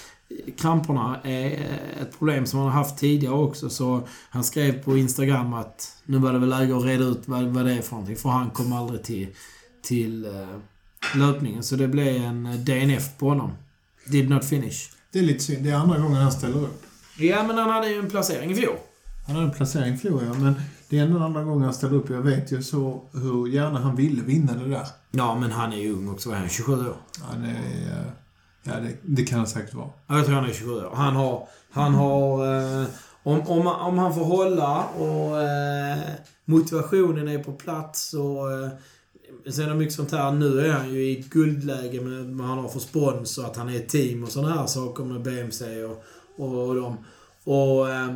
kramperna 0.58 1.20
är 1.24 1.50
ett 2.02 2.18
problem 2.18 2.46
som 2.46 2.58
han 2.58 2.68
har 2.68 2.74
haft 2.74 2.98
tidigare 2.98 3.34
också. 3.34 3.70
Så 3.70 4.08
han 4.30 4.44
skrev 4.44 4.82
på 4.82 4.96
Instagram 4.96 5.54
att 5.54 6.02
nu 6.04 6.18
var 6.18 6.32
det 6.32 6.38
väl 6.38 6.48
läge 6.48 6.76
att 6.76 6.84
reda 6.84 7.04
ut 7.04 7.22
vad, 7.24 7.44
vad 7.44 7.64
det 7.64 7.72
är 7.72 7.82
för 7.82 7.90
någonting. 7.90 8.16
För 8.16 8.28
han 8.28 8.50
kom 8.50 8.72
aldrig 8.72 9.02
till, 9.02 9.28
till 9.82 10.24
eh, 10.24 11.18
löpningen. 11.18 11.62
Så 11.62 11.76
det 11.76 11.88
blev 11.88 12.16
en 12.16 12.46
eh, 12.46 12.54
DNF 12.54 13.18
på 13.18 13.28
honom. 13.28 13.50
Did 14.06 14.30
not 14.30 14.44
finish. 14.44 14.90
Det 15.12 15.18
är 15.18 15.22
lite 15.22 15.40
synd. 15.40 15.64
Det 15.64 15.70
är 15.70 15.74
andra 15.74 15.98
gången 15.98 16.22
han 16.22 16.32
ställer 16.32 16.62
upp. 16.62 16.82
Ja, 17.18 17.42
men 17.42 17.58
han 17.58 17.70
hade 17.70 17.88
ju 17.88 17.98
en 17.98 18.10
placering 18.10 18.50
i 18.50 18.54
fjol. 18.54 18.76
Han 19.26 19.36
hade 19.36 19.48
en 19.48 19.54
placering 19.54 19.98
förlorar 19.98 20.26
jag, 20.26 20.40
men 20.40 20.54
det 20.88 20.98
är 20.98 21.02
ändå 21.02 21.18
andra 21.20 21.44
gången 21.44 21.62
han 21.64 21.74
ställer 21.74 21.94
upp. 21.96 22.10
Jag 22.10 22.22
vet 22.22 22.52
ju 22.52 22.62
så 22.62 23.02
hur 23.12 23.46
gärna 23.48 23.80
han 23.80 23.96
ville 23.96 24.22
vinna 24.22 24.54
det 24.54 24.68
där. 24.68 24.86
Ja, 25.10 25.38
men 25.38 25.50
han 25.52 25.72
är 25.72 25.76
ju 25.76 25.92
ung 25.92 26.08
också. 26.08 26.30
Är 26.30 26.34
han? 26.34 26.48
27 26.48 26.72
år? 26.72 26.96
Han 27.22 27.44
är... 27.44 27.50
eh, 27.50 28.06
Ja, 28.68 28.72
det, 28.80 28.96
det 29.02 29.24
kan 29.24 29.38
han 29.38 29.46
säkert 29.46 29.74
vara. 29.74 29.88
Ja, 30.06 30.16
jag 30.16 30.26
tror 30.26 30.34
han 30.34 30.44
är 30.44 30.52
27 30.52 30.72
år. 30.76 30.92
Han 30.94 31.16
har... 31.16 31.48
Han 31.70 31.94
har... 31.94 32.56
Eh, 32.82 32.86
om, 33.22 33.40
om, 33.40 33.66
om 33.66 33.98
han 33.98 34.14
får 34.14 34.24
hålla 34.24 34.84
och 34.84 35.42
eh, 35.42 35.98
motivationen 36.44 37.28
är 37.28 37.38
på 37.38 37.52
plats 37.52 38.14
och... 38.14 38.52
Eh, 38.52 38.68
sen 39.50 39.70
är 39.70 39.74
mycket 39.74 39.94
sånt 39.94 40.12
här. 40.12 40.32
Nu 40.32 40.60
är 40.60 40.72
han 40.72 40.94
ju 40.94 41.02
i 41.02 41.20
ett 41.20 41.30
guldläge 41.30 42.00
med 42.00 42.24
vad 42.26 42.46
han 42.46 42.58
har 42.58 42.68
för 42.68 42.80
spons 42.80 43.38
och 43.38 43.44
att 43.44 43.56
han 43.56 43.68
är 43.68 43.76
ett 43.76 43.88
team 43.88 44.22
och 44.22 44.28
sådana 44.30 44.54
här 44.54 44.66
saker 44.66 45.04
med 45.04 45.22
BMC 45.22 45.64
och, 45.84 46.04
och 46.36 46.74
dem. 46.74 46.96
Och... 47.44 47.90
Eh, 47.90 48.14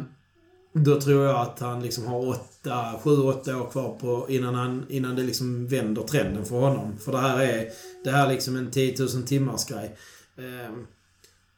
då 0.73 1.01
tror 1.01 1.25
jag 1.25 1.41
att 1.41 1.61
han 1.61 1.83
liksom 1.83 2.07
har 2.07 2.29
åtta, 2.29 2.95
sju, 3.03 3.11
åtta 3.11 3.57
år 3.57 3.71
kvar 3.71 3.99
på 4.01 4.27
innan, 4.29 4.55
han, 4.55 4.87
innan 4.89 5.17
det 5.17 5.23
liksom 5.23 5.67
vänder 5.67 6.03
trenden 6.03 6.45
för 6.45 6.57
honom. 6.57 6.99
För 6.99 7.13
det 7.13 7.19
här 7.19 7.41
är, 7.41 7.69
det 8.05 8.11
här 8.11 8.27
är 8.27 8.33
liksom 8.33 8.57
en 8.57 8.71
10 8.71 8.97
000 8.99 9.09
timmars 9.23 9.65
grej. 9.65 9.97
Ehm, 10.37 10.87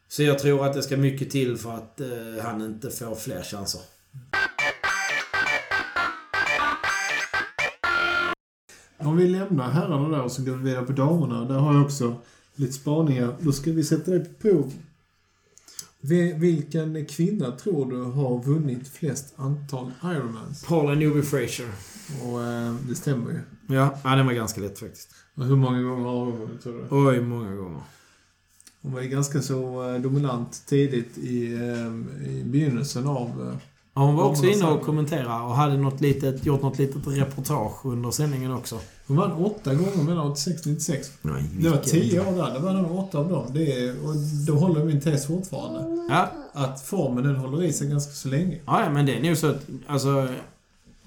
så 0.09 0.23
jag 0.23 0.39
tror 0.39 0.67
att 0.67 0.75
det 0.75 0.83
ska 0.83 0.97
mycket 0.97 1.31
till 1.31 1.59
för 1.59 1.71
att 1.71 2.01
eh, 2.01 2.45
han 2.45 2.63
inte 2.63 2.91
får 2.91 3.15
fler 3.15 3.43
chanser. 3.43 3.81
Om 8.99 9.17
vi 9.17 9.29
lämnar 9.29 9.71
herrarna 9.71 10.09
där 10.09 10.23
och 10.23 10.33
så 10.33 10.43
går 10.43 10.53
vi 10.53 10.65
vidare 10.65 10.87
på 10.87 10.93
damerna. 10.93 11.45
Där 11.45 11.55
har 11.55 11.75
jag 11.75 11.85
också 11.85 12.17
lite 12.55 12.73
spaningar. 12.73 13.37
Då 13.41 13.53
ska 13.53 13.73
vi 13.73 13.85
sätta 13.85 14.11
dig 14.11 14.25
på 14.25 14.35
prov. 14.35 14.73
Vi- 16.05 16.33
Vilken 16.33 17.07
kvinna 17.07 17.51
tror 17.51 17.91
du 17.91 18.03
har 18.03 18.43
vunnit 18.43 18.89
flest 18.89 19.35
antal 19.37 19.91
Ironmans? 20.05 20.65
Paula 20.65 20.95
Newby 20.95 21.23
Fraser. 21.23 21.67
Och 22.25 22.43
eh, 22.45 22.75
det 22.89 22.95
stämmer 22.95 23.31
ju. 23.31 23.41
Ja, 23.75 23.99
ja, 24.05 24.17
den 24.17 24.27
var 24.27 24.33
ganska 24.33 24.61
lätt 24.61 24.79
faktiskt. 24.79 25.15
Och 25.35 25.45
hur 25.47 25.57
många 25.57 25.83
gånger 25.83 26.05
har 26.05 26.25
hon 26.25 26.39
vunnit 26.39 26.63
tror 26.63 26.73
du? 26.73 26.87
Oj, 27.09 27.21
många 27.21 27.55
gånger. 27.57 27.81
Hon 28.83 28.93
var 28.93 29.01
ju 29.01 29.09
ganska 29.09 29.43
så 29.43 29.91
eh, 29.95 30.01
dominant 30.01 30.63
tidigt 30.67 31.19
i, 31.19 31.53
eh, 31.55 32.29
i 32.31 32.45
begynnelsen 32.45 33.07
av... 33.07 33.59
Ja, 33.95 34.03
hon 34.03 34.15
var 34.15 34.25
också 34.25 34.47
inne 34.47 34.65
och 34.67 34.83
kommenterade 34.83 35.45
och 35.45 35.55
hade 35.55 35.77
något 35.77 36.01
litet, 36.01 36.47
gjort 36.47 36.63
något 36.63 36.79
litet 36.79 37.07
reportage 37.07 37.87
under 37.87 38.11
sändningen 38.11 38.53
också. 38.53 38.79
hon 39.07 39.17
vann 39.17 39.33
åtta 39.33 39.75
gånger 39.75 40.03
mellan 40.05 40.31
86 40.31 40.61
och 40.61 40.67
96. 40.67 41.13
Nej, 41.23 41.45
Det 41.59 41.69
var 41.69 41.77
tio 41.77 42.21
år 42.21 42.37
där. 42.37 42.55
Det 42.55 42.59
var 42.59 42.73
nog 42.73 42.99
åtta 42.99 43.19
av 43.19 43.29
dem. 43.29 43.47
Det 43.55 43.73
är, 43.73 44.07
och 44.07 44.15
då 44.47 44.55
håller 44.55 44.85
min 44.85 45.01
tes 45.01 45.27
fortfarande. 45.27 46.07
Ja, 46.11 46.31
Att 46.53 46.83
formen 46.83 47.25
den 47.25 47.37
håller 47.37 47.63
i 47.63 47.73
sig 47.73 47.89
ganska 47.89 48.13
så 48.13 48.29
länge. 48.29 48.59
ja, 48.67 48.91
men 48.91 49.07
det 49.07 49.17
är 49.17 49.23
nog 49.23 49.37
så 49.37 49.47
att, 49.47 49.67
alltså, 49.87 50.29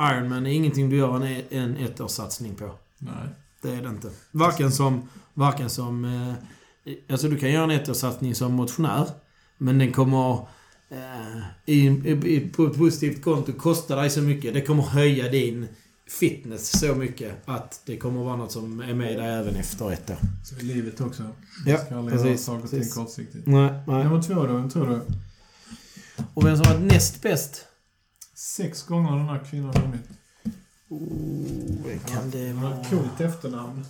Ironman 0.02 0.46
är 0.46 0.52
ingenting 0.52 0.90
du 0.90 0.98
gör 0.98 1.16
en, 1.16 1.42
en 1.50 1.78
ettårssatsning 1.78 2.56
på. 2.56 2.70
Nej. 2.98 3.14
Det 3.62 3.70
är 3.72 3.82
det 3.82 3.90
inte. 3.90 4.10
Varken 4.32 4.72
som... 4.72 5.10
Varken 5.34 5.70
som... 5.70 6.06
Eh, 6.06 6.94
alltså 7.14 7.28
du 7.28 7.38
kan 7.38 7.52
göra 7.52 7.64
en 7.64 7.72
ettårssatsning 7.72 8.36
som 8.36 8.54
motionär. 8.54 9.06
Men 9.58 9.78
den 9.80 9.92
kommer... 9.94 10.40
I, 11.66 11.88
i, 11.88 12.50
på 12.56 12.66
ett 12.66 12.78
positivt 12.78 13.24
konto 13.24 13.54
kosta 13.54 13.96
dig 13.96 14.10
så 14.10 14.22
mycket. 14.22 14.54
Det 14.54 14.62
kommer 14.62 14.84
höja 14.84 15.32
din 15.32 15.68
fitness 16.08 16.80
så 16.80 16.96
mycket 16.96 17.34
att 17.46 17.82
det 17.86 17.98
kommer 17.98 18.24
vara 18.24 18.36
något 18.36 18.52
som 18.52 18.80
är 18.80 18.94
med 18.94 19.18
där 19.18 19.40
även 19.40 19.56
efter 19.56 19.92
ett 19.92 20.10
år. 20.10 20.18
Så 20.44 20.56
i 20.56 20.64
livet 20.64 21.02
också. 21.02 21.24
Ja, 21.66 21.78
ska 21.78 21.96
aldrig 21.96 22.20
precis, 22.20 22.46
saker 22.46 22.64
och 22.64 22.70
ting 22.70 22.90
kortsiktigt. 22.90 23.48
Nej, 23.48 23.74
nej. 23.88 24.04
Nummer 24.04 24.22
två 24.22 24.34
då, 24.34 24.54
vem 24.54 24.70
tror 24.70 24.88
du? 24.90 25.02
Och 26.34 26.46
vem 26.46 26.58
som 26.58 26.74
var 26.74 26.80
näst 26.80 27.22
bäst? 27.22 27.66
Sex 28.36 28.84
gånger 28.84 29.10
har 29.10 29.18
den 29.18 29.28
här 29.28 29.44
kvinnan 29.50 29.72
vunnit. 29.72 30.10
Oh, 30.90 32.14
kan 32.14 32.30
det 32.30 32.48
Hon 32.48 32.58
har 32.58 32.70
vara... 32.70 32.84
coolt 32.84 33.22
efternamn. 33.22 33.86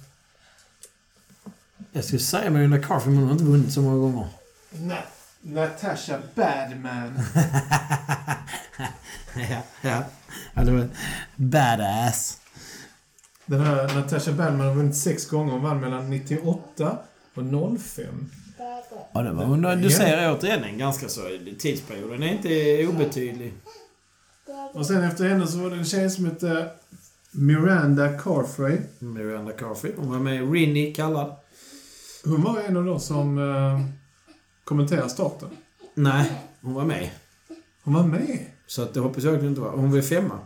Jag 1.91 2.03
skulle 2.03 2.19
säga 2.19 2.51
Marina 2.51 2.79
Carfrey, 2.79 3.13
men 3.13 3.17
hon 3.17 3.25
har 3.25 3.31
inte 3.31 3.43
vunnit 3.45 3.73
så 3.73 3.81
många 3.81 3.97
gånger. 3.97 4.27
Na 4.71 4.97
Natasha 5.47 6.19
Badman. 6.35 7.13
ja, 9.35 9.61
ja. 9.81 10.03
ja, 10.53 10.63
det 10.63 10.71
var 10.71 10.87
badass. 11.35 12.37
Den 13.45 13.61
här 13.61 13.95
Natasha 13.95 14.31
Badman 14.31 14.67
har 14.67 14.73
vunnit 14.73 14.95
sex 14.95 15.29
gånger. 15.29 15.51
Hon 15.51 15.63
vann 15.63 15.79
mellan 15.79 16.09
98 16.09 16.97
och 17.33 17.43
05. 17.79 18.29
Ja, 19.13 19.21
det 19.21 19.31
var 19.31 19.45
hon. 19.45 19.81
Du 19.81 19.89
ser 19.89 20.31
återigen 20.31 20.63
en 20.63 20.77
ganska 20.77 21.09
så... 21.09 21.21
Tidsperioden 21.59 22.23
är 22.23 22.31
inte 22.31 22.87
obetydlig. 22.87 23.53
Och 24.73 24.85
sen 24.85 25.03
efter 25.03 25.29
henne 25.29 25.47
så 25.47 25.57
var 25.57 25.69
det 25.69 25.75
en 25.75 25.85
tjej 25.85 26.09
som 26.09 26.25
hette 26.25 26.69
Miranda 27.31 28.17
Carfrey. 28.17 28.77
Miranda 28.99 29.51
Carfrey. 29.51 29.93
Hon 29.97 30.11
var 30.11 30.19
med 30.19 30.35
i 30.35 30.39
Rinny 30.39 30.93
kallad. 30.93 31.35
Hon 32.23 32.43
var 32.43 32.59
en 32.59 32.77
av 32.77 32.85
de 32.85 32.99
som 32.99 33.37
eh, 33.37 34.04
kommenterade 34.65 35.09
starten. 35.09 35.49
Nej, 35.93 36.31
hon 36.61 36.73
var 36.73 36.85
med. 36.85 37.09
Hon 37.83 37.93
var 37.93 38.03
med. 38.03 38.45
Så 38.67 38.81
att 38.83 38.93
det 38.93 38.99
hoppas 38.99 39.23
jag 39.23 39.43
inte 39.45 39.61
var. 39.61 39.71
Hon 39.71 39.91
var 39.91 40.01
femma. 40.01 40.39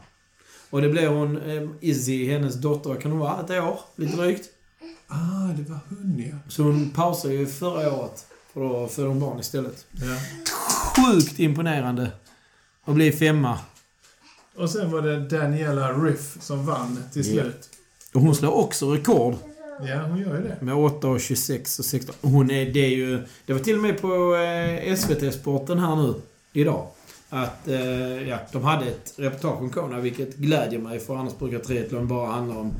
Och 0.69 0.81
det 0.81 0.89
blev 0.89 1.11
hon, 1.11 1.37
eh, 1.41 1.69
Izzy, 1.81 2.27
hennes 2.31 2.55
dotter, 2.55 2.95
kan 2.95 3.11
hon 3.11 3.19
vara? 3.19 3.39
Ett 3.43 3.49
år? 3.63 3.79
Lite 3.95 4.17
drygt. 4.17 4.45
Ah, 5.07 5.47
det 5.57 5.69
var 5.69 5.79
hon 5.89 6.23
ja. 6.31 6.37
Så 6.47 6.63
hon 6.63 6.89
pausade 6.89 7.33
ju 7.33 7.47
förra 7.47 7.93
året. 7.93 8.25
För 8.53 8.61
då 8.61 8.87
födde 8.87 9.07
hon 9.07 9.19
barn 9.19 9.39
istället. 9.39 9.85
ja. 9.91 10.15
Sjukt 11.03 11.39
imponerande. 11.39 12.11
Att 12.85 12.93
bli 12.95 13.11
femma. 13.11 13.59
Och 14.55 14.69
sen 14.69 14.91
var 14.91 15.01
det 15.01 15.19
Daniela 15.29 15.93
Riff 15.93 16.37
som 16.41 16.65
vann 16.65 17.03
till 17.13 17.27
Ja. 17.35 17.41
slut. 17.43 17.69
Och 18.13 18.21
hon 18.21 18.35
slår 18.35 18.51
också 18.51 18.93
rekord. 18.93 19.35
Ja, 19.87 20.01
hon 20.01 20.19
gör 20.19 20.37
ju 20.37 20.43
det. 20.43 20.57
Med 20.61 20.75
8 20.75 21.07
och 21.07 21.21
26 21.21 21.79
och 21.79 21.85
16. 21.85 22.15
Hon 22.21 22.51
är, 22.51 22.65
det 22.65 22.79
är 22.79 22.89
ju... 22.89 23.25
Det 23.45 23.53
var 23.53 23.59
till 23.59 23.75
och 23.75 23.81
med 23.81 24.01
på 24.01 24.35
eh, 24.35 24.95
SVT-sporten 24.95 25.79
här 25.79 25.95
nu, 25.95 26.13
idag. 26.53 26.87
Att, 27.29 27.67
eh, 27.67 28.29
ja, 28.29 28.39
de 28.51 28.63
hade 28.63 28.85
ett 28.85 29.13
reportage 29.15 29.61
om 29.61 29.69
Kona, 29.69 29.99
vilket 29.99 30.35
glädjer 30.35 30.79
mig 30.79 30.99
för 30.99 31.15
annars 31.15 31.37
brukar 31.37 31.59
triathlon 31.59 32.07
bara 32.07 32.31
handla 32.31 32.57
om... 32.57 32.73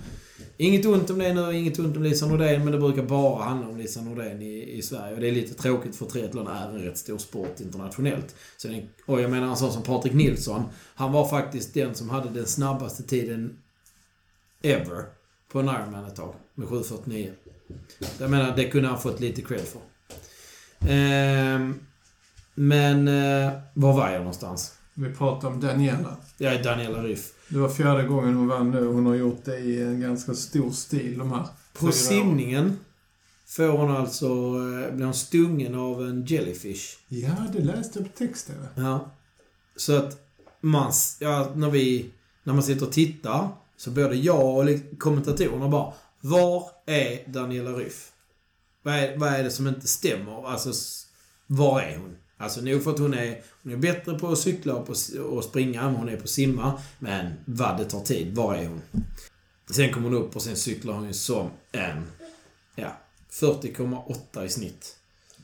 Inget 0.57 0.85
ont 0.85 1.09
om 1.09 1.19
det 1.19 1.33
nu, 1.33 1.57
inget 1.57 1.79
ont 1.79 1.97
om 1.97 2.03
Lisa 2.03 2.27
Nordén, 2.27 2.63
men 2.63 2.71
det 2.71 2.79
brukar 2.79 3.03
bara 3.03 3.43
handla 3.43 3.67
om 3.67 3.77
Lisa 3.77 4.01
Nordén 4.01 4.41
i, 4.41 4.77
i 4.77 4.81
Sverige. 4.81 5.15
Och 5.15 5.21
det 5.21 5.27
är 5.27 5.31
lite 5.31 5.53
tråkigt 5.53 5.95
för 5.95 6.05
triathlon 6.05 6.47
är 6.47 6.69
en 6.69 6.79
rätt 6.79 6.97
stor 6.97 7.17
sport 7.17 7.59
internationellt. 7.59 8.35
Så 8.57 8.67
den, 8.67 8.89
och 9.05 9.21
jag 9.21 9.31
menar 9.31 9.47
en 9.47 9.57
sån 9.57 9.73
som 9.73 9.83
Patrik 9.83 10.13
Nilsson, 10.13 10.63
han 10.95 11.11
var 11.11 11.27
faktiskt 11.27 11.73
den 11.73 11.95
som 11.95 12.09
hade 12.09 12.29
den 12.29 12.45
snabbaste 12.45 13.03
tiden 13.03 13.57
ever 14.61 15.03
på 15.51 15.59
en 15.59 15.69
Ironman 15.69 16.05
ett 16.05 16.15
tag. 16.15 16.33
Med 16.55 16.67
7.49. 16.67 17.31
Jag 18.19 18.29
menar, 18.31 18.55
det 18.55 18.69
kunde 18.69 18.89
han 18.89 18.99
fått 19.01 19.19
lite 19.19 19.41
cred 19.41 19.61
för. 19.61 19.81
Ehm, 20.89 21.79
men 22.55 23.07
eh, 23.07 23.51
var 23.73 23.93
var 23.93 24.09
jag 24.09 24.19
någonstans? 24.19 24.73
Vi 24.93 25.13
pratar 25.15 25.47
om 25.47 25.59
Daniela. 25.59 26.17
Är 26.39 26.63
Daniela 26.63 27.03
Ryff. 27.03 27.33
Det 27.49 27.57
var 27.57 27.69
fjärde 27.69 28.03
gången 28.03 28.35
hon 28.35 28.47
vann 28.47 28.71
nu. 28.71 28.85
Hon 28.85 29.05
har 29.05 29.15
gjort 29.15 29.45
det 29.45 29.57
i 29.57 29.81
en 29.81 30.01
ganska 30.01 30.33
stor 30.33 30.71
stil 30.71 31.17
de 31.17 31.31
här 31.31 31.47
På 31.73 31.91
simningen 31.91 32.79
får 33.45 33.67
hon 33.67 33.91
alltså... 33.91 34.25
eh, 34.25 34.95
Blir 34.95 35.05
hon 35.05 35.13
stungen 35.13 35.75
av 35.75 36.01
en 36.07 36.25
jellyfish. 36.25 36.97
Ja, 37.07 37.35
det 37.53 37.59
läste 37.59 37.99
jag 37.99 38.11
på 38.13 38.17
text-tv. 38.17 38.59
Ja. 38.75 39.11
Så 39.75 39.95
att 39.97 40.17
man... 40.61 40.91
Ja, 41.19 41.51
när 41.55 41.69
vi... 41.69 42.11
När 42.43 42.53
man 42.53 42.63
sitter 42.63 42.85
och 42.85 42.91
tittar 42.91 43.49
så 43.79 43.91
både 43.91 44.15
jag 44.15 44.57
och 44.57 44.99
kommentatorerna 44.99 45.67
bara 45.67 45.93
Var 46.21 46.71
är 46.85 47.31
Daniela 47.31 47.71
Ryff? 47.71 48.11
Vad 48.83 48.93
är, 48.93 49.17
vad 49.17 49.29
är 49.29 49.43
det 49.43 49.51
som 49.51 49.67
inte 49.67 49.87
stämmer? 49.87 50.47
Alltså, 50.47 50.71
var 51.47 51.81
är 51.81 51.97
hon? 51.97 52.15
Alltså 52.37 52.61
nog 52.61 52.83
för 52.83 52.91
att 52.91 52.99
hon 52.99 53.13
är, 53.13 53.41
hon 53.63 53.73
är 53.73 53.77
bättre 53.77 54.19
på 54.19 54.27
att 54.27 54.39
cykla 54.39 54.75
och, 54.75 54.85
på, 54.85 54.93
och 55.21 55.43
springa 55.43 55.81
än 55.81 55.95
hon 55.95 56.09
är 56.09 56.17
på 56.17 56.23
att 56.23 56.29
simma. 56.29 56.81
Men 56.99 57.33
vad 57.45 57.77
det 57.77 57.85
tar 57.85 57.99
tid. 57.99 58.35
Var 58.35 58.55
är 58.55 58.67
hon? 58.67 58.81
Sen 59.69 59.93
kommer 59.93 60.09
hon 60.09 60.17
upp 60.17 60.35
och 60.35 60.41
sen 60.41 60.55
cyklar 60.55 60.93
hon 60.93 61.07
ju 61.07 61.13
som 61.13 61.49
en... 61.71 62.03
Ja, 62.75 62.97
40,8 63.31 64.45
i 64.45 64.49
snitt. 64.49 64.95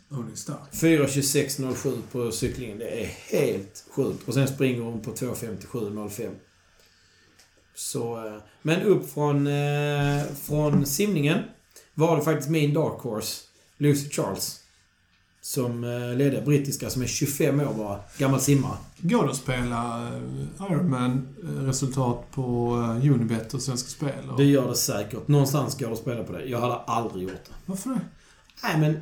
Hon 0.09 0.31
är 0.31 0.35
stark. 0.35 0.71
4.26.07 0.71 2.01
på 2.11 2.31
cyklingen. 2.31 2.77
Det 2.77 3.03
är 3.03 3.05
helt 3.05 3.85
sjukt. 3.89 4.27
Och 4.27 4.33
sen 4.33 4.47
springer 4.47 4.81
hon 4.81 5.01
på 5.01 5.11
2.57.05. 5.11 6.31
Så... 7.75 8.27
eh, 8.27 8.33
Men 8.61 8.81
upp 8.81 9.09
från, 9.09 9.47
eh, 9.47 10.23
från 10.43 10.85
simningen 10.85 11.39
var 11.93 12.17
det 12.17 12.21
faktiskt 12.23 12.49
min 12.49 12.73
dark 12.73 13.01
horse, 13.01 13.41
Lucy 13.77 14.09
Charles. 14.09 14.59
Som 15.41 15.83
eh, 15.83 16.15
ledde. 16.17 16.41
Brittiska 16.41 16.89
som 16.89 17.01
är 17.01 17.07
25 17.07 17.59
år 17.59 17.73
bara. 17.73 17.99
Gammal 18.17 18.41
simmare. 18.41 18.77
Går 18.97 19.23
det 19.23 19.29
att 19.31 19.37
spela 19.37 20.11
Ironman-resultat 20.59 22.25
på 22.31 22.73
Unibet 23.03 23.53
och 23.53 23.61
Svenska 23.61 23.89
Spel? 23.89 24.29
Och... 24.29 24.37
Det 24.37 24.43
gör 24.43 24.67
det 24.67 24.75
säkert. 24.75 25.27
Någonstans 25.27 25.77
går 25.77 25.87
det 25.87 25.93
att 25.93 25.99
spela 25.99 26.23
på 26.23 26.33
det. 26.33 26.43
Jag 26.45 26.59
hade 26.59 26.75
aldrig 26.75 27.23
gjort 27.23 27.31
det. 27.45 27.53
Varför 27.65 27.89
det? 27.89 27.99
Nej 28.63 28.79
men... 28.79 28.99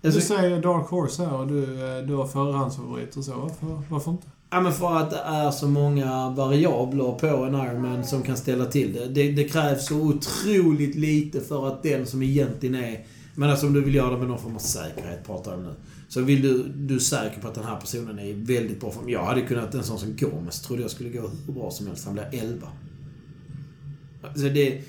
Du 0.00 0.08
Alltså, 0.08 0.20
säger 0.20 0.62
Dark 0.62 0.86
Horse 0.86 1.24
här 1.24 1.32
och 1.34 1.46
du, 1.46 1.66
du 2.06 2.14
har 2.14 2.26
förhandsfavorit 2.26 3.16
och 3.16 3.24
så. 3.24 3.32
Varför, 3.34 3.82
varför 3.90 4.10
inte? 4.10 4.26
Ja, 4.50 4.60
men 4.60 4.72
för 4.72 4.96
att 4.96 5.10
det 5.10 5.16
är 5.16 5.50
så 5.50 5.68
många 5.68 6.30
variabler 6.30 7.12
på 7.12 7.26
en 7.26 7.54
Ironman 7.54 8.04
som 8.04 8.22
kan 8.22 8.36
ställa 8.36 8.66
till 8.66 8.92
det. 8.92 9.06
Det, 9.06 9.32
det 9.32 9.44
krävs 9.44 9.86
så 9.86 9.96
otroligt 9.96 10.94
lite 10.94 11.40
för 11.40 11.68
att 11.68 11.82
den 11.82 12.06
som 12.06 12.22
egentligen 12.22 12.74
är... 12.74 13.06
Men 13.34 13.50
alltså 13.50 13.66
om 13.66 13.72
du 13.72 13.80
vill 13.80 13.94
göra 13.94 14.10
det 14.10 14.18
med 14.18 14.28
någon 14.28 14.38
form 14.38 14.54
av 14.54 14.60
säkerhet, 14.60 15.26
pratar 15.26 15.50
jag 15.50 15.60
om 15.60 15.66
nu. 15.66 15.72
Så 16.08 16.20
vill 16.20 16.42
du, 16.42 16.62
du 16.68 16.94
är 16.94 16.98
säker 16.98 17.40
på 17.40 17.48
att 17.48 17.54
den 17.54 17.64
här 17.64 17.80
personen 17.80 18.18
är 18.18 18.24
i 18.24 18.32
väldigt 18.32 18.80
bra 18.80 18.90
form. 18.90 19.08
Jag 19.08 19.24
hade 19.24 19.42
kunnat, 19.42 19.74
en 19.74 19.82
sån 19.82 19.98
som 19.98 20.16
Gomes, 20.16 20.60
trodde 20.60 20.82
jag 20.82 20.90
skulle 20.90 21.10
gå 21.10 21.30
hur 21.46 21.52
bra 21.52 21.70
som 21.70 21.86
helst. 21.86 22.04
Han 22.04 22.14
blir 22.14 22.28
11. 22.32 22.68
Alltså 24.22 24.48
det... 24.48 24.80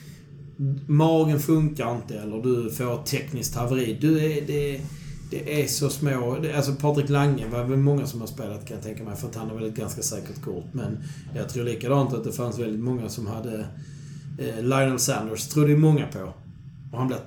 Magen 0.88 1.40
funkar 1.40 1.96
inte 1.96 2.20
eller 2.20 2.42
du 2.42 2.70
får 2.70 2.94
ett 2.94 3.06
tekniskt 3.06 3.56
haveri. 3.56 3.98
Du 4.02 4.26
är... 4.26 4.48
Det, 4.48 4.82
det 5.30 5.62
är 5.64 5.68
så 5.68 5.90
små... 5.90 6.38
Alltså 6.56 6.76
Patrik 6.76 7.10
Lange 7.10 7.48
var 7.48 7.64
väl 7.64 7.80
många 7.80 8.06
som 8.08 8.20
har 8.20 8.28
spelat 8.28 8.66
kan 8.68 8.76
jag 8.76 8.84
tänka 8.84 9.04
mig. 9.04 9.16
För 9.16 9.28
att 9.28 9.36
han 9.36 9.48
har 9.50 9.56
väl 9.56 9.66
ett 9.70 9.76
ganska 9.76 10.02
säkert 10.02 10.42
kort. 10.42 10.66
Men 10.72 10.98
jag 11.36 11.50
tror 11.50 11.64
likadant 11.64 12.14
att 12.14 12.24
det 12.24 12.32
fanns 12.32 12.60
väldigt 12.60 12.80
många 12.84 13.10
som 13.10 13.28
hade... 13.28 13.60
Eh, 14.40 14.62
Lionel 14.64 15.00
Sanders 15.00 15.48
trodde 15.48 15.70
ju 15.70 15.78
många 15.78 16.08
på. 16.08 16.34
Och 16.92 16.98
han 17.00 17.08
blev... 17.08 17.20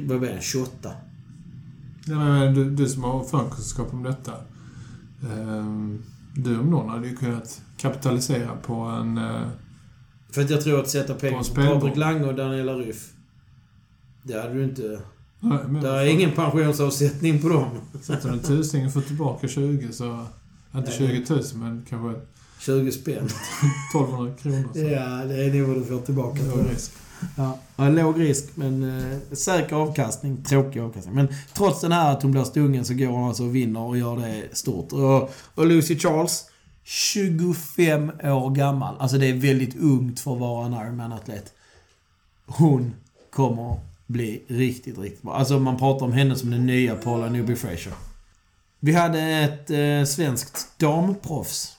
Vad 0.00 0.20
det? 0.20 0.38
28? 0.42 0.90
Ja, 2.06 2.14
men 2.14 2.54
du, 2.54 2.70
du 2.70 2.88
som 2.88 3.04
har 3.04 3.24
förkunskap 3.24 3.92
om 3.92 4.02
detta. 4.02 4.32
ehm, 5.32 6.02
du 6.36 6.58
om 6.58 6.70
någon 6.70 6.88
hade 6.88 7.08
ju 7.08 7.16
kunnat 7.16 7.62
kapitalisera 7.76 8.56
på 8.56 8.74
en... 8.74 9.18
eh, 9.18 9.48
För 10.30 10.42
att 10.42 10.50
jag 10.50 10.60
tror 10.60 10.80
att 10.80 10.88
sätta 10.90 11.14
pengar 11.14 11.32
en 11.36 11.38
på 11.38 11.44
spelboll. 11.44 11.80
Patrik 11.80 11.96
Lange 11.96 12.24
och 12.24 12.34
Daniela 12.34 12.74
Ryff. 12.74 13.12
Det 14.22 14.40
hade 14.40 14.54
du 14.54 14.64
inte... 14.64 15.00
nej, 15.42 15.58
men 15.68 15.82
Det 15.82 15.88
är 15.88 16.06
ingen 16.06 16.32
pensionsavsättning 16.32 17.42
på 17.42 17.48
dem. 17.48 17.70
Sätter 18.02 18.28
du 18.28 18.34
en 18.34 18.40
tusing 18.40 18.86
och 18.86 18.92
får 18.92 19.00
tillbaka 19.00 19.48
20 19.48 19.92
så... 19.92 20.26
Inte 20.74 20.90
Nej. 20.90 21.24
20 21.24 21.34
000 21.34 21.42
men 21.54 21.86
kanske 21.88 22.20
20 22.60 22.92
spänn. 22.92 23.14
1200 23.94 24.34
kronor. 24.42 24.68
Så. 24.72 24.78
Ja, 24.78 25.24
det 25.24 25.44
är 25.44 25.54
nog 25.54 25.68
vad 25.68 25.76
du 25.76 25.84
får 25.84 26.00
tillbaka. 26.00 26.42
Låg 26.42 26.70
risk. 26.70 26.92
Ja, 27.36 27.58
ja, 27.76 27.88
låg 27.88 28.20
risk 28.20 28.44
men 28.54 29.00
eh, 29.00 29.18
säker 29.32 29.76
avkastning. 29.76 30.44
Tråkig 30.44 30.80
avkastning. 30.80 31.14
Men 31.14 31.28
trots 31.54 31.80
den 31.80 31.92
här 31.92 32.12
att 32.12 32.22
hon 32.22 32.32
blir 32.32 32.44
stungen 32.44 32.84
så 32.84 32.94
går 32.94 33.06
hon 33.06 33.28
alltså 33.28 33.44
och 33.44 33.54
vinner 33.54 33.80
och 33.80 33.98
gör 33.98 34.16
det 34.16 34.56
stort. 34.56 34.92
Och, 34.92 35.34
och 35.54 35.66
Lucy 35.66 35.98
Charles, 35.98 36.44
25 36.84 38.10
år 38.22 38.50
gammal. 38.50 38.94
Alltså 38.98 39.18
det 39.18 39.26
är 39.26 39.34
väldigt 39.34 39.76
ungt 39.76 40.20
för 40.20 40.32
att 40.32 40.40
vara 40.40 40.66
en 40.66 40.72
Ironman-atlet. 40.72 41.52
Hon 42.46 42.94
kommer 43.30 43.80
bli 44.12 44.42
riktigt, 44.48 44.98
riktigt 44.98 45.22
bra. 45.22 45.34
Alltså 45.34 45.58
man 45.58 45.76
pratar 45.78 46.06
om 46.06 46.12
henne 46.12 46.36
som 46.36 46.50
den 46.50 46.66
nya 46.66 46.94
Paula 46.94 47.28
Newby 47.28 47.56
Fraser. 47.56 47.92
Vi 48.80 48.92
hade 48.92 49.20
ett 49.20 49.70
eh, 49.70 50.04
svenskt 50.14 50.78
damproffs. 50.78 51.76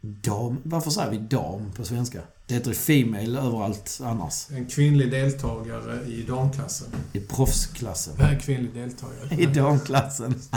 Dam? 0.00 0.58
Varför 0.62 0.90
säger 0.90 1.10
vi 1.10 1.18
dam 1.18 1.72
på 1.76 1.84
svenska? 1.84 2.20
Det 2.46 2.54
heter 2.54 2.72
Female 2.72 3.40
överallt 3.40 4.00
annars. 4.04 4.50
En 4.50 4.66
kvinnlig 4.66 5.10
deltagare 5.10 6.06
i 6.06 6.22
damklassen. 6.22 6.88
I 7.12 7.20
proffsklassen. 7.20 8.14
Nej, 8.18 8.40
kvinnlig 8.42 8.74
deltagare. 8.74 9.42
I 9.42 9.46
damklassen. 9.46 10.34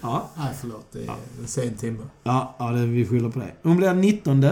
ja, 0.00 0.30
Nej, 0.36 0.54
förlåt. 0.60 0.86
Det 0.92 0.98
är 0.98 1.10
en 1.40 1.46
sen 1.46 1.74
timme. 1.74 2.02
ja, 2.22 2.56
ja 2.58 2.70
det, 2.70 2.86
vi 2.86 3.06
skyller 3.06 3.30
på 3.30 3.38
det. 3.38 3.52
Hon 3.62 3.76
blir 3.76 3.94
19. 3.94 4.46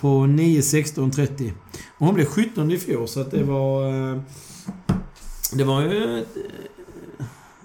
på 0.00 0.26
9, 0.26 0.62
16, 0.62 1.10
30. 1.10 1.52
Och 1.98 2.06
hon 2.06 2.14
blev 2.14 2.24
17 2.26 2.70
i 2.70 2.78
fjol, 2.78 3.08
så 3.08 3.20
att 3.20 3.30
det 3.30 3.42
var... 3.42 3.88
eh, 4.12 4.18
Det 5.52 5.64
var 5.64 5.80
ju... 5.82 6.18
eh, 6.18 6.24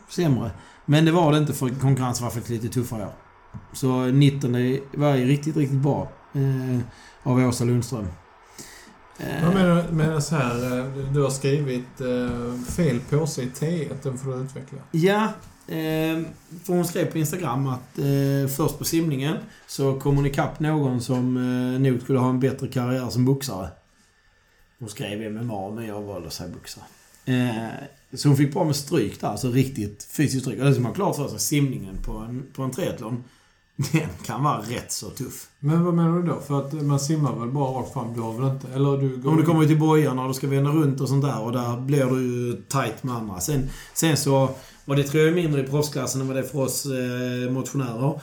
Sämre. 0.10 0.52
Men 0.86 1.06
det 1.06 1.12
var 1.12 1.32
det 1.32 1.38
inte 1.38 1.54
för 1.54 1.70
konkurrensen 1.70 2.24
var 2.24 2.32
faktiskt 2.32 2.64
lite 2.64 2.74
tuffare. 2.74 3.08
Så 3.74 4.06
19 4.06 4.52
var 4.94 5.16
ju 5.16 5.26
riktigt, 5.26 5.58
riktigt 5.58 5.78
bra. 5.80 6.12
Eh, 6.34 6.80
av 7.24 7.40
Åsa 7.48 7.64
Lundström. 7.64 8.08
Eh, 9.20 9.44
Jag 9.44 9.54
menar, 9.54 9.84
menar 9.92 10.20
så 10.20 10.36
här, 10.36 10.54
du 11.14 11.22
har 11.22 11.30
skrivit 11.30 12.02
eh, 12.02 12.62
fel 12.76 13.00
påse 13.10 13.42
i 13.42 13.46
T1, 13.60 13.94
den 14.04 14.18
får 14.18 14.32
du 14.32 14.38
utveckla. 14.44 14.78
Ja, 14.92 15.24
eh, 15.68 16.22
för 16.64 16.68
hon 16.74 16.86
skrev 16.86 17.12
på 17.12 17.18
Instagram 17.18 17.68
att 17.68 17.98
eh, 18.00 18.52
först 18.58 18.78
på 18.80 18.86
simningen 18.86 19.38
så 19.68 20.00
kom 20.00 20.16
hon 20.16 20.26
ikapp 20.26 20.60
någon 20.60 21.02
som 21.02 21.38
eh, 21.38 21.82
nog 21.82 22.02
skulle 22.02 22.20
ha 22.20 22.30
en 22.30 22.40
bättre 22.40 22.68
karriär 22.68 23.10
som 23.10 23.26
boxare. 23.26 23.70
Hon 24.84 24.90
skrev 24.90 25.32
MMA, 25.32 25.70
men 25.70 25.86
jag 25.86 26.02
valde 26.02 26.30
boxare. 26.54 26.84
Eh, 27.26 27.68
så 28.14 28.28
hon 28.28 28.38
fick 28.38 28.54
bra 28.54 28.64
med 28.64 28.76
stryk 28.76 29.22
där, 29.22 29.28
alltså 29.28 29.50
riktigt 29.50 30.08
fysiskt 30.12 30.44
stryk. 30.44 30.60
Och 30.60 30.66
det 30.66 30.74
ska 30.74 30.84
man 30.84 30.94
klart 30.94 31.16
för 31.16 31.28
sig, 31.28 31.40
simningen 31.40 31.98
på 32.06 32.12
en, 32.12 32.44
på 32.54 32.64
en 32.64 32.72
triathlon, 32.72 33.24
den 33.76 34.10
kan 34.26 34.44
vara 34.44 34.62
rätt 34.62 34.92
så 34.92 35.10
tuff. 35.10 35.48
Men 35.60 35.84
vad 35.84 35.94
menar 35.94 36.18
du 36.18 36.24
då? 36.24 36.40
För 36.40 36.60
att 36.60 36.74
man 36.74 37.00
simmar 37.00 37.40
väl 37.40 37.50
bara 37.50 37.80
rakt 37.80 37.94
fram? 37.94 38.14
Du 38.14 38.22
har 38.22 38.34
väl 38.34 38.52
inte... 38.52 38.68
Eller 38.68 38.98
du 38.98 39.18
går... 39.18 39.32
Om 39.32 39.38
du 39.38 39.44
kommer 39.44 39.66
till 39.66 39.80
bojarna 39.80 40.22
och 40.22 40.28
du 40.28 40.34
ska 40.34 40.48
vända 40.48 40.72
runt 40.72 41.02
och 41.02 41.10
sånt 41.10 41.24
där 41.24 41.42
och 41.42 41.52
där 41.52 41.82
blir 41.82 42.06
du 42.06 42.62
tight 42.68 43.04
med 43.04 43.16
andra. 43.16 43.40
Sen, 43.40 43.70
sen 43.94 44.18
så, 44.18 44.50
och 44.86 44.96
det 44.96 45.04
tror 45.04 45.24
jag 45.24 45.32
är 45.32 45.36
mindre 45.36 45.62
i 45.62 45.68
proffsklassen 45.68 46.22
än 46.22 46.28
vad 46.28 46.36
det 46.36 46.42
är 46.42 46.48
för 46.48 46.60
oss 46.60 46.86
eh, 46.86 47.52
motionärer. 47.52 48.22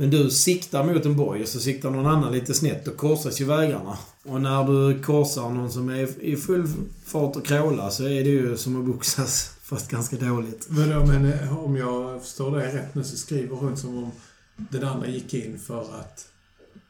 Men 0.00 0.10
du 0.10 0.30
siktar 0.30 0.84
mot 0.84 1.06
en 1.06 1.16
boj 1.16 1.42
och 1.42 1.48
så 1.48 1.60
siktar 1.60 1.90
någon 1.90 2.06
annan 2.06 2.32
lite 2.32 2.54
snett. 2.54 2.84
Då 2.84 2.90
korsas 2.90 3.40
ju 3.40 3.44
vägarna. 3.44 3.98
Och 4.24 4.40
när 4.40 4.64
du 4.64 5.02
korsar 5.02 5.50
någon 5.50 5.72
som 5.72 5.88
är 5.88 6.22
i 6.22 6.36
full 6.36 6.68
fart 7.04 7.36
och 7.36 7.46
kråla 7.46 7.90
så 7.90 8.04
är 8.04 8.24
det 8.24 8.30
ju 8.30 8.56
som 8.56 8.80
att 8.80 8.86
boxas. 8.86 9.54
Fast 9.62 9.90
ganska 9.90 10.16
dåligt. 10.16 10.66
Men 10.68 11.32
eh, 11.32 11.64
om 11.64 11.76
jag 11.76 12.22
förstår 12.22 12.56
det 12.56 12.66
rätt 12.66 12.94
nu 12.94 13.04
så 13.04 13.16
skriver 13.16 13.56
hon 13.56 13.76
som 13.76 13.98
om 13.98 14.10
den 14.56 14.84
andra 14.84 15.08
gick 15.08 15.34
in 15.34 15.58
för 15.58 15.80
att 15.80 16.26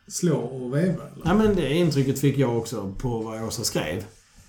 slå 0.09 0.37
och 0.37 0.75
veva, 0.75 0.87
eller? 0.87 1.23
Ja 1.25 1.35
men 1.35 1.57
det 1.57 1.75
intrycket 1.75 2.19
fick 2.19 2.39
jag 2.39 2.59
också 2.59 2.95
på 2.99 3.19
vad 3.19 3.43
Åsa 3.43 3.65
skrev. 3.65 4.05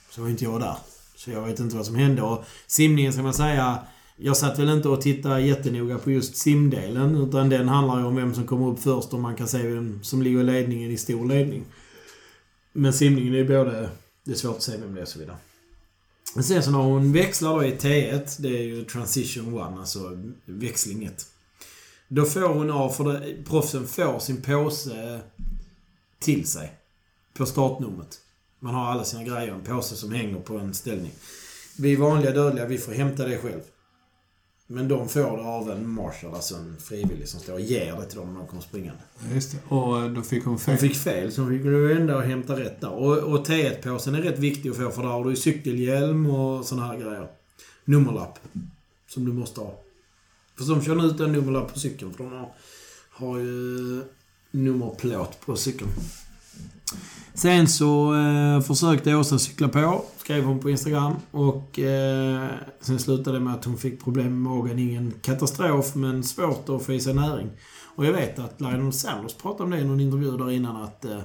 Så 0.10 0.22
var 0.22 0.30
inte 0.30 0.44
jag 0.44 0.60
där. 0.60 0.76
Så 1.16 1.32
jag 1.32 1.46
vet 1.46 1.60
inte 1.60 1.76
vad 1.76 1.86
som 1.86 1.96
hände. 1.96 2.22
Och 2.22 2.44
simningen 2.68 3.14
ska 3.14 3.22
man 3.22 3.34
säga... 3.34 3.80
Jag 4.22 4.38
satt 4.38 4.60
väl 4.60 4.70
inte 4.70 4.90
och 4.90 5.02
tittade 5.02 5.42
jättenoga 5.42 5.98
på 5.98 6.12
just 6.12 6.36
simdelen. 6.36 7.16
Utan 7.16 7.50
den 7.50 7.70
handlar 7.70 8.00
ju 8.00 8.06
om 8.06 8.16
vem 8.16 8.34
som 8.34 8.48
kommer 8.48 8.68
upp 8.68 8.80
först 8.80 9.14
och 9.14 9.20
man 9.20 9.36
kan 9.36 9.48
se 9.48 9.68
vem 9.68 10.04
som 10.04 10.22
ligger 10.22 10.40
i 10.40 10.44
ledningen 10.44 10.92
i 10.92 10.98
stor 10.98 11.26
ledning. 11.26 11.66
Men 12.74 12.94
simningen 12.94 13.34
är 13.34 13.38
ju 13.38 13.48
både... 13.48 13.90
Det 14.24 14.32
är 14.32 14.36
svårt 14.36 14.56
att 14.56 14.64
se 14.64 14.78
vem 14.78 14.96
det 14.96 15.02
är 15.02 15.04
och 15.04 15.08
så 15.08 15.20
vidare. 15.20 15.38
Men 16.36 16.44
sen 16.44 16.64
så 16.64 16.72
när 16.72 16.80
hon 16.80 17.14
växlar 17.14 17.56
då 17.56 17.64
i 17.64 17.72
T1, 17.72 18.42
det 18.42 18.58
är 18.58 18.64
ju 18.64 18.84
transition 18.84 19.58
1, 19.58 19.80
alltså 19.80 20.18
växling 20.46 21.04
1. 21.04 21.26
Då 22.08 22.26
får 22.26 22.42
hon 22.42 22.72
av, 22.72 22.90
för 22.90 23.04
det, 23.04 23.44
proffsen 23.46 23.88
får 23.88 24.20
sin 24.20 24.42
påse 24.42 25.20
till 26.20 26.48
sig. 26.48 26.72
På 27.34 27.46
startnumret. 27.46 28.18
Man 28.60 28.76
har 28.76 28.92
alla 28.92 29.04
sina 29.04 29.24
grejer, 29.24 29.54
en 29.54 29.62
påse 29.62 29.96
som 29.96 30.12
hänger 30.12 30.40
på 30.40 30.58
en 30.58 30.74
ställning. 30.74 31.12
Vi 31.78 31.96
vanliga 31.96 32.32
dödliga, 32.32 32.66
vi 32.66 32.78
får 32.78 32.92
hämta 32.92 33.26
det 33.26 33.38
själv. 33.38 33.62
Men 34.72 34.88
de 34.88 35.10
får 35.10 35.38
det 35.38 35.44
av 35.44 35.72
en 35.72 35.90
marshal, 35.90 36.36
alltså 36.36 36.56
en 36.56 36.78
frivillig 36.80 37.28
som 37.28 37.40
står 37.40 37.54
och 37.54 37.62
ger 37.62 37.96
det 37.96 38.06
till 38.06 38.18
dem 38.18 38.34
när 38.34 38.40
de 38.40 38.48
kommer 38.48 38.62
springande. 38.62 39.02
Just 39.34 39.52
det. 39.52 39.76
Och 39.76 40.02
eh, 40.02 40.10
då 40.10 40.22
fick 40.22 40.46
hon 40.46 40.60
fel. 40.60 40.74
Hon 40.74 40.80
fick 40.80 40.96
fel, 40.96 41.32
så 41.32 41.42
hon 41.42 41.52
fick 41.52 41.66
ju 41.66 41.92
ändå 41.92 42.20
hämta 42.20 42.60
rätt 42.60 42.82
där. 42.82 42.90
Och, 42.90 43.18
och 43.18 43.48
T1-påsen 43.48 44.16
är 44.16 44.22
rätt 44.22 44.40
viktig 44.40 44.70
att 44.70 44.78
få, 44.78 44.90
för 44.90 45.02
där 45.02 45.10
har 45.10 45.26
du 45.26 45.36
cykelhjälm 45.36 46.26
och 46.26 46.66
såna 46.66 46.88
här 46.88 46.98
grejer. 46.98 47.28
Nummerlapp. 47.86 48.40
Som 49.08 49.26
du 49.26 49.34
måste 49.34 49.62
ha. 49.62 49.80
För 50.58 50.76
de 50.76 50.82
kör 50.82 51.06
ut 51.06 51.20
en 51.20 51.32
nummerlapp 51.32 51.74
på 51.74 51.80
cykeln, 51.80 52.14
för 52.14 52.24
de 52.24 52.34
har, 52.34 52.52
har 53.10 53.38
ju 53.38 54.02
nummerplåt 54.52 55.40
på 55.46 55.56
cykeln. 55.56 55.90
Sen 57.34 57.68
så 57.68 58.16
eh, 58.16 58.62
försökte 58.62 59.16
Åsa 59.16 59.40
cykla 59.40 59.70
på, 59.70 60.06
skrev 60.18 60.44
hon 60.44 60.60
på 60.60 60.70
Instagram. 60.70 61.16
Och 61.32 61.80
eh, 61.80 62.48
sen 62.82 63.00
slutade 63.00 63.38
det 63.38 63.44
med 63.44 63.54
att 63.54 63.66
hon 63.66 63.78
fick 63.78 64.04
problem 64.04 64.26
med 64.26 64.52
magen. 64.52 64.80
Ingen 64.80 65.14
katastrof, 65.22 65.96
men 65.96 66.24
svårt 66.24 66.70
att 66.70 66.84
få 66.84 66.94
i 66.94 67.00
sig 67.00 67.14
näring. 67.14 67.50
Och 67.96 68.06
jag 68.06 68.14
vet 68.14 68.40
att 68.40 68.62
Lionel 68.62 68.94
Sanders 68.94 69.34
pratade 69.34 69.64
om 69.64 69.70
det 69.70 69.80
i 69.80 69.86
någon 69.86 70.00
intervju 70.00 70.38
där 70.38 70.52
innan 70.52 70.76
att... 70.84 71.06
Eh, 71.06 71.20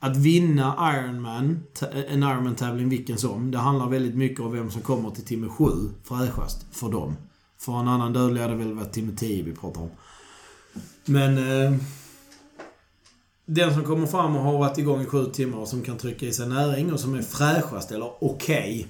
att 0.00 0.16
vinna 0.16 0.94
Ironman, 0.94 1.62
en 2.08 2.22
Ironman-tävling 2.22 2.88
vilken 2.88 3.18
som, 3.18 3.50
det 3.50 3.58
handlar 3.58 3.88
väldigt 3.88 4.14
mycket 4.14 4.40
om 4.40 4.52
vem 4.52 4.70
som 4.70 4.82
kommer 4.82 5.10
till 5.10 5.24
timme 5.24 5.48
7 5.48 5.64
fräschast 6.04 6.66
för 6.72 6.88
dem. 6.88 7.16
För 7.58 7.80
en 7.80 7.88
annan 7.88 8.12
dödlig 8.12 8.40
hade 8.40 8.54
väl 8.54 8.74
varit 8.74 8.92
timme 8.92 9.12
10 9.16 9.42
vi 9.42 9.52
pratar 9.52 9.80
om. 9.80 9.90
Men... 11.04 11.38
Eh, 11.38 11.78
den 13.50 13.74
som 13.74 13.84
kommer 13.84 14.06
fram 14.06 14.36
och 14.36 14.42
har 14.42 14.58
varit 14.58 14.78
igång 14.78 15.02
i 15.02 15.06
sju 15.06 15.24
timmar 15.24 15.58
och 15.58 15.68
som 15.68 15.82
kan 15.82 15.98
trycka 15.98 16.26
i 16.26 16.32
sig 16.32 16.48
näring 16.48 16.92
och 16.92 17.00
som 17.00 17.14
är 17.14 17.22
fräschast 17.22 17.92
eller 17.92 18.24
okej 18.24 18.86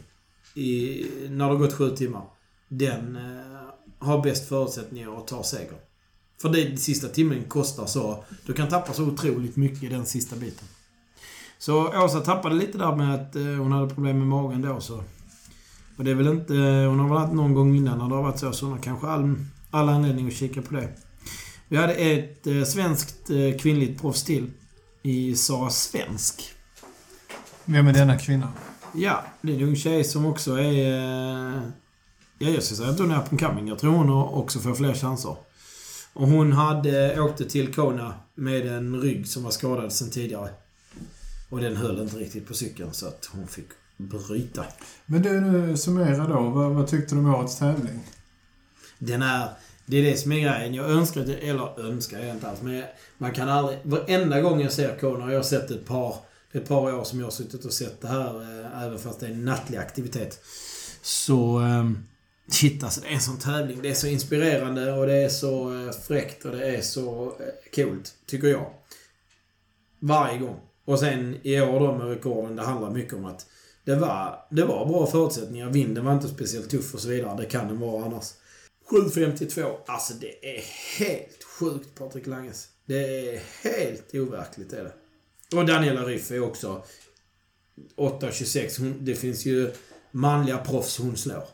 i 0.54 1.06
när 1.30 1.44
det 1.44 1.52
har 1.52 1.56
gått 1.56 1.72
sju 1.72 1.90
timmar. 1.90 2.22
Den 2.68 3.16
eh, 3.16 4.06
har 4.06 4.22
bäst 4.22 4.48
förutsättningar 4.48 5.18
att 5.18 5.26
ta 5.26 5.42
seger. 5.42 5.76
För 6.42 6.48
det 6.48 6.76
sista 6.76 7.08
timmen 7.08 7.44
kostar 7.44 7.86
så... 7.86 8.24
Du 8.46 8.52
kan 8.52 8.68
tappa 8.68 8.92
så 8.92 9.04
otroligt 9.04 9.56
mycket 9.56 9.82
i 9.82 9.88
den 9.88 10.06
sista 10.06 10.36
biten. 10.36 10.68
Så 11.58 12.04
Åsa 12.04 12.20
tappade 12.20 12.54
lite 12.54 12.78
där 12.78 12.96
med 12.96 13.14
att 13.14 13.36
eh, 13.36 13.42
hon 13.42 13.72
hade 13.72 13.94
problem 13.94 14.18
med 14.18 14.26
magen 14.26 14.62
då 14.62 14.80
så... 14.80 15.02
Och 15.96 16.04
det 16.04 16.10
är 16.10 16.14
väl 16.14 16.26
inte... 16.26 16.54
Eh, 16.54 16.88
hon 16.88 16.98
har 16.98 17.08
väl 17.08 17.18
haft 17.18 17.32
någon 17.32 17.54
gång 17.54 17.76
innan 17.76 17.98
när 17.98 18.08
det 18.08 18.14
har 18.14 18.22
varit 18.22 18.38
så, 18.38 18.52
så 18.52 18.66
hon 18.66 18.72
har 18.72 18.82
kanske 18.82 19.06
all, 19.06 19.34
all 19.70 19.88
anledning 19.88 20.26
att 20.26 20.34
kika 20.34 20.62
på 20.62 20.74
det. 20.74 20.88
Vi 21.68 21.76
hade 21.76 21.94
ett 21.94 22.46
eh, 22.46 22.64
svenskt 22.64 23.30
eh, 23.30 23.58
kvinnligt 23.58 24.00
proffs 24.00 24.22
till. 24.24 24.50
I 25.02 25.36
Sara 25.36 25.70
Svensk. 25.70 26.42
Vem 27.64 27.86
är 27.86 27.92
denna 27.92 28.18
kvinna? 28.18 28.52
Ja, 28.94 29.24
det 29.42 29.52
är 29.52 29.56
en 29.56 29.62
ung 29.68 29.76
tjej 29.76 30.04
som 30.04 30.26
också 30.26 30.58
är... 30.60 31.54
eh, 31.56 31.62
Ja, 32.40 32.48
jag 32.48 32.62
ska 32.62 32.74
säga 32.74 32.88
att 32.88 32.98
hon 32.98 33.10
är 33.10 33.18
up 33.22 33.28
and 33.30 33.40
coming. 33.40 33.68
Jag 33.68 33.78
tror 33.78 33.92
hon 33.92 34.10
också 34.10 34.58
får 34.58 34.74
fler 34.74 34.94
chanser. 34.94 35.36
Och 36.12 36.28
hon 36.28 36.52
hade, 36.52 37.20
åkte 37.20 37.44
till 37.44 37.74
Kona 37.74 38.14
med 38.34 38.66
en 38.66 39.00
rygg 39.00 39.28
som 39.28 39.42
var 39.42 39.50
skadad 39.50 39.92
sedan 39.92 40.10
tidigare. 40.10 40.50
Och 41.48 41.60
den 41.60 41.76
höll 41.76 42.00
inte 42.02 42.16
riktigt 42.16 42.46
på 42.48 42.54
cykeln 42.54 42.92
så 42.92 43.06
att 43.06 43.28
hon 43.32 43.46
fick 43.46 43.66
bryta. 43.96 44.64
Men 45.06 45.22
du, 45.22 45.40
nu 45.40 45.76
summera 45.76 46.26
då. 46.28 46.40
Vad, 46.50 46.70
vad 46.70 46.86
tyckte 46.88 47.14
du 47.14 47.18
om 47.18 47.34
årets 47.34 47.58
tävling? 47.58 48.00
Den 48.98 49.22
är... 49.22 49.48
Det 49.88 49.96
är 49.96 50.02
det 50.02 50.16
som 50.16 50.32
är 50.32 50.40
grejen. 50.40 50.74
Jag 50.74 50.90
önskar. 50.90 51.20
Eller 51.20 51.80
önskar 51.80 52.18
jag 52.18 52.34
inte 52.34 52.48
alls. 52.48 52.62
Men 52.62 52.84
man 53.18 53.32
kan 53.32 53.48
aldrig... 53.48 53.78
Varenda 53.82 54.40
gång 54.40 54.60
jag 54.60 54.72
ser 54.72 54.98
Conor, 54.98 55.30
jag 55.30 55.38
har 55.38 55.44
sett 55.44 55.70
ett 55.70 55.86
par... 55.86 56.16
Ett 56.52 56.68
par 56.68 56.94
år 56.94 57.04
som 57.04 57.18
jag 57.18 57.26
har 57.26 57.30
suttit 57.30 57.64
och 57.64 57.72
sett 57.72 58.00
det 58.00 58.08
här, 58.08 58.42
eh, 58.42 58.82
även 58.84 58.98
fast 58.98 59.20
det 59.20 59.26
är 59.26 59.30
en 59.30 59.44
nattlig 59.44 59.78
aktivitet. 59.78 60.40
Så... 61.02 61.58
Ehm, 61.58 61.98
shit 62.50 62.84
alltså, 62.84 63.00
det 63.00 63.08
är 63.08 63.12
en 63.12 63.20
sån 63.20 63.38
tävling. 63.38 63.78
Det 63.82 63.90
är 63.90 63.94
så 63.94 64.06
inspirerande 64.06 64.92
och 64.92 65.06
det 65.06 65.16
är 65.16 65.28
så 65.28 65.86
eh, 65.86 65.92
fräckt 65.92 66.44
och 66.44 66.52
det 66.52 66.76
är 66.76 66.80
så 66.80 67.24
eh, 67.40 67.74
coolt, 67.74 68.14
tycker 68.26 68.48
jag. 68.48 68.70
Varje 69.98 70.38
gång. 70.38 70.60
Och 70.84 70.98
sen 70.98 71.36
i 71.42 71.60
år 71.60 71.80
då 71.80 71.98
med 71.98 72.08
rekorden, 72.08 72.56
det 72.56 72.62
handlar 72.62 72.90
mycket 72.90 73.14
om 73.14 73.24
att 73.24 73.46
det 73.84 73.96
var, 73.96 74.46
det 74.50 74.64
var 74.64 74.86
bra 74.86 75.06
förutsättningar. 75.06 75.70
Vinden 75.70 76.04
var 76.04 76.12
inte 76.12 76.28
speciellt 76.28 76.70
tuff 76.70 76.94
och 76.94 77.00
så 77.00 77.08
vidare. 77.08 77.36
Det 77.36 77.44
kan 77.44 77.68
den 77.68 77.80
vara 77.80 78.04
annars. 78.04 78.32
7.52. 78.90 79.76
Alltså 79.86 80.14
det 80.14 80.56
är 80.56 80.62
helt 80.98 81.44
sjukt 81.58 81.94
Patrik 81.98 82.26
Langes. 82.26 82.68
Det 82.86 83.28
är 83.34 83.40
helt 83.62 84.14
overkligt 84.14 84.72
är 84.72 84.84
det. 84.84 84.92
Och 85.56 85.66
Daniela 85.66 86.02
Ryff 86.02 86.30
är 86.30 86.40
också 86.42 86.82
8.26. 87.96 88.80
Hon- 88.80 89.04
Det 89.04 89.14
finns 89.14 89.46
ju 89.46 89.72
manliga 90.10 90.58
proffs 90.58 90.98
hon 90.98 91.16
slår. 91.16 91.44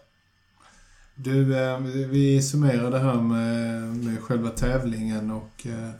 Du, 1.16 1.56
eh, 1.58 1.78
vi 2.10 2.42
summerar 2.42 2.90
det 2.90 2.98
här 2.98 3.20
med, 3.20 3.82
med 3.96 4.20
själva 4.22 4.50
tävlingen 4.50 5.30
och 5.30 5.66
eh, 5.66 5.90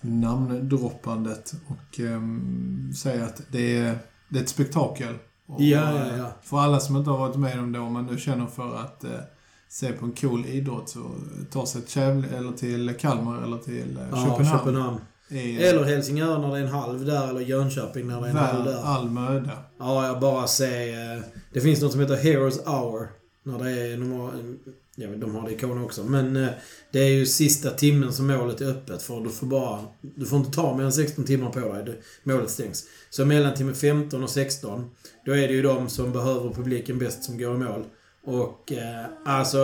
namndroppandet 0.00 1.52
och 1.68 2.00
eh, 2.00 2.20
säger 2.96 3.24
att 3.24 3.42
det 3.52 3.76
är, 3.76 3.98
det 4.28 4.38
är 4.38 4.42
ett 4.42 4.48
spektakel. 4.48 5.14
Och, 5.46 5.60
Ja, 5.62 5.98
ja, 6.08 6.16
ja. 6.16 6.32
För 6.42 6.58
alla 6.58 6.80
som 6.80 6.96
inte 6.96 7.10
har 7.10 7.18
varit 7.18 7.36
med 7.36 7.58
om 7.60 7.72
det, 7.72 7.78
om 7.78 7.92
man 7.92 8.06
nu 8.06 8.18
känner 8.18 8.46
för 8.46 8.76
att 8.76 9.04
se 9.74 9.92
på 9.92 10.04
en 10.04 10.12
cool 10.12 10.46
idrott 10.46 10.88
så 10.88 11.10
ta 11.50 11.66
sig 11.66 11.80
till 11.82 11.90
Kävle, 11.90 12.28
eller 12.36 12.52
till 12.52 12.94
Kalmar 13.00 13.42
eller 13.42 13.58
till 13.58 13.96
eh, 13.96 14.02
Ja, 14.10 14.16
Köpenhamn. 14.16 14.58
Köpenhamn. 14.58 15.00
Är 15.28 15.60
Eller 15.60 15.84
Helsingör 15.84 16.38
när 16.38 16.52
det 16.52 16.58
är 16.58 16.62
en 16.62 16.68
halv 16.68 17.04
där, 17.04 17.28
eller 17.28 17.40
Jönköping 17.40 18.06
när 18.06 18.20
det 18.20 18.26
är 18.26 18.30
en 18.30 18.36
halv 18.36 18.64
där. 18.64 18.82
all 18.84 19.10
möda. 19.10 19.50
Ja, 19.78 20.06
jag 20.06 20.20
bara 20.20 20.46
ser... 20.46 20.88
eh, 21.16 21.22
Det 21.52 21.60
finns 21.60 21.80
något 21.82 21.92
som 21.92 22.00
heter 22.00 22.16
Heroes 22.16 22.66
Hour. 22.66 23.08
När 23.42 23.64
det 23.64 23.70
är 23.70 23.96
normal, 23.96 24.30
Ja, 24.96 25.08
men 25.08 25.20
de 25.20 25.34
har 25.34 25.48
det 25.48 25.54
i 25.54 25.58
Kona 25.58 25.84
också. 25.84 26.04
Men 26.04 26.36
eh, 26.36 26.48
det 26.92 26.98
är 26.98 27.08
ju 27.08 27.26
sista 27.26 27.70
timmen 27.70 28.12
som 28.12 28.26
målet 28.26 28.60
är 28.60 28.66
öppet 28.70 29.02
för. 29.02 29.20
Du 29.20 29.30
får 29.30 29.46
bara... 29.46 29.80
Du 30.16 30.26
får 30.26 30.38
inte 30.38 30.50
ta 30.50 30.76
mer 30.76 30.84
än 30.84 30.92
16 30.92 31.24
timmar 31.24 31.50
på 31.50 31.60
dig. 31.60 32.00
Målet 32.22 32.50
stängs. 32.50 32.84
Så 33.10 33.24
mellan 33.24 33.54
timme 33.54 33.74
15 33.74 34.22
och 34.24 34.30
16, 34.30 34.90
då 35.26 35.32
är 35.32 35.48
det 35.48 35.54
ju 35.54 35.62
de 35.62 35.88
som 35.88 36.12
behöver 36.12 36.50
publiken 36.50 36.98
bäst 36.98 37.24
som 37.24 37.38
går 37.38 37.54
i 37.54 37.58
mål. 37.58 37.84
Och 38.24 38.72
eh, 38.72 39.06
alltså... 39.24 39.58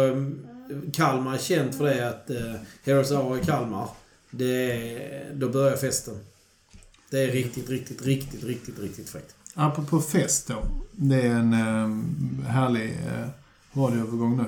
Kalmar 0.93 1.35
är 1.35 1.39
känt 1.39 1.75
för 1.75 1.85
det 1.85 2.09
att 2.09 2.31
eh, 2.31 2.55
Heroes 2.85 3.11
Hour 3.11 3.39
i 3.39 3.45
Kalmar, 3.45 3.89
det 4.31 5.33
då 5.35 5.49
börjar 5.49 5.77
festen. 5.77 6.15
Det 7.11 7.19
är 7.23 7.27
riktigt, 7.33 7.71
riktigt, 7.71 8.03
riktigt, 8.07 8.45
riktigt, 8.45 8.79
riktigt 8.79 9.09
fräckt. 9.09 9.35
Apropå 9.55 10.01
fest 10.01 10.49
då. 10.49 10.55
Det 10.93 11.23
är 11.23 11.31
en 11.35 11.53
eh, 11.53 12.49
härlig 12.51 12.91
eh, 12.91 13.29
radioövergång 13.81 14.37
nu. 14.37 14.45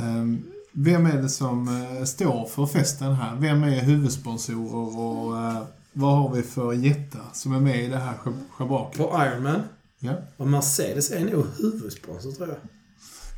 Eh, 0.00 0.24
vem 0.72 1.06
är 1.06 1.22
det 1.22 1.28
som 1.28 1.68
eh, 1.98 2.04
står 2.04 2.46
för 2.46 2.66
festen 2.66 3.12
här? 3.12 3.36
Vem 3.36 3.62
är 3.64 3.80
huvudsponsorer 3.80 4.98
och 4.98 5.38
eh, 5.38 5.62
vad 5.92 6.16
har 6.16 6.34
vi 6.34 6.42
för 6.42 6.72
jättar 6.72 7.24
som 7.32 7.52
är 7.54 7.60
med 7.60 7.84
i 7.84 7.88
det 7.88 7.96
här 7.98 8.14
schab- 8.14 8.48
schabraket? 8.50 8.98
På 8.98 9.22
Ironman, 9.24 9.60
Ja. 9.98 10.12
och 10.36 10.46
Mercedes 10.48 11.10
är 11.10 11.24
nog 11.24 11.46
huvudsponsor 11.58 12.32
tror 12.32 12.48
jag. 12.48 12.56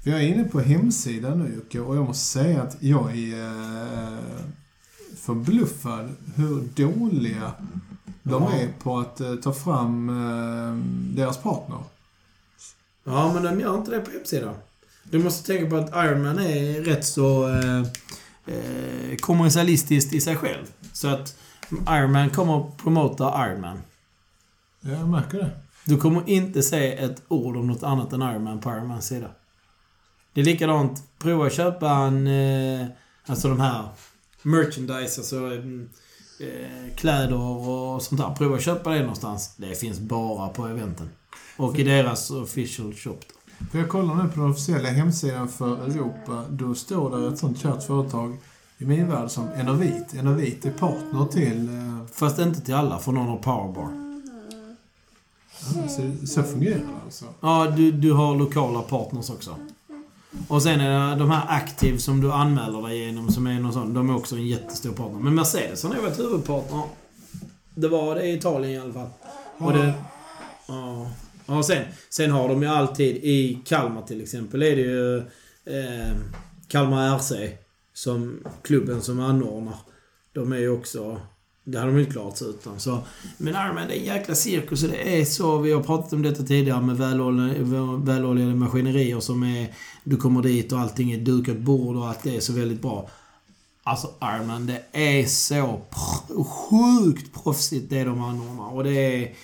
Jag 0.05 0.23
är 0.23 0.27
inne 0.27 0.45
på 0.45 0.61
hemsidan 0.61 1.39
nu 1.39 1.55
Jocke 1.55 1.81
och 1.81 1.97
jag 1.97 2.05
måste 2.05 2.25
säga 2.27 2.63
att 2.63 2.77
jag 2.81 3.19
är 3.19 3.45
eh, 3.45 4.19
förbluffad 5.17 6.11
hur 6.37 6.61
dåliga 6.61 7.53
de 8.23 8.43
Ja. 8.43 8.53
är 8.53 8.69
på 8.83 8.99
att 8.99 9.21
eh, 9.21 9.35
ta 9.35 9.53
fram 9.53 10.09
eh, 10.09 10.77
deras 11.17 11.39
partner. 11.39 11.79
Ja, 13.05 13.33
men 13.35 13.43
de 13.43 13.61
gör 13.61 13.79
inte 13.79 13.91
det 13.91 14.01
på 14.01 14.11
hemsidan. 14.11 14.55
Du 15.05 15.19
måste 15.19 15.47
tänka 15.47 15.71
på 15.71 15.77
att 15.77 15.91
Ironman 16.07 16.39
är 16.39 16.81
rätt 16.81 17.05
så 17.05 17.49
eh, 17.49 17.81
eh, 18.47 19.17
kommersialistiskt 19.21 20.13
i 20.13 20.21
sig 20.21 20.37
själv. 20.37 20.65
Så 20.93 21.09
att 21.09 21.37
Ironman 21.89 22.31
kommer 22.31 22.61
att 22.61 22.77
promota 22.77 23.47
Ironman. 23.49 23.79
Jag 24.81 25.09
märker 25.09 25.39
det. 25.39 25.51
Du 25.85 25.97
kommer 25.97 26.29
inte 26.31 26.63
se 26.63 26.93
ett 26.99 27.23
ord 27.29 27.57
om 27.57 27.67
något 27.67 27.83
annat 27.83 28.13
än 28.13 28.23
Ironman 28.23 28.61
på 28.61 28.71
Ironmans 28.71 29.07
sida. 29.07 29.29
Det 30.33 30.41
är 30.41 30.45
likadant. 30.45 31.03
Prova 31.19 31.47
att 31.47 31.53
köpa 31.53 31.91
en... 31.91 32.27
Eh, 32.27 32.87
alltså 33.27 33.49
de 33.49 33.61
här 33.61 33.85
merchandise, 34.43 35.21
alltså 35.21 35.55
eh, 35.55 36.95
kläder 36.97 37.37
och 37.37 38.03
sånt 38.03 38.21
där. 38.21 38.35
Prova 38.35 38.57
att 38.57 38.63
köpa 38.63 38.91
det 38.91 39.01
någonstans. 39.01 39.55
Det 39.57 39.75
finns 39.75 39.99
bara 40.01 40.49
på 40.49 40.67
eventen. 40.67 41.11
Och 41.57 41.79
i 41.79 41.83
deras 41.83 42.31
official 42.31 42.95
shop. 42.95 43.19
Då. 43.29 43.67
För 43.71 43.79
jag 43.79 43.89
kollar 43.89 44.15
nu 44.15 44.29
på 44.29 44.41
den 44.41 44.51
officiella 44.51 44.89
hemsidan 44.89 45.49
för 45.49 45.85
Europa. 45.91 46.45
Då 46.51 46.75
står 46.75 47.21
det 47.21 47.29
ett 47.29 47.39
sånt 47.39 47.59
kärt 47.59 47.83
företag 47.83 48.37
i 48.79 48.85
min 48.85 49.09
värld 49.09 49.31
som 49.31 49.49
Enervit. 49.49 50.15
Enervit 50.15 50.67
är 50.67 50.71
partner 50.71 51.27
till... 51.27 51.69
Eh, 51.69 52.07
Fast 52.13 52.39
inte 52.39 52.61
till 52.61 52.75
alla, 52.75 52.99
för 52.99 53.13
någon 53.13 53.29
har 53.29 53.37
powerbar. 53.37 54.19
ja, 55.77 55.89
så, 55.89 56.27
så 56.27 56.43
fungerar 56.43 56.79
det 56.79 57.05
alltså. 57.05 57.25
Ja, 57.41 57.73
du, 57.77 57.93
du 57.93 58.13
har 58.13 58.37
lokala 58.37 58.83
partners 58.83 59.31
också. 59.31 59.57
Och 60.49 60.63
sen 60.63 60.81
är 60.81 61.11
det 61.11 61.17
de 61.17 61.31
här 61.31 61.57
Active 61.57 61.99
som 61.99 62.21
du 62.21 62.33
anmäler 62.33 62.89
dig 62.89 62.99
genom 62.99 63.33
som 63.33 63.47
är 63.47 63.61
någon 63.61 63.73
sån. 63.73 63.95
De 63.95 64.11
är 64.11 64.17
också 64.17 64.37
en 64.37 64.47
jättestor 64.47 64.93
partner. 64.93 65.21
Men 65.21 65.35
Mercedes 65.35 65.83
har 65.83 65.95
nog 65.95 66.03
varit 66.03 66.19
huvudpartner. 66.19 66.83
Det 67.75 67.89
var 67.89 68.15
det 68.15 68.27
i 68.27 68.35
Italien 68.35 68.73
i 68.73 68.79
alla 68.79 68.93
fall. 68.93 69.09
Och 69.59 69.73
det... 69.73 69.95
Ja. 70.69 71.11
Ja, 71.47 71.63
sen, 71.63 71.85
sen 72.11 72.31
har 72.31 72.49
de 72.49 72.63
ju 72.63 72.69
alltid 72.69 73.17
i 73.17 73.59
Kalmar 73.65 74.03
till 74.03 74.23
exempel 74.23 74.63
är 74.63 74.77
det 74.77 74.83
ju 74.83 75.19
eh, 75.65 76.17
Kalmar 76.69 77.19
RC 77.19 77.33
som 77.95 78.45
klubben 78.63 79.03
som 79.03 79.21
anordnar. 79.21 79.77
De 80.33 80.53
är 80.53 80.59
ju 80.59 80.71
också... 80.71 81.21
Det 81.65 81.79
hade 81.79 81.93
de 81.93 81.99
inte 81.99 82.13
klarat 82.13 82.39
sig 82.39 82.49
utan. 82.49 82.81
Så, 82.81 83.01
men 83.39 83.55
Ironman, 83.55 83.89
det 83.89 83.97
är 83.97 83.99
en 83.99 84.17
jäkla 84.17 84.35
cirkus 84.35 84.83
och 84.83 84.89
det 84.89 85.21
är 85.21 85.25
så. 85.25 85.59
Vi 85.59 85.73
har 85.73 85.83
pratat 85.83 86.13
om 86.13 86.23
detta 86.23 86.43
tidigare 86.43 86.83
med 86.83 86.97
väloljade, 86.97 87.55
väloljade 88.05 88.55
maskinerier 88.55 89.21
som 89.21 89.43
är... 89.43 89.75
Du 90.05 90.17
kommer 90.17 90.43
dit 90.43 90.73
och 90.73 90.79
allting 90.79 91.13
är 91.13 91.19
dukat 91.19 91.59
bord 91.59 91.97
och 91.97 92.09
allt 92.09 92.23
det 92.23 92.37
är 92.37 92.41
så 92.41 92.53
väldigt 92.53 92.83
bra. 92.83 93.11
Alltså 93.83 94.11
Ironman, 94.23 94.67
det 94.67 94.83
är 94.93 95.27
så 95.27 95.81
sjukt 96.47 97.43
proffsigt 97.43 97.91
det 97.91 98.05
de 98.05 98.23
anordnar. 98.23 98.75
Och 98.75 98.85
det 98.85 99.23
är... 99.23 99.35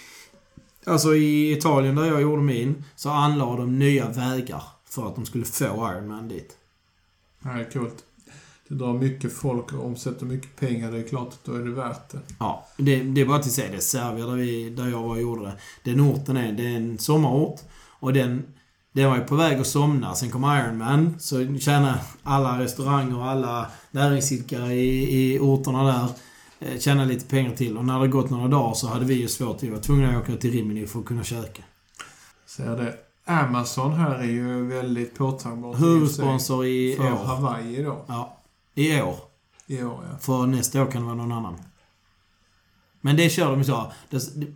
Alltså 0.85 1.15
i 1.15 1.53
Italien 1.53 1.95
där 1.95 2.05
jag 2.05 2.23
gjorde 2.23 2.43
min, 2.43 2.85
så 2.97 3.11
anlade 3.11 3.57
de 3.57 3.79
nya 3.79 4.09
vägar 4.09 4.63
för 4.85 5.09
att 5.09 5.15
de 5.15 5.27
skulle 5.27 5.45
få 5.45 5.65
Ironman 5.65 6.29
dit. 6.29 6.57
Det 7.43 7.49
här 7.49 7.61
är 7.61 7.71
coolt. 7.71 8.05
Det 8.69 8.75
drar 8.75 8.93
mycket 8.93 9.33
folk 9.33 9.73
och 9.73 9.87
omsätter 9.87 10.27
mycket 10.27 10.57
pengar. 10.57 10.93
Det 10.93 10.99
är 10.99 11.09
klart 11.09 11.29
att 11.29 11.45
då 11.45 11.55
är 11.55 11.59
det 11.61 11.71
värt 11.71 12.11
det. 12.11 12.19
Ja, 12.39 12.67
det, 12.77 13.03
det 13.03 13.21
är 13.21 13.27
bara 13.27 13.39
till 13.39 13.49
att 13.49 13.55
säga 13.55 13.73
det. 13.73 13.81
Serbia 13.81 14.27
där, 14.27 14.37
vi, 14.37 14.71
där 14.71 14.89
jag 14.89 15.03
var 15.03 15.09
och 15.09 15.21
gjorde 15.21 15.43
det. 15.43 15.57
Den 15.91 16.01
orten 16.01 16.37
är, 16.37 16.53
det 16.53 16.63
är 16.63 16.77
en 16.77 16.99
sommarort. 16.99 17.61
Och 18.01 18.13
den, 18.13 18.45
den 18.93 19.11
var 19.11 19.17
ju 19.17 19.25
på 19.25 19.37
väg 19.37 19.61
att 19.61 19.67
somna. 19.67 20.15
Sen 20.15 20.31
kom 20.31 20.45
Ironman. 20.45 21.15
Så 21.19 21.59
tjänade 21.59 22.01
alla 22.23 22.59
restauranger 22.59 23.19
och 23.19 23.25
alla 23.25 23.67
näringsidkare 23.91 24.75
i, 24.75 25.35
i 25.35 25.39
orterna 25.39 25.85
där 25.85 26.09
eh, 26.61 26.79
tjäna 26.79 27.05
lite 27.05 27.27
pengar 27.27 27.57
till. 27.57 27.77
Och 27.77 27.85
när 27.85 28.01
det 28.01 28.09
gått 28.09 28.31
några 28.31 28.49
dagar 28.49 28.75
så 28.75 28.89
hade 28.89 29.05
vi 29.05 29.15
ju 29.15 29.29
svårt. 29.29 29.63
Vi 29.63 29.71
var 29.71 29.79
tvungna 29.79 30.09
att 30.09 30.23
åka 30.23 30.37
till 30.37 30.53
Rimini 30.53 30.87
för 30.87 30.99
att 30.99 31.05
kunna 31.05 31.25
käka. 31.25 31.63
Ser 32.47 32.77
det. 32.77 32.95
Amazon 33.25 33.93
här 33.93 34.19
är 34.19 34.25
ju 34.25 34.67
väldigt 34.67 35.15
påtagbart. 35.15 35.81
Huvudsponsor 35.81 36.67
i 36.67 36.97
För 36.97 37.13
år. 37.13 37.17
Hawaii 37.17 37.83
då. 37.83 38.05
Ja, 38.09 38.38
i 38.79 39.03
år. 39.03 39.17
I 39.67 39.83
år, 39.83 40.05
ja. 40.11 40.19
För 40.21 40.47
nästa 40.47 40.83
år 40.83 40.91
kan 40.91 41.01
det 41.03 41.07
vara 41.07 41.17
någon 41.17 41.33
annan. 41.33 41.57
Men 43.01 43.17
det 43.17 43.31
kör 43.31 43.51
de 43.51 43.59
ju 43.59 43.65
så. 43.65 43.93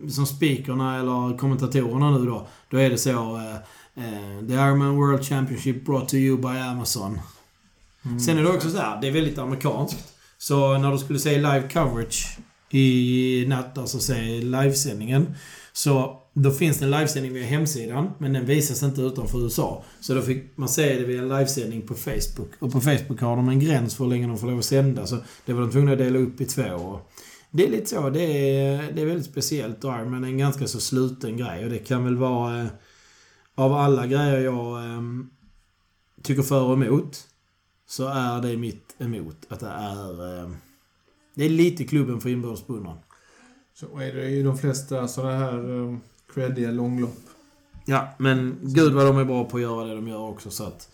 Som 0.09 0.25
speakerna 0.25 0.99
eller 0.99 1.37
kommentatorerna 1.37 2.17
nu 2.17 2.25
då. 2.25 2.47
Då 2.69 2.77
är 2.77 2.89
det 2.89 2.97
så. 2.97 3.37
Eh, 3.95 4.47
The 4.47 4.53
Ironman 4.53 4.95
World 4.95 5.25
Championship 5.25 5.85
brought 5.85 6.09
to 6.09 6.15
you 6.15 6.37
by 6.37 6.59
Amazon. 6.59 7.19
Mm. 8.05 8.19
Sen 8.19 8.37
är 8.37 8.43
det 8.43 8.49
också 8.49 8.69
så 8.69 8.77
här, 8.77 9.01
det 9.01 9.07
är 9.07 9.11
väldigt 9.11 9.37
amerikanskt. 9.37 10.13
Så 10.37 10.77
när 10.77 10.91
du 10.91 10.97
skulle 10.97 11.19
se 11.19 11.35
live 11.35 11.69
coverage 11.73 12.37
i 12.69 13.45
natt, 13.47 13.77
alltså 13.77 13.99
se 13.99 14.41
livesändningen. 14.41 15.35
Så 15.73 16.22
då 16.33 16.51
finns 16.51 16.77
det 16.77 16.85
en 16.85 16.91
livesändning 16.91 17.33
via 17.33 17.45
hemsidan, 17.45 18.11
men 18.17 18.33
den 18.33 18.45
visas 18.45 18.83
inte 18.83 19.01
utanför 19.01 19.43
USA. 19.43 19.83
Så 19.99 20.13
då 20.13 20.21
fick 20.21 20.57
man 20.57 20.69
se 20.69 20.99
det 20.99 21.05
via 21.05 21.21
en 21.21 21.29
livesändning 21.29 21.81
på 21.81 21.93
Facebook. 21.93 22.51
Och 22.59 22.71
på 22.71 22.81
Facebook 22.81 23.21
har 23.21 23.35
de 23.35 23.49
en 23.49 23.59
gräns 23.59 23.95
för 23.95 24.03
hur 24.03 24.11
länge 24.11 24.27
de 24.27 24.37
får 24.37 24.47
lov 24.47 24.59
att 24.59 24.65
sända, 24.65 25.07
så 25.07 25.17
det 25.45 25.53
var 25.53 25.61
de 25.61 25.71
tvungna 25.71 25.91
att 25.91 25.97
dela 25.97 26.19
upp 26.19 26.41
i 26.41 26.45
två. 26.45 26.63
Och 26.73 27.11
det 27.51 27.65
är 27.65 27.69
lite 27.69 27.85
så, 27.85 28.09
det 28.09 28.57
är, 28.57 28.91
det 28.91 29.01
är 29.01 29.05
väldigt 29.05 29.31
speciellt. 29.31 29.83
Och 29.83 29.93
Ironman 29.93 30.23
en 30.23 30.37
ganska 30.37 30.67
så 30.67 30.79
sluten 30.79 31.37
grej 31.37 31.63
och 31.63 31.69
det 31.69 31.79
kan 31.79 32.03
väl 32.03 32.17
vara... 32.17 32.61
Eh, 32.61 32.67
av 33.55 33.73
alla 33.73 34.07
grejer 34.07 34.39
jag 34.39 34.85
eh, 34.85 35.01
tycker 36.23 36.43
för 36.43 36.63
och 36.63 36.73
emot, 36.73 37.27
så 37.87 38.07
är 38.07 38.41
det 38.41 38.57
mitt 38.57 38.95
emot. 38.99 39.37
Att 39.49 39.59
det 39.59 39.67
är... 39.67 40.39
Eh, 40.39 40.49
det 41.35 41.45
är 41.45 41.49
lite 41.49 41.83
klubben 41.83 42.21
för 42.21 42.29
inbördes 42.29 42.67
beundran. 42.67 42.97
Så 43.73 43.99
är 43.99 44.13
det 44.13 44.29
ju 44.29 44.43
de 44.43 44.57
flesta 44.57 45.07
sådana 45.07 45.37
här 45.37 45.53
ehm, 45.53 45.99
creddiga 46.33 46.71
långlopp. 46.71 47.17
Ja, 47.85 48.07
men 48.17 48.57
gud 48.61 48.93
vad 48.93 49.05
de 49.05 49.17
är 49.17 49.25
bra 49.25 49.45
på 49.45 49.57
att 49.57 49.61
göra 49.63 49.85
det 49.85 49.95
de 49.95 50.07
gör 50.07 50.19
också 50.19 50.49
så 50.51 50.63
att... 50.63 50.89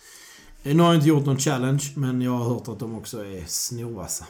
eh, 0.64 0.76
Nu 0.76 0.84
har 0.84 0.90
jag 0.90 0.96
inte 0.98 1.08
gjort 1.10 1.26
någon 1.26 1.38
challenge, 1.40 1.84
men 1.96 2.22
jag 2.22 2.32
har 2.32 2.54
hört 2.54 2.68
att 2.68 2.80
de 2.80 2.96
också 2.98 3.26
är 3.26 3.44
snorvassa. 3.48 4.26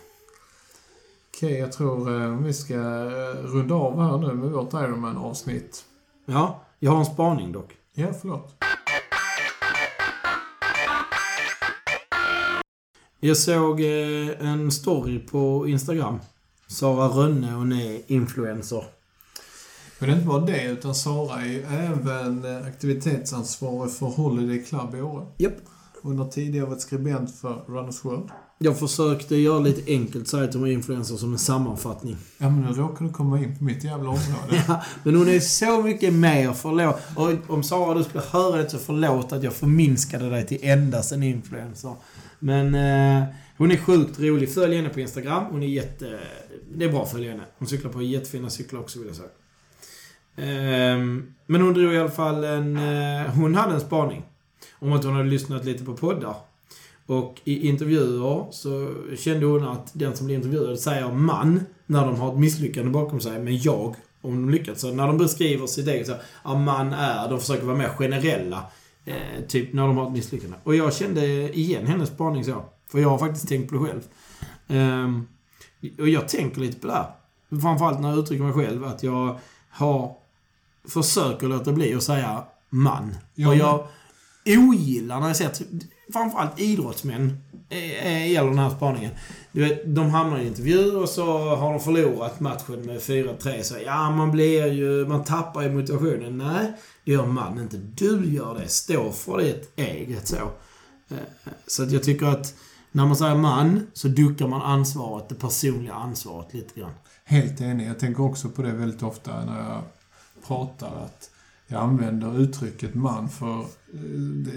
Okej, 1.36 1.54
jag 1.60 1.72
tror 1.72 2.22
eh, 2.24 2.30
vi 2.38 2.54
ska 2.54 2.74
eh, 2.74 3.44
runda 3.44 3.76
av 3.76 4.02
här 4.02 4.18
nu 4.18 4.34
med 4.34 4.52
vårt 4.52 4.74
Ironman-avsnitt. 4.74 5.86
Ja, 6.26 6.66
jag 6.80 6.92
har 6.92 7.00
en 7.00 7.06
spaning 7.06 7.52
dock. 7.52 7.72
Ja, 7.94 8.08
förlåt. 8.22 8.56
Jag 13.20 13.38
såg 13.38 13.82
en 13.82 14.72
story 14.72 15.20
på 15.20 15.68
Instagram. 15.68 16.20
Sara 16.68 17.08
Rönne, 17.08 17.52
hon 17.52 17.72
är 17.72 18.12
influencer. 18.12 18.84
Men 20.00 20.10
det 20.10 20.14
är 20.14 20.18
inte 20.18 20.28
bara 20.28 20.46
det, 20.46 20.64
utan 20.64 20.96
Sara 20.96 21.42
är 21.42 21.46
ju 21.46 21.64
även 21.64 22.46
aktivitetsansvarig 22.68 23.92
för 23.92 24.06
Holiday 24.06 24.64
Club 24.64 24.96
i 24.96 25.02
Åre. 25.02 25.26
Japp. 25.38 25.54
Hon 26.02 26.18
har 26.18 26.28
tidigare 26.28 26.66
varit 26.66 26.82
skribent 26.82 27.36
för 27.36 27.64
Runners 27.68 28.06
World. 28.06 28.30
Jag 28.58 28.80
försökte 28.80 29.36
göra 29.36 29.60
lite 29.60 29.92
enkelt, 29.92 30.28
säga 30.28 30.44
att 30.44 30.54
hon 30.54 30.68
är 30.68 30.72
influencer 30.72 31.16
som 31.16 31.34
en 31.34 31.40
sammanfattning. 31.40 32.18
Ja, 32.38 32.50
men 32.50 32.62
nu 32.62 32.74
råkar 32.74 33.06
du 33.06 33.12
komma 33.12 33.40
in 33.40 33.58
på 33.58 33.64
mitt 33.64 33.84
jävla 33.84 34.10
område. 34.10 34.64
Ja, 34.68 34.84
men 35.04 35.16
hon 35.16 35.28
är 35.28 35.40
så 35.40 35.82
mycket 35.82 36.14
mer. 36.14 36.54
Förlåt. 36.54 37.00
Och 37.16 37.54
om 37.56 37.64
Sara 37.64 37.98
du 37.98 38.04
skulle 38.04 38.24
höra 38.32 38.58
det 38.58 38.70
så 38.70 38.78
förlåt 38.78 39.32
att 39.32 39.44
jag 39.44 39.54
förminskade 39.54 40.30
dig 40.30 40.48
till 40.48 40.60
endast 40.62 41.12
en 41.12 41.24
influencer. 41.24 41.94
Men 42.40 42.76
eh, 42.76 43.28
hon 43.58 43.72
är 43.72 43.78
sjukt 43.78 44.20
rolig. 44.20 44.54
Följ 44.54 44.76
henne 44.76 44.90
på 44.90 45.00
Instagram. 45.00 45.44
Hon 45.52 45.64
är 45.64 45.68
jätte... 45.68 46.20
Det 46.76 46.86
är 46.86 46.90
bra 46.90 47.04
att 47.04 47.12
följa 47.12 47.32
henne. 47.32 47.44
Hon 47.58 47.68
cyklar 47.68 47.92
på 47.92 48.02
jättefina 48.02 48.50
cyklar 48.50 48.80
också 48.80 49.00
vill 49.00 49.08
jag 49.08 49.18
säga. 49.18 49.30
Ehm, 50.42 51.34
men 51.46 51.62
hon 51.62 51.74
drog 51.74 51.94
i 51.94 51.98
alla 51.98 52.10
fall 52.10 52.44
en... 52.44 52.78
Eh, 52.78 53.34
hon 53.36 53.56
hade 53.56 53.74
en 53.74 53.82
spaning. 53.82 54.24
Om 54.80 54.94
att 54.94 55.04
hon 55.04 55.14
hade 55.14 55.30
lyssnat 55.30 55.66
lite 55.66 55.86
på 55.86 55.94
poddar. 55.94 56.36
Och 57.06 57.42
i 57.44 57.68
intervjuer 57.68 58.46
så 58.52 58.94
kände 59.18 59.46
hon 59.46 59.68
att 59.68 59.92
den 59.94 60.16
som 60.16 60.26
blir 60.26 60.36
intervjuad 60.36 60.80
säger 60.80 61.12
man 61.12 61.66
när 61.86 62.06
de 62.06 62.16
har 62.16 62.34
ett 62.34 62.40
misslyckande 62.40 62.92
bakom 62.92 63.20
sig, 63.20 63.40
men 63.40 63.58
jag 63.58 63.96
om 64.22 64.36
de 64.36 64.50
lyckats. 64.50 64.82
Så 64.82 64.94
när 64.94 65.08
de 65.08 65.18
beskriver 65.18 65.68
sitt 65.68 65.88
eget 65.88 66.08
så 66.08 66.14
ja, 66.44 66.56
man 66.56 66.94
är, 66.94 67.30
de 67.30 67.40
försöker 67.40 67.66
vara 67.66 67.78
mer 67.78 67.90
generella. 67.90 68.64
Eh, 69.06 69.46
typ 69.48 69.74
när 69.74 69.88
de 69.88 69.98
har 69.98 70.08
ett 70.08 70.14
misslyckande. 70.14 70.58
Och 70.64 70.76
jag 70.76 70.94
kände 70.94 71.58
igen 71.58 71.88
hennes 71.88 72.10
spaning 72.10 72.46
så. 72.46 72.64
För 72.92 73.00
jag 73.00 73.10
har 73.10 73.18
faktiskt 73.18 73.48
tänkt 73.48 73.70
på 73.70 73.76
det 73.76 73.82
själv. 73.82 74.02
Um, 74.68 75.28
och 76.00 76.10
jag 76.10 76.28
tänker 76.28 76.62
lite 76.62 76.80
på 76.80 76.88
det 76.88 76.94
här. 76.94 77.08
Framförallt 77.62 78.02
när 78.02 78.10
jag 78.10 78.20
uttrycker 78.20 78.44
mig 78.44 78.54
själv, 78.54 78.84
att 78.84 79.04
jag 79.04 79.40
har 79.70 80.16
försöker 80.90 81.48
låta 81.48 81.72
bli 81.72 81.94
att 81.94 82.04
säga 82.04 82.44
man. 82.70 83.16
Ja, 83.36 83.48
och 83.48 83.56
jag 83.56 83.88
ogillar 84.46 85.20
när 85.20 85.28
jag 85.28 85.36
ser, 85.36 85.52
framförallt 86.14 86.60
idrottsmän, 86.60 87.38
gäller 87.70 88.50
den 88.50 88.60
här 88.60 88.70
spaningen. 88.70 89.12
Du 89.52 89.62
vet, 89.62 89.96
de 89.96 90.10
hamnar 90.10 90.40
i 90.40 90.48
intervju 90.48 90.92
och 90.92 91.10
så 91.10 91.56
har 91.56 91.72
de 91.72 91.80
förlorat 91.80 92.40
matchen 92.40 92.82
med 92.82 93.00
4-3. 93.00 93.62
Så 93.62 93.76
ja, 93.86 94.12
man 94.12 94.32
blir 94.32 94.66
ju... 94.66 95.08
Man 95.08 95.24
tappar 95.24 95.62
ju 95.62 95.72
motivationen. 95.72 96.38
Nej, 96.38 96.74
det 97.06 97.12
gör 97.12 97.26
man 97.26 97.60
inte. 97.60 97.78
Du 97.78 98.34
gör 98.34 98.60
det. 98.60 98.68
Stå 98.68 99.12
för 99.12 99.38
ditt 99.38 99.72
eget 99.76 100.28
så. 100.28 100.36
Eh, 101.10 101.18
så 101.68 101.84
att 101.84 101.92
jag 101.92 102.04
tycker 102.04 102.26
att 102.26 102.54
när 102.92 103.06
man 103.06 103.16
säger 103.16 103.36
man 103.36 103.88
så 103.94 104.08
duckar 104.08 104.48
man 104.48 104.62
ansvaret, 104.62 105.30
det 105.30 105.36
personliga 105.36 105.94
ansvaret 105.94 106.54
lite 106.54 106.80
grann. 106.80 106.94
Helt 107.24 107.62
enig. 107.62 107.90
Jag 107.90 108.00
tänker 108.00 108.24
också 108.24 108.50
på 108.50 108.62
det 108.62 108.72
väldigt 108.72 109.04
ofta 109.04 109.46
när 109.46 109.70
jag 109.70 109.82
pratar 110.48 111.06
att 111.06 111.32
jag 111.68 111.82
använder 111.82 112.40
uttrycket 112.40 112.96
man 112.96 113.30
för 113.30 113.60
eh, 113.60 114.00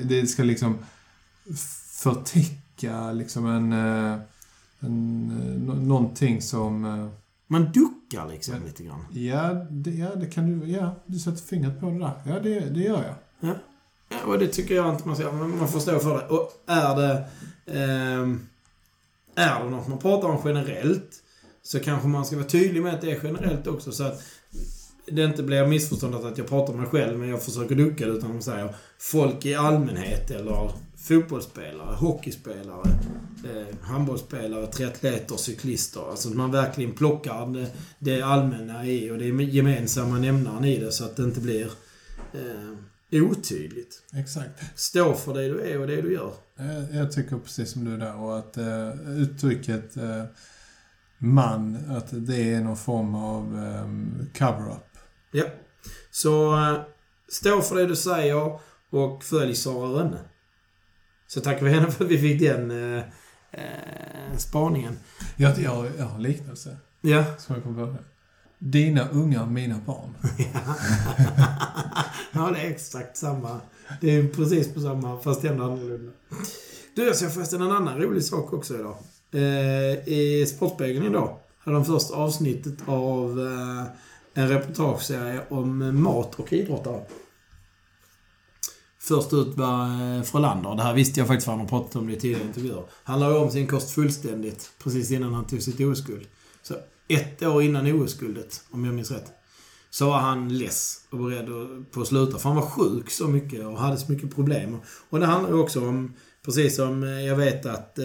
det 0.05 0.27
ska 0.27 0.43
liksom 0.43 0.79
förtäcka 2.03 3.13
liksom 3.13 3.47
en, 3.47 3.73
eh, 3.73 4.19
en, 4.81 5.27
någonting 5.89 6.43
som... 6.43 7.11
Man 7.47 7.73
duckar 7.73 8.29
liksom 8.29 8.55
ja, 8.55 8.61
lite 8.67 8.83
grann. 8.83 9.05
Ja 9.13 9.67
det, 9.71 9.91
ja, 9.91 10.15
det 10.15 10.27
kan 10.27 10.61
du... 10.61 10.67
Ja, 10.71 10.95
du 11.07 11.19
sätter 11.19 11.43
fingret 11.43 11.81
på 11.81 11.91
det 11.91 11.99
där. 11.99 12.13
Ja, 12.27 12.41
det, 12.41 12.61
det 12.61 12.81
gör 12.81 13.03
jag. 13.03 13.15
Ja. 13.51 13.55
ja 14.09 14.17
och 14.27 14.39
det 14.39 14.49
tycker 14.49 14.75
jag 14.75 14.95
inte 14.95 15.09
man 15.09 15.17
ska... 15.17 15.33
Man 15.33 15.69
får 15.69 15.81
stå 15.81 15.99
för 15.99 16.19
det. 16.19 16.27
Och 16.27 16.53
är 16.67 16.97
det... 16.97 17.25
Eh, 17.67 18.37
är 19.35 19.65
det 19.65 19.71
något 19.71 19.89
man 19.89 19.99
pratar 19.99 20.29
om 20.29 20.43
generellt 20.45 21.23
så 21.63 21.81
kanske 21.81 22.09
man 22.09 22.25
ska 22.25 22.37
vara 22.37 22.47
tydlig 22.47 22.83
med 22.83 22.95
att 22.95 23.01
det 23.01 23.11
är 23.11 23.21
generellt 23.23 23.67
också 23.67 23.93
så 23.93 24.05
att 24.05 24.23
det 25.07 25.25
inte 25.25 25.43
blir 25.43 25.67
missförståndet 25.67 26.25
att 26.25 26.39
jag 26.39 26.49
pratar 26.49 26.73
om 26.73 26.81
mig 26.81 26.89
själv 26.89 27.19
men 27.19 27.29
jag 27.29 27.43
försöker 27.43 27.75
ducka 27.75 28.07
det 28.07 28.13
utan 28.13 28.31
man 28.31 28.43
säger 28.43 28.75
folk 28.99 29.47
i 29.47 29.55
allmänhet 29.55 30.31
eller 30.31 30.73
fotbollsspelare, 30.97 31.95
hockeyspelare, 31.95 32.91
eh, 33.45 33.77
handbollsspelare, 33.83 34.67
triatleter, 34.67 35.37
cyklister. 35.37 36.11
Alltså 36.11 36.29
att 36.29 36.35
man 36.35 36.51
verkligen 36.51 36.93
plockar 36.93 37.47
det, 37.47 37.67
det 37.99 38.23
allmänna 38.23 38.87
i 38.87 39.11
och 39.11 39.19
det 39.19 39.27
gemensamma 39.45 40.19
nämnaren 40.19 40.65
i 40.65 40.79
det 40.79 40.93
så 40.93 41.05
att 41.05 41.17
det 41.17 41.23
inte 41.23 41.41
blir 41.41 41.71
eh, 42.33 43.23
otydligt. 43.23 44.03
Exakt. 44.15 44.79
Stå 44.79 45.15
för 45.15 45.35
det 45.35 45.49
du 45.49 45.61
är 45.61 45.81
och 45.81 45.87
det 45.87 46.03
du 46.03 46.13
gör. 46.13 46.33
Jag 46.93 47.13
tycker 47.13 47.39
precis 47.39 47.71
som 47.73 47.85
du 47.85 47.97
där 47.97 48.17
och 48.17 48.39
att 48.39 48.57
eh, 48.57 49.11
uttrycket 49.11 49.97
eh, 49.97 50.25
man, 51.19 51.79
att 51.91 52.09
det 52.11 52.53
är 52.53 52.61
någon 52.61 52.77
form 52.77 53.15
av 53.15 53.55
um, 53.55 54.31
cover-up. 54.39 54.92
Ja. 55.33 55.45
Så 56.11 56.55
uh, 56.55 56.81
stå 57.29 57.63
för 57.63 57.77
det 57.77 57.87
du 57.87 57.97
säger 57.97 58.59
och 58.91 59.25
följ 59.25 59.55
Sara 59.55 59.89
Rönne. 59.89 60.19
Så 61.27 61.41
tackar 61.41 61.67
vi 61.67 61.71
henne 61.71 61.91
för 61.91 62.05
att 62.05 62.11
vi 62.11 62.19
fick 62.19 62.41
den 62.41 62.71
uh, 62.71 62.99
uh, 62.99 64.37
spaningen. 64.39 64.99
Ja, 65.37 65.55
jag, 65.59 65.71
har, 65.71 65.91
jag 65.99 66.05
har 66.05 66.17
en 66.17 66.23
liknelse. 66.23 66.77
Ja. 67.01 67.25
Som 67.39 67.55
jag 67.55 67.65
kom 67.65 67.75
på. 67.75 67.97
Dina 68.59 69.09
ungar, 69.09 69.47
mina 69.47 69.81
barn. 69.87 70.15
ja, 72.33 72.51
det 72.51 72.61
är 72.61 72.71
exakt 72.71 73.17
samma. 73.17 73.61
Det 74.01 74.11
är 74.11 74.29
precis 74.29 74.75
på 74.75 74.81
samma, 74.81 75.19
fast 75.21 75.45
ändå 75.45 75.65
annorlunda. 75.65 76.13
Du, 76.95 77.07
jag 77.07 77.17
ser 77.17 77.29
förresten 77.29 77.63
en 77.63 77.73
annan 77.73 77.99
rolig 77.99 78.25
sak 78.25 78.53
också 78.53 78.75
idag. 78.75 78.97
Eh, 79.33 80.09
I 80.09 80.47
Sportspegeln 80.47 81.07
idag 81.07 81.39
hade 81.59 81.77
de 81.77 81.85
första 81.85 82.15
avsnittet 82.15 82.75
av 82.87 83.41
eh, 83.41 83.85
en 84.35 84.49
reportageserie 84.49 85.41
om 85.49 86.03
mat 86.03 86.35
och 86.35 86.53
idrottare. 86.53 87.05
Först 88.99 89.33
ut 89.33 89.57
var 89.57 89.85
eh, 89.85 90.23
Frölander. 90.23 90.75
Det 90.75 90.83
här 90.83 90.95
visste 90.95 91.21
jag 91.21 91.27
faktiskt 91.27 91.45
för 91.45 91.53
han 91.53 91.61
har 91.61 91.69
pratat 91.69 91.97
om 91.97 92.07
det 92.07 92.13
i 92.13 92.21
tidigare 92.21 92.43
intervjuer. 92.43 92.85
Han 93.05 93.21
la 93.21 93.39
om 93.39 93.51
sin 93.51 93.67
kost 93.67 93.91
fullständigt 93.91 94.71
precis 94.83 95.11
innan 95.11 95.35
han 95.35 95.47
tog 95.47 95.63
sitt 95.63 95.81
OS-guld. 95.81 96.27
Så 96.63 96.75
ett 97.09 97.43
år 97.43 97.63
innan 97.63 98.03
OS-guldet, 98.03 98.65
om 98.71 98.85
jag 98.85 98.95
minns 98.95 99.11
rätt, 99.11 99.33
så 99.91 100.07
var 100.07 100.19
han 100.19 100.59
less 100.59 101.01
och 101.11 101.19
beredd 101.19 101.47
på 101.91 102.01
att 102.01 102.09
sluta. 102.09 102.39
För 102.39 102.49
han 102.49 102.57
var 102.57 102.67
sjuk 102.67 103.11
så 103.11 103.29
mycket 103.29 103.67
och 103.67 103.79
hade 103.79 103.97
så 103.97 104.13
mycket 104.13 104.35
problem. 104.35 104.79
Och 105.11 105.21
det 105.21 105.27
handlar 105.27 105.51
ju 105.51 105.59
också 105.59 105.89
om, 105.89 106.15
precis 106.45 106.77
som 106.77 107.03
eh, 107.03 107.27
jag 107.27 107.37
vet 107.37 107.67
att 107.67 107.99
eh, 107.99 108.05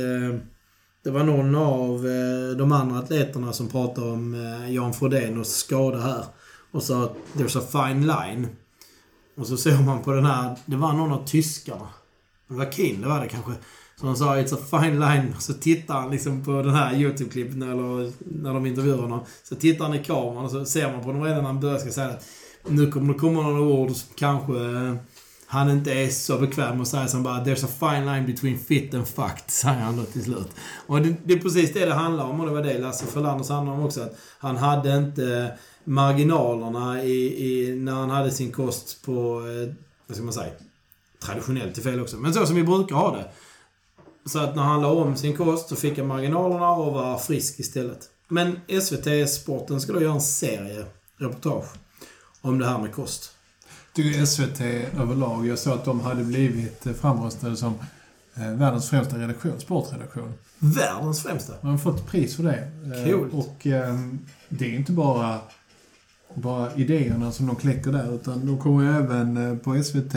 det 1.08 1.12
var 1.12 1.24
någon 1.24 1.56
av 1.56 2.08
eh, 2.08 2.58
de 2.58 2.72
andra 2.72 3.00
atleterna 3.00 3.54
som 3.54 3.68
pratade 3.68 4.12
om 4.12 4.34
eh, 4.34 4.74
Jan 4.74 4.94
Frodén 4.94 5.40
och 5.40 5.48
skada 5.48 5.98
här. 5.98 6.24
Och 6.72 6.84
sa 6.84 7.04
att 7.04 7.16
there's 7.34 7.58
a 7.58 7.62
fine 7.72 8.08
line. 8.08 8.48
Och 9.38 9.48
så 9.48 9.58
såg 9.58 9.82
man 9.86 10.04
på 10.04 10.12
den 10.12 10.26
här, 10.26 10.56
det 10.66 10.76
var 10.76 10.94
någon 10.94 11.12
av 11.12 11.26
tyskarna. 11.26 11.88
Det 12.48 12.54
var 12.54 12.72
Kim, 12.72 13.02
det 13.02 13.08
var 13.08 13.22
det 13.22 13.28
kanske. 13.28 13.52
Så 14.00 14.06
han 14.06 14.18
sa 14.18 14.38
it's 14.38 14.56
a 14.56 14.82
fine 14.82 15.00
line. 15.00 15.34
Och 15.36 15.42
så 15.42 15.54
tittar 15.54 15.94
han 15.94 16.12
liksom 16.12 16.46
på 16.46 16.52
den 16.52 16.74
här 16.74 16.94
YouTube-klippen 16.94 17.72
eller 17.72 18.12
när 18.20 18.54
de 18.54 18.66
intervjuar 18.66 18.98
honom. 18.98 19.20
Så 19.44 19.56
tittar 19.56 19.86
han 19.86 19.94
i 19.94 20.04
kameran 20.04 20.46
och 20.46 20.52
så 20.52 20.66
ser 20.66 20.92
man 20.92 21.02
på 21.02 21.08
honom 21.08 21.24
redan 21.24 21.38
när 21.38 21.52
han 21.52 21.60
börjar 21.60 21.78
ska 21.78 21.92
säga 21.92 22.10
att 22.10 22.26
nu 22.68 22.92
kommer 22.92 23.14
det 23.14 23.20
komma 23.20 23.42
några 23.42 23.62
ord 23.62 23.92
som 23.92 24.10
kanske 24.16 24.54
eh, 24.54 24.96
han 25.50 25.70
inte 25.70 25.94
är 25.94 26.10
så 26.10 26.38
bekväm 26.38 26.76
med 26.76 26.82
att 26.82 26.88
säga 26.88 27.08
som 27.08 27.24
bara 27.24 27.44
“There's 27.44 27.66
a 27.66 27.70
fine 27.80 28.06
line 28.06 28.26
between 28.26 28.60
fit 28.60 28.94
and 28.94 29.08
fucked” 29.08 29.52
säger 29.52 29.80
han 29.80 29.98
då 29.98 30.04
till 30.04 30.24
slut. 30.24 30.48
Och 30.88 31.02
det, 31.02 31.16
det 31.24 31.34
är 31.34 31.40
precis 31.40 31.74
det 31.74 31.86
det 31.86 31.94
handlar 31.94 32.24
om 32.24 32.40
och 32.40 32.46
det 32.46 32.52
var 32.52 32.64
det 32.64 32.78
Lasse 32.78 33.06
Frölanders 33.06 33.50
handlade 33.50 33.78
om 33.78 33.86
också. 33.86 34.02
Att 34.02 34.18
han 34.40 34.58
hade 34.58 34.98
inte 34.98 35.58
marginalerna 35.84 37.04
i, 37.04 37.48
i, 37.48 37.76
när 37.76 37.92
han 37.92 38.10
hade 38.10 38.32
sin 38.32 38.52
kost 38.52 39.06
på, 39.06 39.40
eh, 39.40 39.74
vad 40.08 40.16
ska 40.16 40.24
man 40.24 40.34
säga, 40.34 40.52
traditionellt 41.20 41.74
till 41.74 41.84
fel 41.84 42.02
också. 42.02 42.18
Men 42.18 42.34
så 42.34 42.46
som 42.46 42.56
vi 42.56 42.64
brukar 42.64 42.96
ha 42.96 43.18
det. 43.18 43.26
Så 44.30 44.40
att 44.40 44.56
när 44.56 44.64
han 44.64 44.82
la 44.82 44.92
om 44.92 45.16
sin 45.16 45.38
kost 45.38 45.70
så 45.70 45.76
fick 45.76 45.98
han 45.98 46.08
marginalerna 46.08 46.72
och 46.72 46.94
var 46.94 47.18
frisk 47.18 47.60
istället. 47.60 48.10
Men 48.28 48.60
SVT 48.82 49.30
Sporten 49.30 49.82
ska 49.82 49.94
då 49.94 50.02
göra 50.02 50.14
en 50.14 50.22
serie 50.22 50.86
reportage 51.18 51.68
om 52.42 52.60
det 52.60 52.66
här 52.66 52.78
med 52.78 52.94
kost 52.94 53.37
tycker 53.98 54.26
SVT 54.26 54.62
överlag, 55.00 55.48
jag 55.48 55.60
såg 55.60 55.74
att 55.74 55.86
de 55.86 56.00
hade 56.00 56.24
blivit 56.24 56.88
framröstade 57.02 57.58
som 57.58 57.74
eh, 58.36 58.52
världens 58.52 58.90
främsta 58.90 59.18
redaktion, 59.18 59.60
sportredaktion. 59.60 60.34
Världens 60.60 61.24
främsta? 61.24 61.54
De 61.62 61.68
har 61.68 61.78
fått 61.78 62.08
pris 62.08 62.36
för 62.36 62.44
det. 62.44 62.72
Eh, 62.96 63.12
Coolt. 63.12 63.34
Och 63.34 63.68
eh, 63.68 64.00
det 64.50 64.66
är 64.66 64.76
inte 64.76 64.92
bara, 64.92 65.40
bara 66.34 66.76
idéerna 66.76 67.32
som 67.32 67.48
de 67.48 67.56
kläcker 67.56 67.92
där, 67.92 68.16
utan 68.16 68.46
de 68.46 68.58
kommer 68.58 69.00
även 69.00 69.60
på 69.60 69.84
SVT 69.84 70.14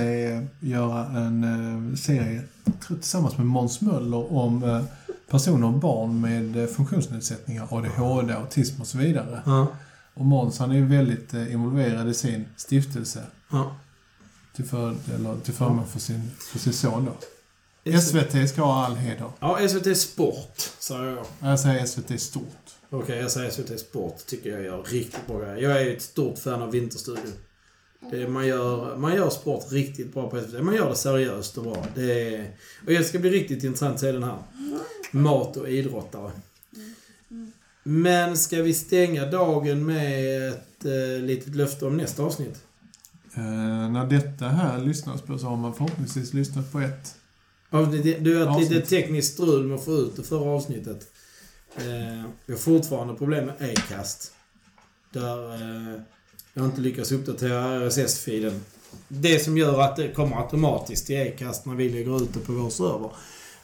göra 0.61 1.07
en 1.07 1.97
serie 1.97 2.43
tillsammans 2.87 3.37
med 3.39 3.47
Måns 3.47 3.81
Möller 3.81 4.33
om 4.33 4.85
personer 5.31 5.67
och 5.67 5.73
barn 5.73 6.21
med 6.21 6.71
funktionsnedsättningar, 6.71 7.69
ADHD, 7.71 8.35
autism 8.35 8.81
och 8.81 8.87
så 8.87 8.99
vidare. 8.99 9.43
Ja. 9.47 9.67
Och 10.15 10.25
Måns 10.25 10.59
han 10.59 10.73
är 10.73 10.83
väldigt 10.83 11.35
involverad 11.35 12.09
i 12.09 12.15
sin 12.15 12.45
stiftelse. 12.57 13.21
Ja. 13.51 13.77
Till, 14.57 14.65
för, 14.65 14.97
eller 15.15 15.41
till 15.41 15.55
förmån 15.55 15.87
för 15.87 16.01
sin, 16.01 16.31
för 16.39 16.59
sin 16.59 16.73
son 16.73 17.05
då. 17.05 17.17
SVT 18.01 18.51
ska 18.51 18.63
ha 18.63 18.85
all 18.85 18.97
heder. 18.97 19.31
Ja, 19.41 19.69
SVT 19.69 19.97
Sport, 19.97 20.59
säger 20.79 21.05
jag. 21.05 21.27
Jag 21.41 21.61
säger 21.61 21.87
SVT 21.87 22.21
Stort. 22.21 22.45
Okej, 22.91 23.05
okay, 23.05 23.19
jag 23.19 23.31
säger 23.31 23.51
SVT 23.51 23.81
Sport. 23.81 24.27
Tycker 24.27 24.51
jag 24.51 24.63
gör 24.63 24.83
riktigt 24.83 25.27
bra 25.27 25.39
grejer. 25.41 25.57
Jag 25.57 25.83
är 25.83 25.97
ett 25.97 26.03
stort 26.03 26.39
fan 26.39 26.63
av 26.63 26.71
Vinterstudion. 26.71 27.33
Det, 28.11 28.29
man, 28.29 28.47
gör, 28.47 28.97
man 28.97 29.15
gör 29.15 29.31
sport 29.31 29.73
riktigt 29.73 30.15
bra 30.15 30.31
på 30.31 30.41
SVT. 30.41 30.63
Man 30.63 30.75
gör 30.75 30.91
det 30.91 30.97
seriöst 30.97 31.59
och 31.59 31.65
bra. 31.65 31.87
Det 31.95 32.35
är, 32.35 32.51
och 32.87 32.93
det 32.93 33.05
ska 33.05 33.19
bli 33.19 33.31
riktigt 33.31 33.65
intressant 33.65 33.95
att 33.95 34.01
se 34.01 34.13
den 34.13 34.23
här. 34.23 34.39
Mat 35.11 35.57
och 35.57 35.69
idrottare. 35.69 36.31
Men 37.83 38.39
ska 38.39 38.63
vi 38.63 38.75
stänga 38.75 39.27
dagen 39.27 39.87
med 39.87 40.49
ett 40.49 40.85
eh, 40.85 41.23
litet 41.23 41.55
löfte 41.55 41.87
om 41.87 41.97
nästa 41.97 42.23
avsnitt? 42.23 42.65
Eh, 43.41 43.91
när 43.91 44.07
detta 44.07 44.49
här 44.49 44.79
lyssnas 44.79 45.23
på 45.23 45.39
så 45.39 45.47
har 45.47 45.57
man 45.57 45.75
förhoppningsvis 45.75 46.33
lyssnat 46.35 46.73
på 46.73 46.81
ett 46.81 47.15
Ja, 47.71 47.79
du 48.21 48.35
har 48.37 48.43
ett 48.43 48.49
avsnitt. 48.49 48.71
litet 48.71 48.89
tekniskt 48.89 49.33
strul 49.35 49.67
med 49.67 49.75
att 49.79 49.85
få 49.85 49.93
ut 49.93 50.17
det 50.17 50.23
förra 50.23 50.51
avsnittet. 50.51 51.07
Eh, 51.77 52.25
vi 52.47 52.53
har 52.53 52.59
fortfarande 52.59 53.15
problem 53.15 53.47
med 53.47 53.55
Acast. 53.71 54.33
Där 55.13 55.55
eh, 55.55 56.01
jag 56.55 56.65
inte 56.65 56.81
lyckats 56.81 57.13
uppdatera 57.13 57.89
RSS-filen. 57.89 58.61
Det 59.09 59.45
som 59.45 59.57
gör 59.59 59.81
att 59.81 59.97
det 59.97 60.09
kommer 60.09 60.37
automatiskt 60.37 61.07
till 61.07 61.23
Acast 61.29 61.67
när 61.67 61.75
vi 61.75 61.89
lägger 61.89 62.23
ut 62.23 62.35
det 62.35 62.41
på 62.41 62.53
vår 62.53 62.71
server. 62.71 63.11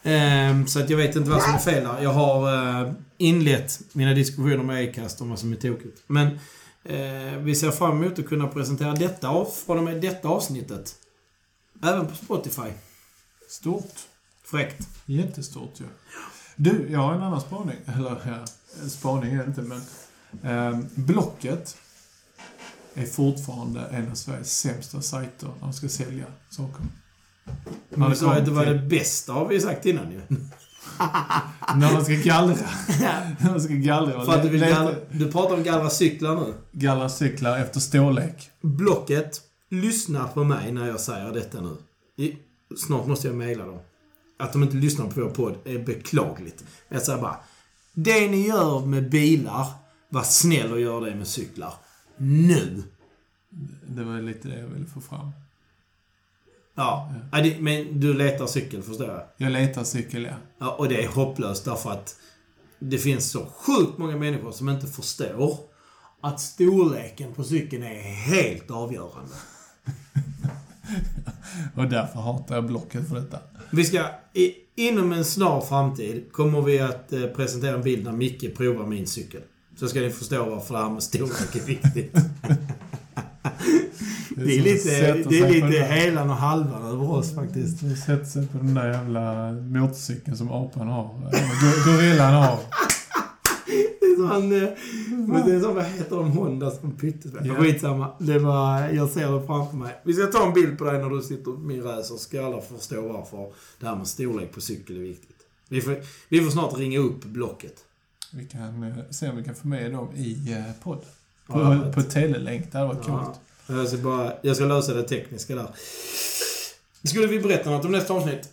Ehm, 0.03 0.67
så 0.67 0.81
att 0.81 0.91
jag 0.91 0.97
vet 0.97 1.17
inte 1.17 1.31
vad 1.31 1.43
som 1.43 1.55
är 1.55 1.59
fel 1.59 1.85
där. 1.85 2.03
Jag 2.03 2.11
har 2.13 2.55
eh, 2.83 2.93
inlett 3.17 3.81
mina 3.93 4.15
diskussioner 4.15 4.63
med 4.63 4.89
Acast 4.89 5.21
om 5.21 5.31
vad 5.31 5.39
som 5.39 5.53
är 5.53 5.57
tokigt. 5.57 6.03
Men 6.07 6.39
vi 7.39 7.55
ser 7.55 7.71
fram 7.71 8.03
emot 8.03 8.19
att 8.19 8.27
kunna 8.27 8.49
presentera 8.49 8.93
detta 8.93 9.29
av, 9.29 9.45
från 9.45 9.79
och 9.79 9.85
med 9.85 10.01
detta 10.01 10.29
avsnittet. 10.29 10.95
Även 11.83 12.07
på 12.07 12.15
Spotify. 12.15 12.71
Stort. 13.49 13.95
Fräckt. 14.45 14.89
Jättestort 15.07 15.81
ju. 15.81 15.85
Du, 16.57 16.87
jag 16.91 16.99
har 16.99 17.15
en 17.15 17.23
annan 17.23 17.41
spaning. 17.41 17.77
Eller 17.87 18.11
ja, 18.27 18.45
spaning 18.89 19.33
är 19.33 19.39
det 19.39 19.45
inte, 19.45 19.63
men... 19.63 19.81
Eh, 20.43 20.81
Blocket 20.95 21.77
är 22.95 23.07
fortfarande 23.07 23.81
en 23.81 24.11
av 24.11 24.15
Sveriges 24.15 24.59
sämsta 24.59 25.03
sajter 25.03 25.47
när 25.47 25.61
man 25.61 25.75
ska 25.75 25.89
sälja 25.89 26.27
saker. 26.51 26.85
Men 27.89 28.11
du 28.11 28.17
sa 28.17 28.33
att 28.35 28.45
det 28.45 28.51
var 28.51 28.67
det 28.67 28.79
bästa 28.79 29.33
har 29.33 29.49
vi 29.49 29.61
sagt 29.61 29.87
innan 29.87 30.13
ju. 30.13 30.21
När 31.77 31.93
man 31.93 32.05
ska 32.05 32.15
gallra. 32.15 32.55
när 33.41 33.51
man 33.51 33.61
ska 33.61 33.75
gallra. 33.75 34.25
För 34.25 34.33
att 34.33 34.43
du 34.43 34.49
vill 34.49 34.61
gallra, 34.61 34.95
Du 35.13 35.33
pratar 35.33 35.55
om 35.55 35.63
gallra 35.63 35.91
cyklar 35.91 36.35
nu. 36.35 36.55
gallra 36.73 37.09
cyklar 37.09 37.59
efter 37.59 37.81
storlek. 37.81 38.51
Blocket, 38.63 39.41
lyssna 39.71 40.29
på 40.29 40.45
mig 40.45 40.73
när 40.73 40.87
jag 40.87 41.01
säger 41.01 41.33
detta 41.33 41.61
nu. 41.61 41.77
I, 42.25 42.37
snart 42.77 43.07
måste 43.07 43.27
jag 43.27 43.37
mejla 43.37 43.65
dem. 43.67 43.79
Att 44.39 44.53
de 44.53 44.63
inte 44.63 44.77
lyssnar 44.77 45.07
på 45.07 45.21
vår 45.21 45.31
podd 45.31 45.57
är 45.65 45.79
beklagligt. 45.79 46.65
Men 46.89 46.97
jag 46.99 47.03
säger 47.03 47.21
bara. 47.21 47.37
Det 47.95 48.29
ni 48.29 48.47
gör 48.47 48.87
med 48.87 49.11
bilar, 49.11 49.67
var 50.11 50.23
snäll 50.23 50.73
och 50.73 50.81
gör 50.81 51.01
det 51.01 51.15
med 51.15 51.27
cyklar. 51.27 51.75
Nu! 52.17 52.83
Det 53.89 54.05
var 54.05 54.21
lite 54.21 54.49
det 54.49 54.59
jag 54.59 54.67
ville 54.67 54.87
få 54.87 55.01
fram. 55.01 55.31
Ja, 56.79 57.13
men 57.59 58.01
du 58.01 58.15
letar 58.15 58.47
cykel, 58.47 58.83
förstår 58.83 59.07
jag. 59.07 59.23
Jag 59.37 59.53
letar 59.53 59.85
cykel, 59.85 60.25
ja. 60.25 60.35
Ja, 60.59 60.77
och 60.79 60.89
det 60.89 61.05
är 61.05 61.09
hopplöst 61.09 61.65
därför 61.65 61.91
att 61.91 62.17
det 62.79 62.99
finns 62.99 63.31
så 63.31 63.47
sjukt 63.47 63.99
många 63.99 64.17
människor 64.17 64.53
som 64.53 64.69
inte 64.69 64.87
förstår 64.87 65.59
att 66.21 66.41
storleken 66.41 67.35
på 67.35 67.45
cykeln 67.45 67.83
är 67.83 68.01
helt 68.03 68.71
avgörande. 68.71 69.35
Och 71.75 71.89
därför 71.89 72.21
hatar 72.21 72.55
jag 72.55 72.67
Blocket 72.67 73.09
för 73.09 73.17
detta. 73.17 73.39
Vi 73.71 73.85
ska, 73.85 74.05
i, 74.33 74.55
inom 74.75 75.13
en 75.13 75.25
snar 75.25 75.61
framtid 75.61 76.33
kommer 76.33 76.63
vi 76.63 76.79
att 76.79 77.13
eh, 77.13 77.27
presentera 77.27 77.75
en 77.75 77.83
bild 77.83 78.05
när 78.05 78.13
Micke 78.13 78.57
provar 78.57 78.87
min 78.87 79.07
cykel. 79.07 79.41
Så 79.77 79.89
ska 79.89 80.01
ni 80.01 80.11
förstå 80.11 80.45
varför 80.45 80.75
det 80.75 80.81
här 80.81 80.91
med 80.91 81.03
storlek 81.03 81.57
är 81.57 81.67
viktigt. 81.67 82.13
Det 84.45 84.57
är 84.57 84.63
lite, 84.63 85.13
det 85.29 85.39
är 85.39 85.51
lite 85.51 85.83
helan 85.85 86.31
och 86.31 86.37
halvan 86.37 86.87
över 86.87 87.11
oss 87.11 87.35
faktiskt. 87.35 87.81
Du 87.81 87.97
sätter 87.97 88.25
sig 88.25 88.47
på 88.47 88.59
den 88.59 88.75
där 88.75 88.93
jävla 88.93 89.53
motorcykeln 89.53 90.37
som 90.37 90.51
apan 90.53 90.89
har. 90.89 91.15
Gorillan 91.85 92.35
har. 92.35 92.59
Det 94.01 94.23
är 94.23 94.29
sån, 94.29 94.63
eh, 94.63 94.69
men 95.29 95.47
det 95.47 95.55
är 95.55 95.61
sån, 95.61 95.75
vad 95.75 95.85
heter 95.85 96.17
de, 96.17 96.31
Honda 96.31 96.71
som 96.71 96.93
pyttes 96.93 97.33
Ja. 97.45 97.55
Skitsamma. 97.55 98.11
Det 98.19 98.39
var, 98.39 98.89
jag 98.89 99.09
ser 99.11 99.33
det 99.41 99.47
framför 99.47 99.77
mig. 99.77 100.01
Vi 100.05 100.13
ska 100.15 100.27
ta 100.27 100.47
en 100.47 100.53
bild 100.55 100.79
på 100.79 100.85
dig 100.85 100.99
när 101.03 101.11
du 101.11 101.23
sitter 101.23 101.45
på 101.45 101.59
min 101.59 101.83
racer 101.83 102.03
så 102.03 102.17
ska 102.17 102.47
alla 102.47 102.61
förstå 102.61 103.09
varför 103.09 103.53
det 103.81 103.87
här 103.87 103.97
med 103.97 104.07
storlek 104.07 104.53
på 104.55 104.61
cykel 104.61 104.97
är 104.97 105.01
viktigt. 105.01 105.37
Vi 105.69 105.81
får, 105.81 105.97
vi 106.29 106.41
får 106.41 106.51
snart 106.51 106.79
ringa 106.79 106.99
upp 106.99 107.25
Blocket. 107.25 107.75
Vi 108.33 108.45
kan 108.45 108.83
eh, 108.83 108.95
se 109.11 109.29
om 109.31 109.37
vi 109.37 109.45
kan 109.45 109.55
få 109.55 109.69
med 109.69 109.93
dem 109.93 110.09
i 110.17 110.53
eh, 110.53 110.83
podd. 110.85 111.01
På, 111.47 111.61
Ja, 111.61 111.93
på 111.95 112.03
telelänk. 112.03 112.73
Det 112.73 112.79
hade 112.79 112.95
varit 112.95 113.05
Ja. 113.09 113.25
coolt. 113.25 113.41
Jag 113.69 113.89
ska, 113.89 113.97
bara, 113.97 114.33
jag 114.43 114.57
ska 114.57 114.65
lösa 114.65 114.95
det 114.95 115.03
tekniska 115.03 115.55
där. 115.55 115.69
Skulle 117.05 117.27
vi 117.27 117.41
berätta 117.41 117.71
något 117.71 117.85
om 117.85 117.93
nästa 117.93 118.15
avsnitt? 118.15 118.49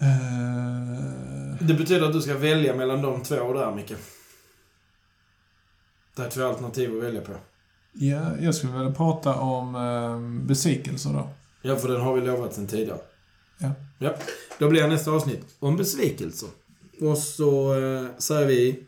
Eh, 0.00 1.66
Det 1.66 1.74
betyder 1.74 2.06
att 2.06 2.12
du 2.12 2.22
ska 2.22 2.34
välja 2.38 2.74
mellan 2.76 3.02
de 3.02 3.22
två 3.22 3.52
där, 3.52 3.74
Micke. 3.74 3.92
Det 6.16 6.22
är 6.22 6.30
två 6.30 6.44
alternativ 6.46 6.96
att 6.98 7.04
välja 7.04 7.20
på. 7.20 7.32
ja, 7.92 8.36
jag 8.40 8.54
skulle 8.54 8.72
vilja 8.72 8.92
prata 8.92 9.34
om 9.34 9.74
eh, 9.74 10.46
besvikelser 10.46 11.10
då. 11.12 11.28
Ja, 11.62 11.76
för 11.76 11.88
den 11.88 12.00
har 12.00 12.14
vi 12.14 12.26
lovat 12.26 12.54
sen 12.54 12.66
tidigare. 12.66 12.98
Ja. 13.58 13.72
Ja. 13.98 14.14
Då 14.58 14.68
blir 14.68 14.88
nästa 14.88 15.10
avsnitt 15.10 15.56
om 15.58 15.76
besvikelser. 15.76 16.48
Och 17.00 17.18
så 17.18 17.74
eh, 17.80 18.06
säger 18.18 18.46
vi... 18.46 18.84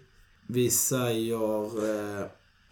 Vi 0.49 0.71
säger... 0.71 1.65
Eh, 2.21 2.27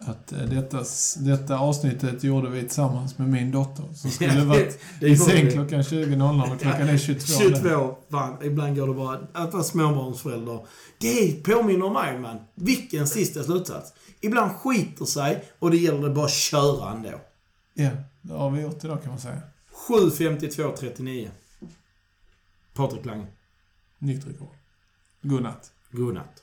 Att 0.05 0.31
eh, 0.31 0.39
detta, 0.39 0.83
detta 1.17 1.59
avsnittet 1.59 2.23
gjorde 2.23 2.49
vi 2.49 2.61
tillsammans 2.61 3.17
med 3.17 3.29
min 3.29 3.51
dotter. 3.51 3.93
Som 3.93 4.11
skulle 4.11 4.45
varit 4.45 4.79
i 5.01 5.17
säng 5.17 5.51
klockan 5.51 5.81
20.00 5.81 6.53
och 6.53 6.59
klockan 6.61 6.89
är 6.89 6.97
22. 6.97 7.25
22. 7.25 7.95
Fan, 8.11 8.37
ibland 8.43 8.75
går 8.75 8.87
det 8.87 8.93
bara... 8.93 9.19
Att 9.33 9.53
vara 9.53 9.63
småbarnsförälder. 9.63 10.65
Det 10.97 11.43
påminner 11.43 11.89
mig, 11.89 12.19
man. 12.19 12.37
Vilken 12.55 13.07
sista 13.07 13.43
slutsats. 13.43 13.93
Ibland 14.21 14.51
skiter 14.51 15.05
sig 15.05 15.43
och 15.59 15.71
det 15.71 15.77
gäller 15.77 16.07
det 16.07 16.09
bara 16.09 16.25
att 16.25 16.31
köra 16.31 16.91
ändå. 16.91 17.21
Ja, 17.73 17.89
det 18.21 18.33
har 18.33 18.51
vi 18.51 18.61
gjort 18.61 18.83
idag 18.83 19.01
kan 19.01 19.11
man 19.11 19.19
säga. 19.19 19.41
7.52.39. 19.87 21.29
Patrik 22.73 23.05
Lange. 23.05 23.27
Nytt 23.99 24.27
rekord. 24.27 24.55
Godnatt. 25.21 25.71
God 25.91 26.13
natt. 26.13 26.41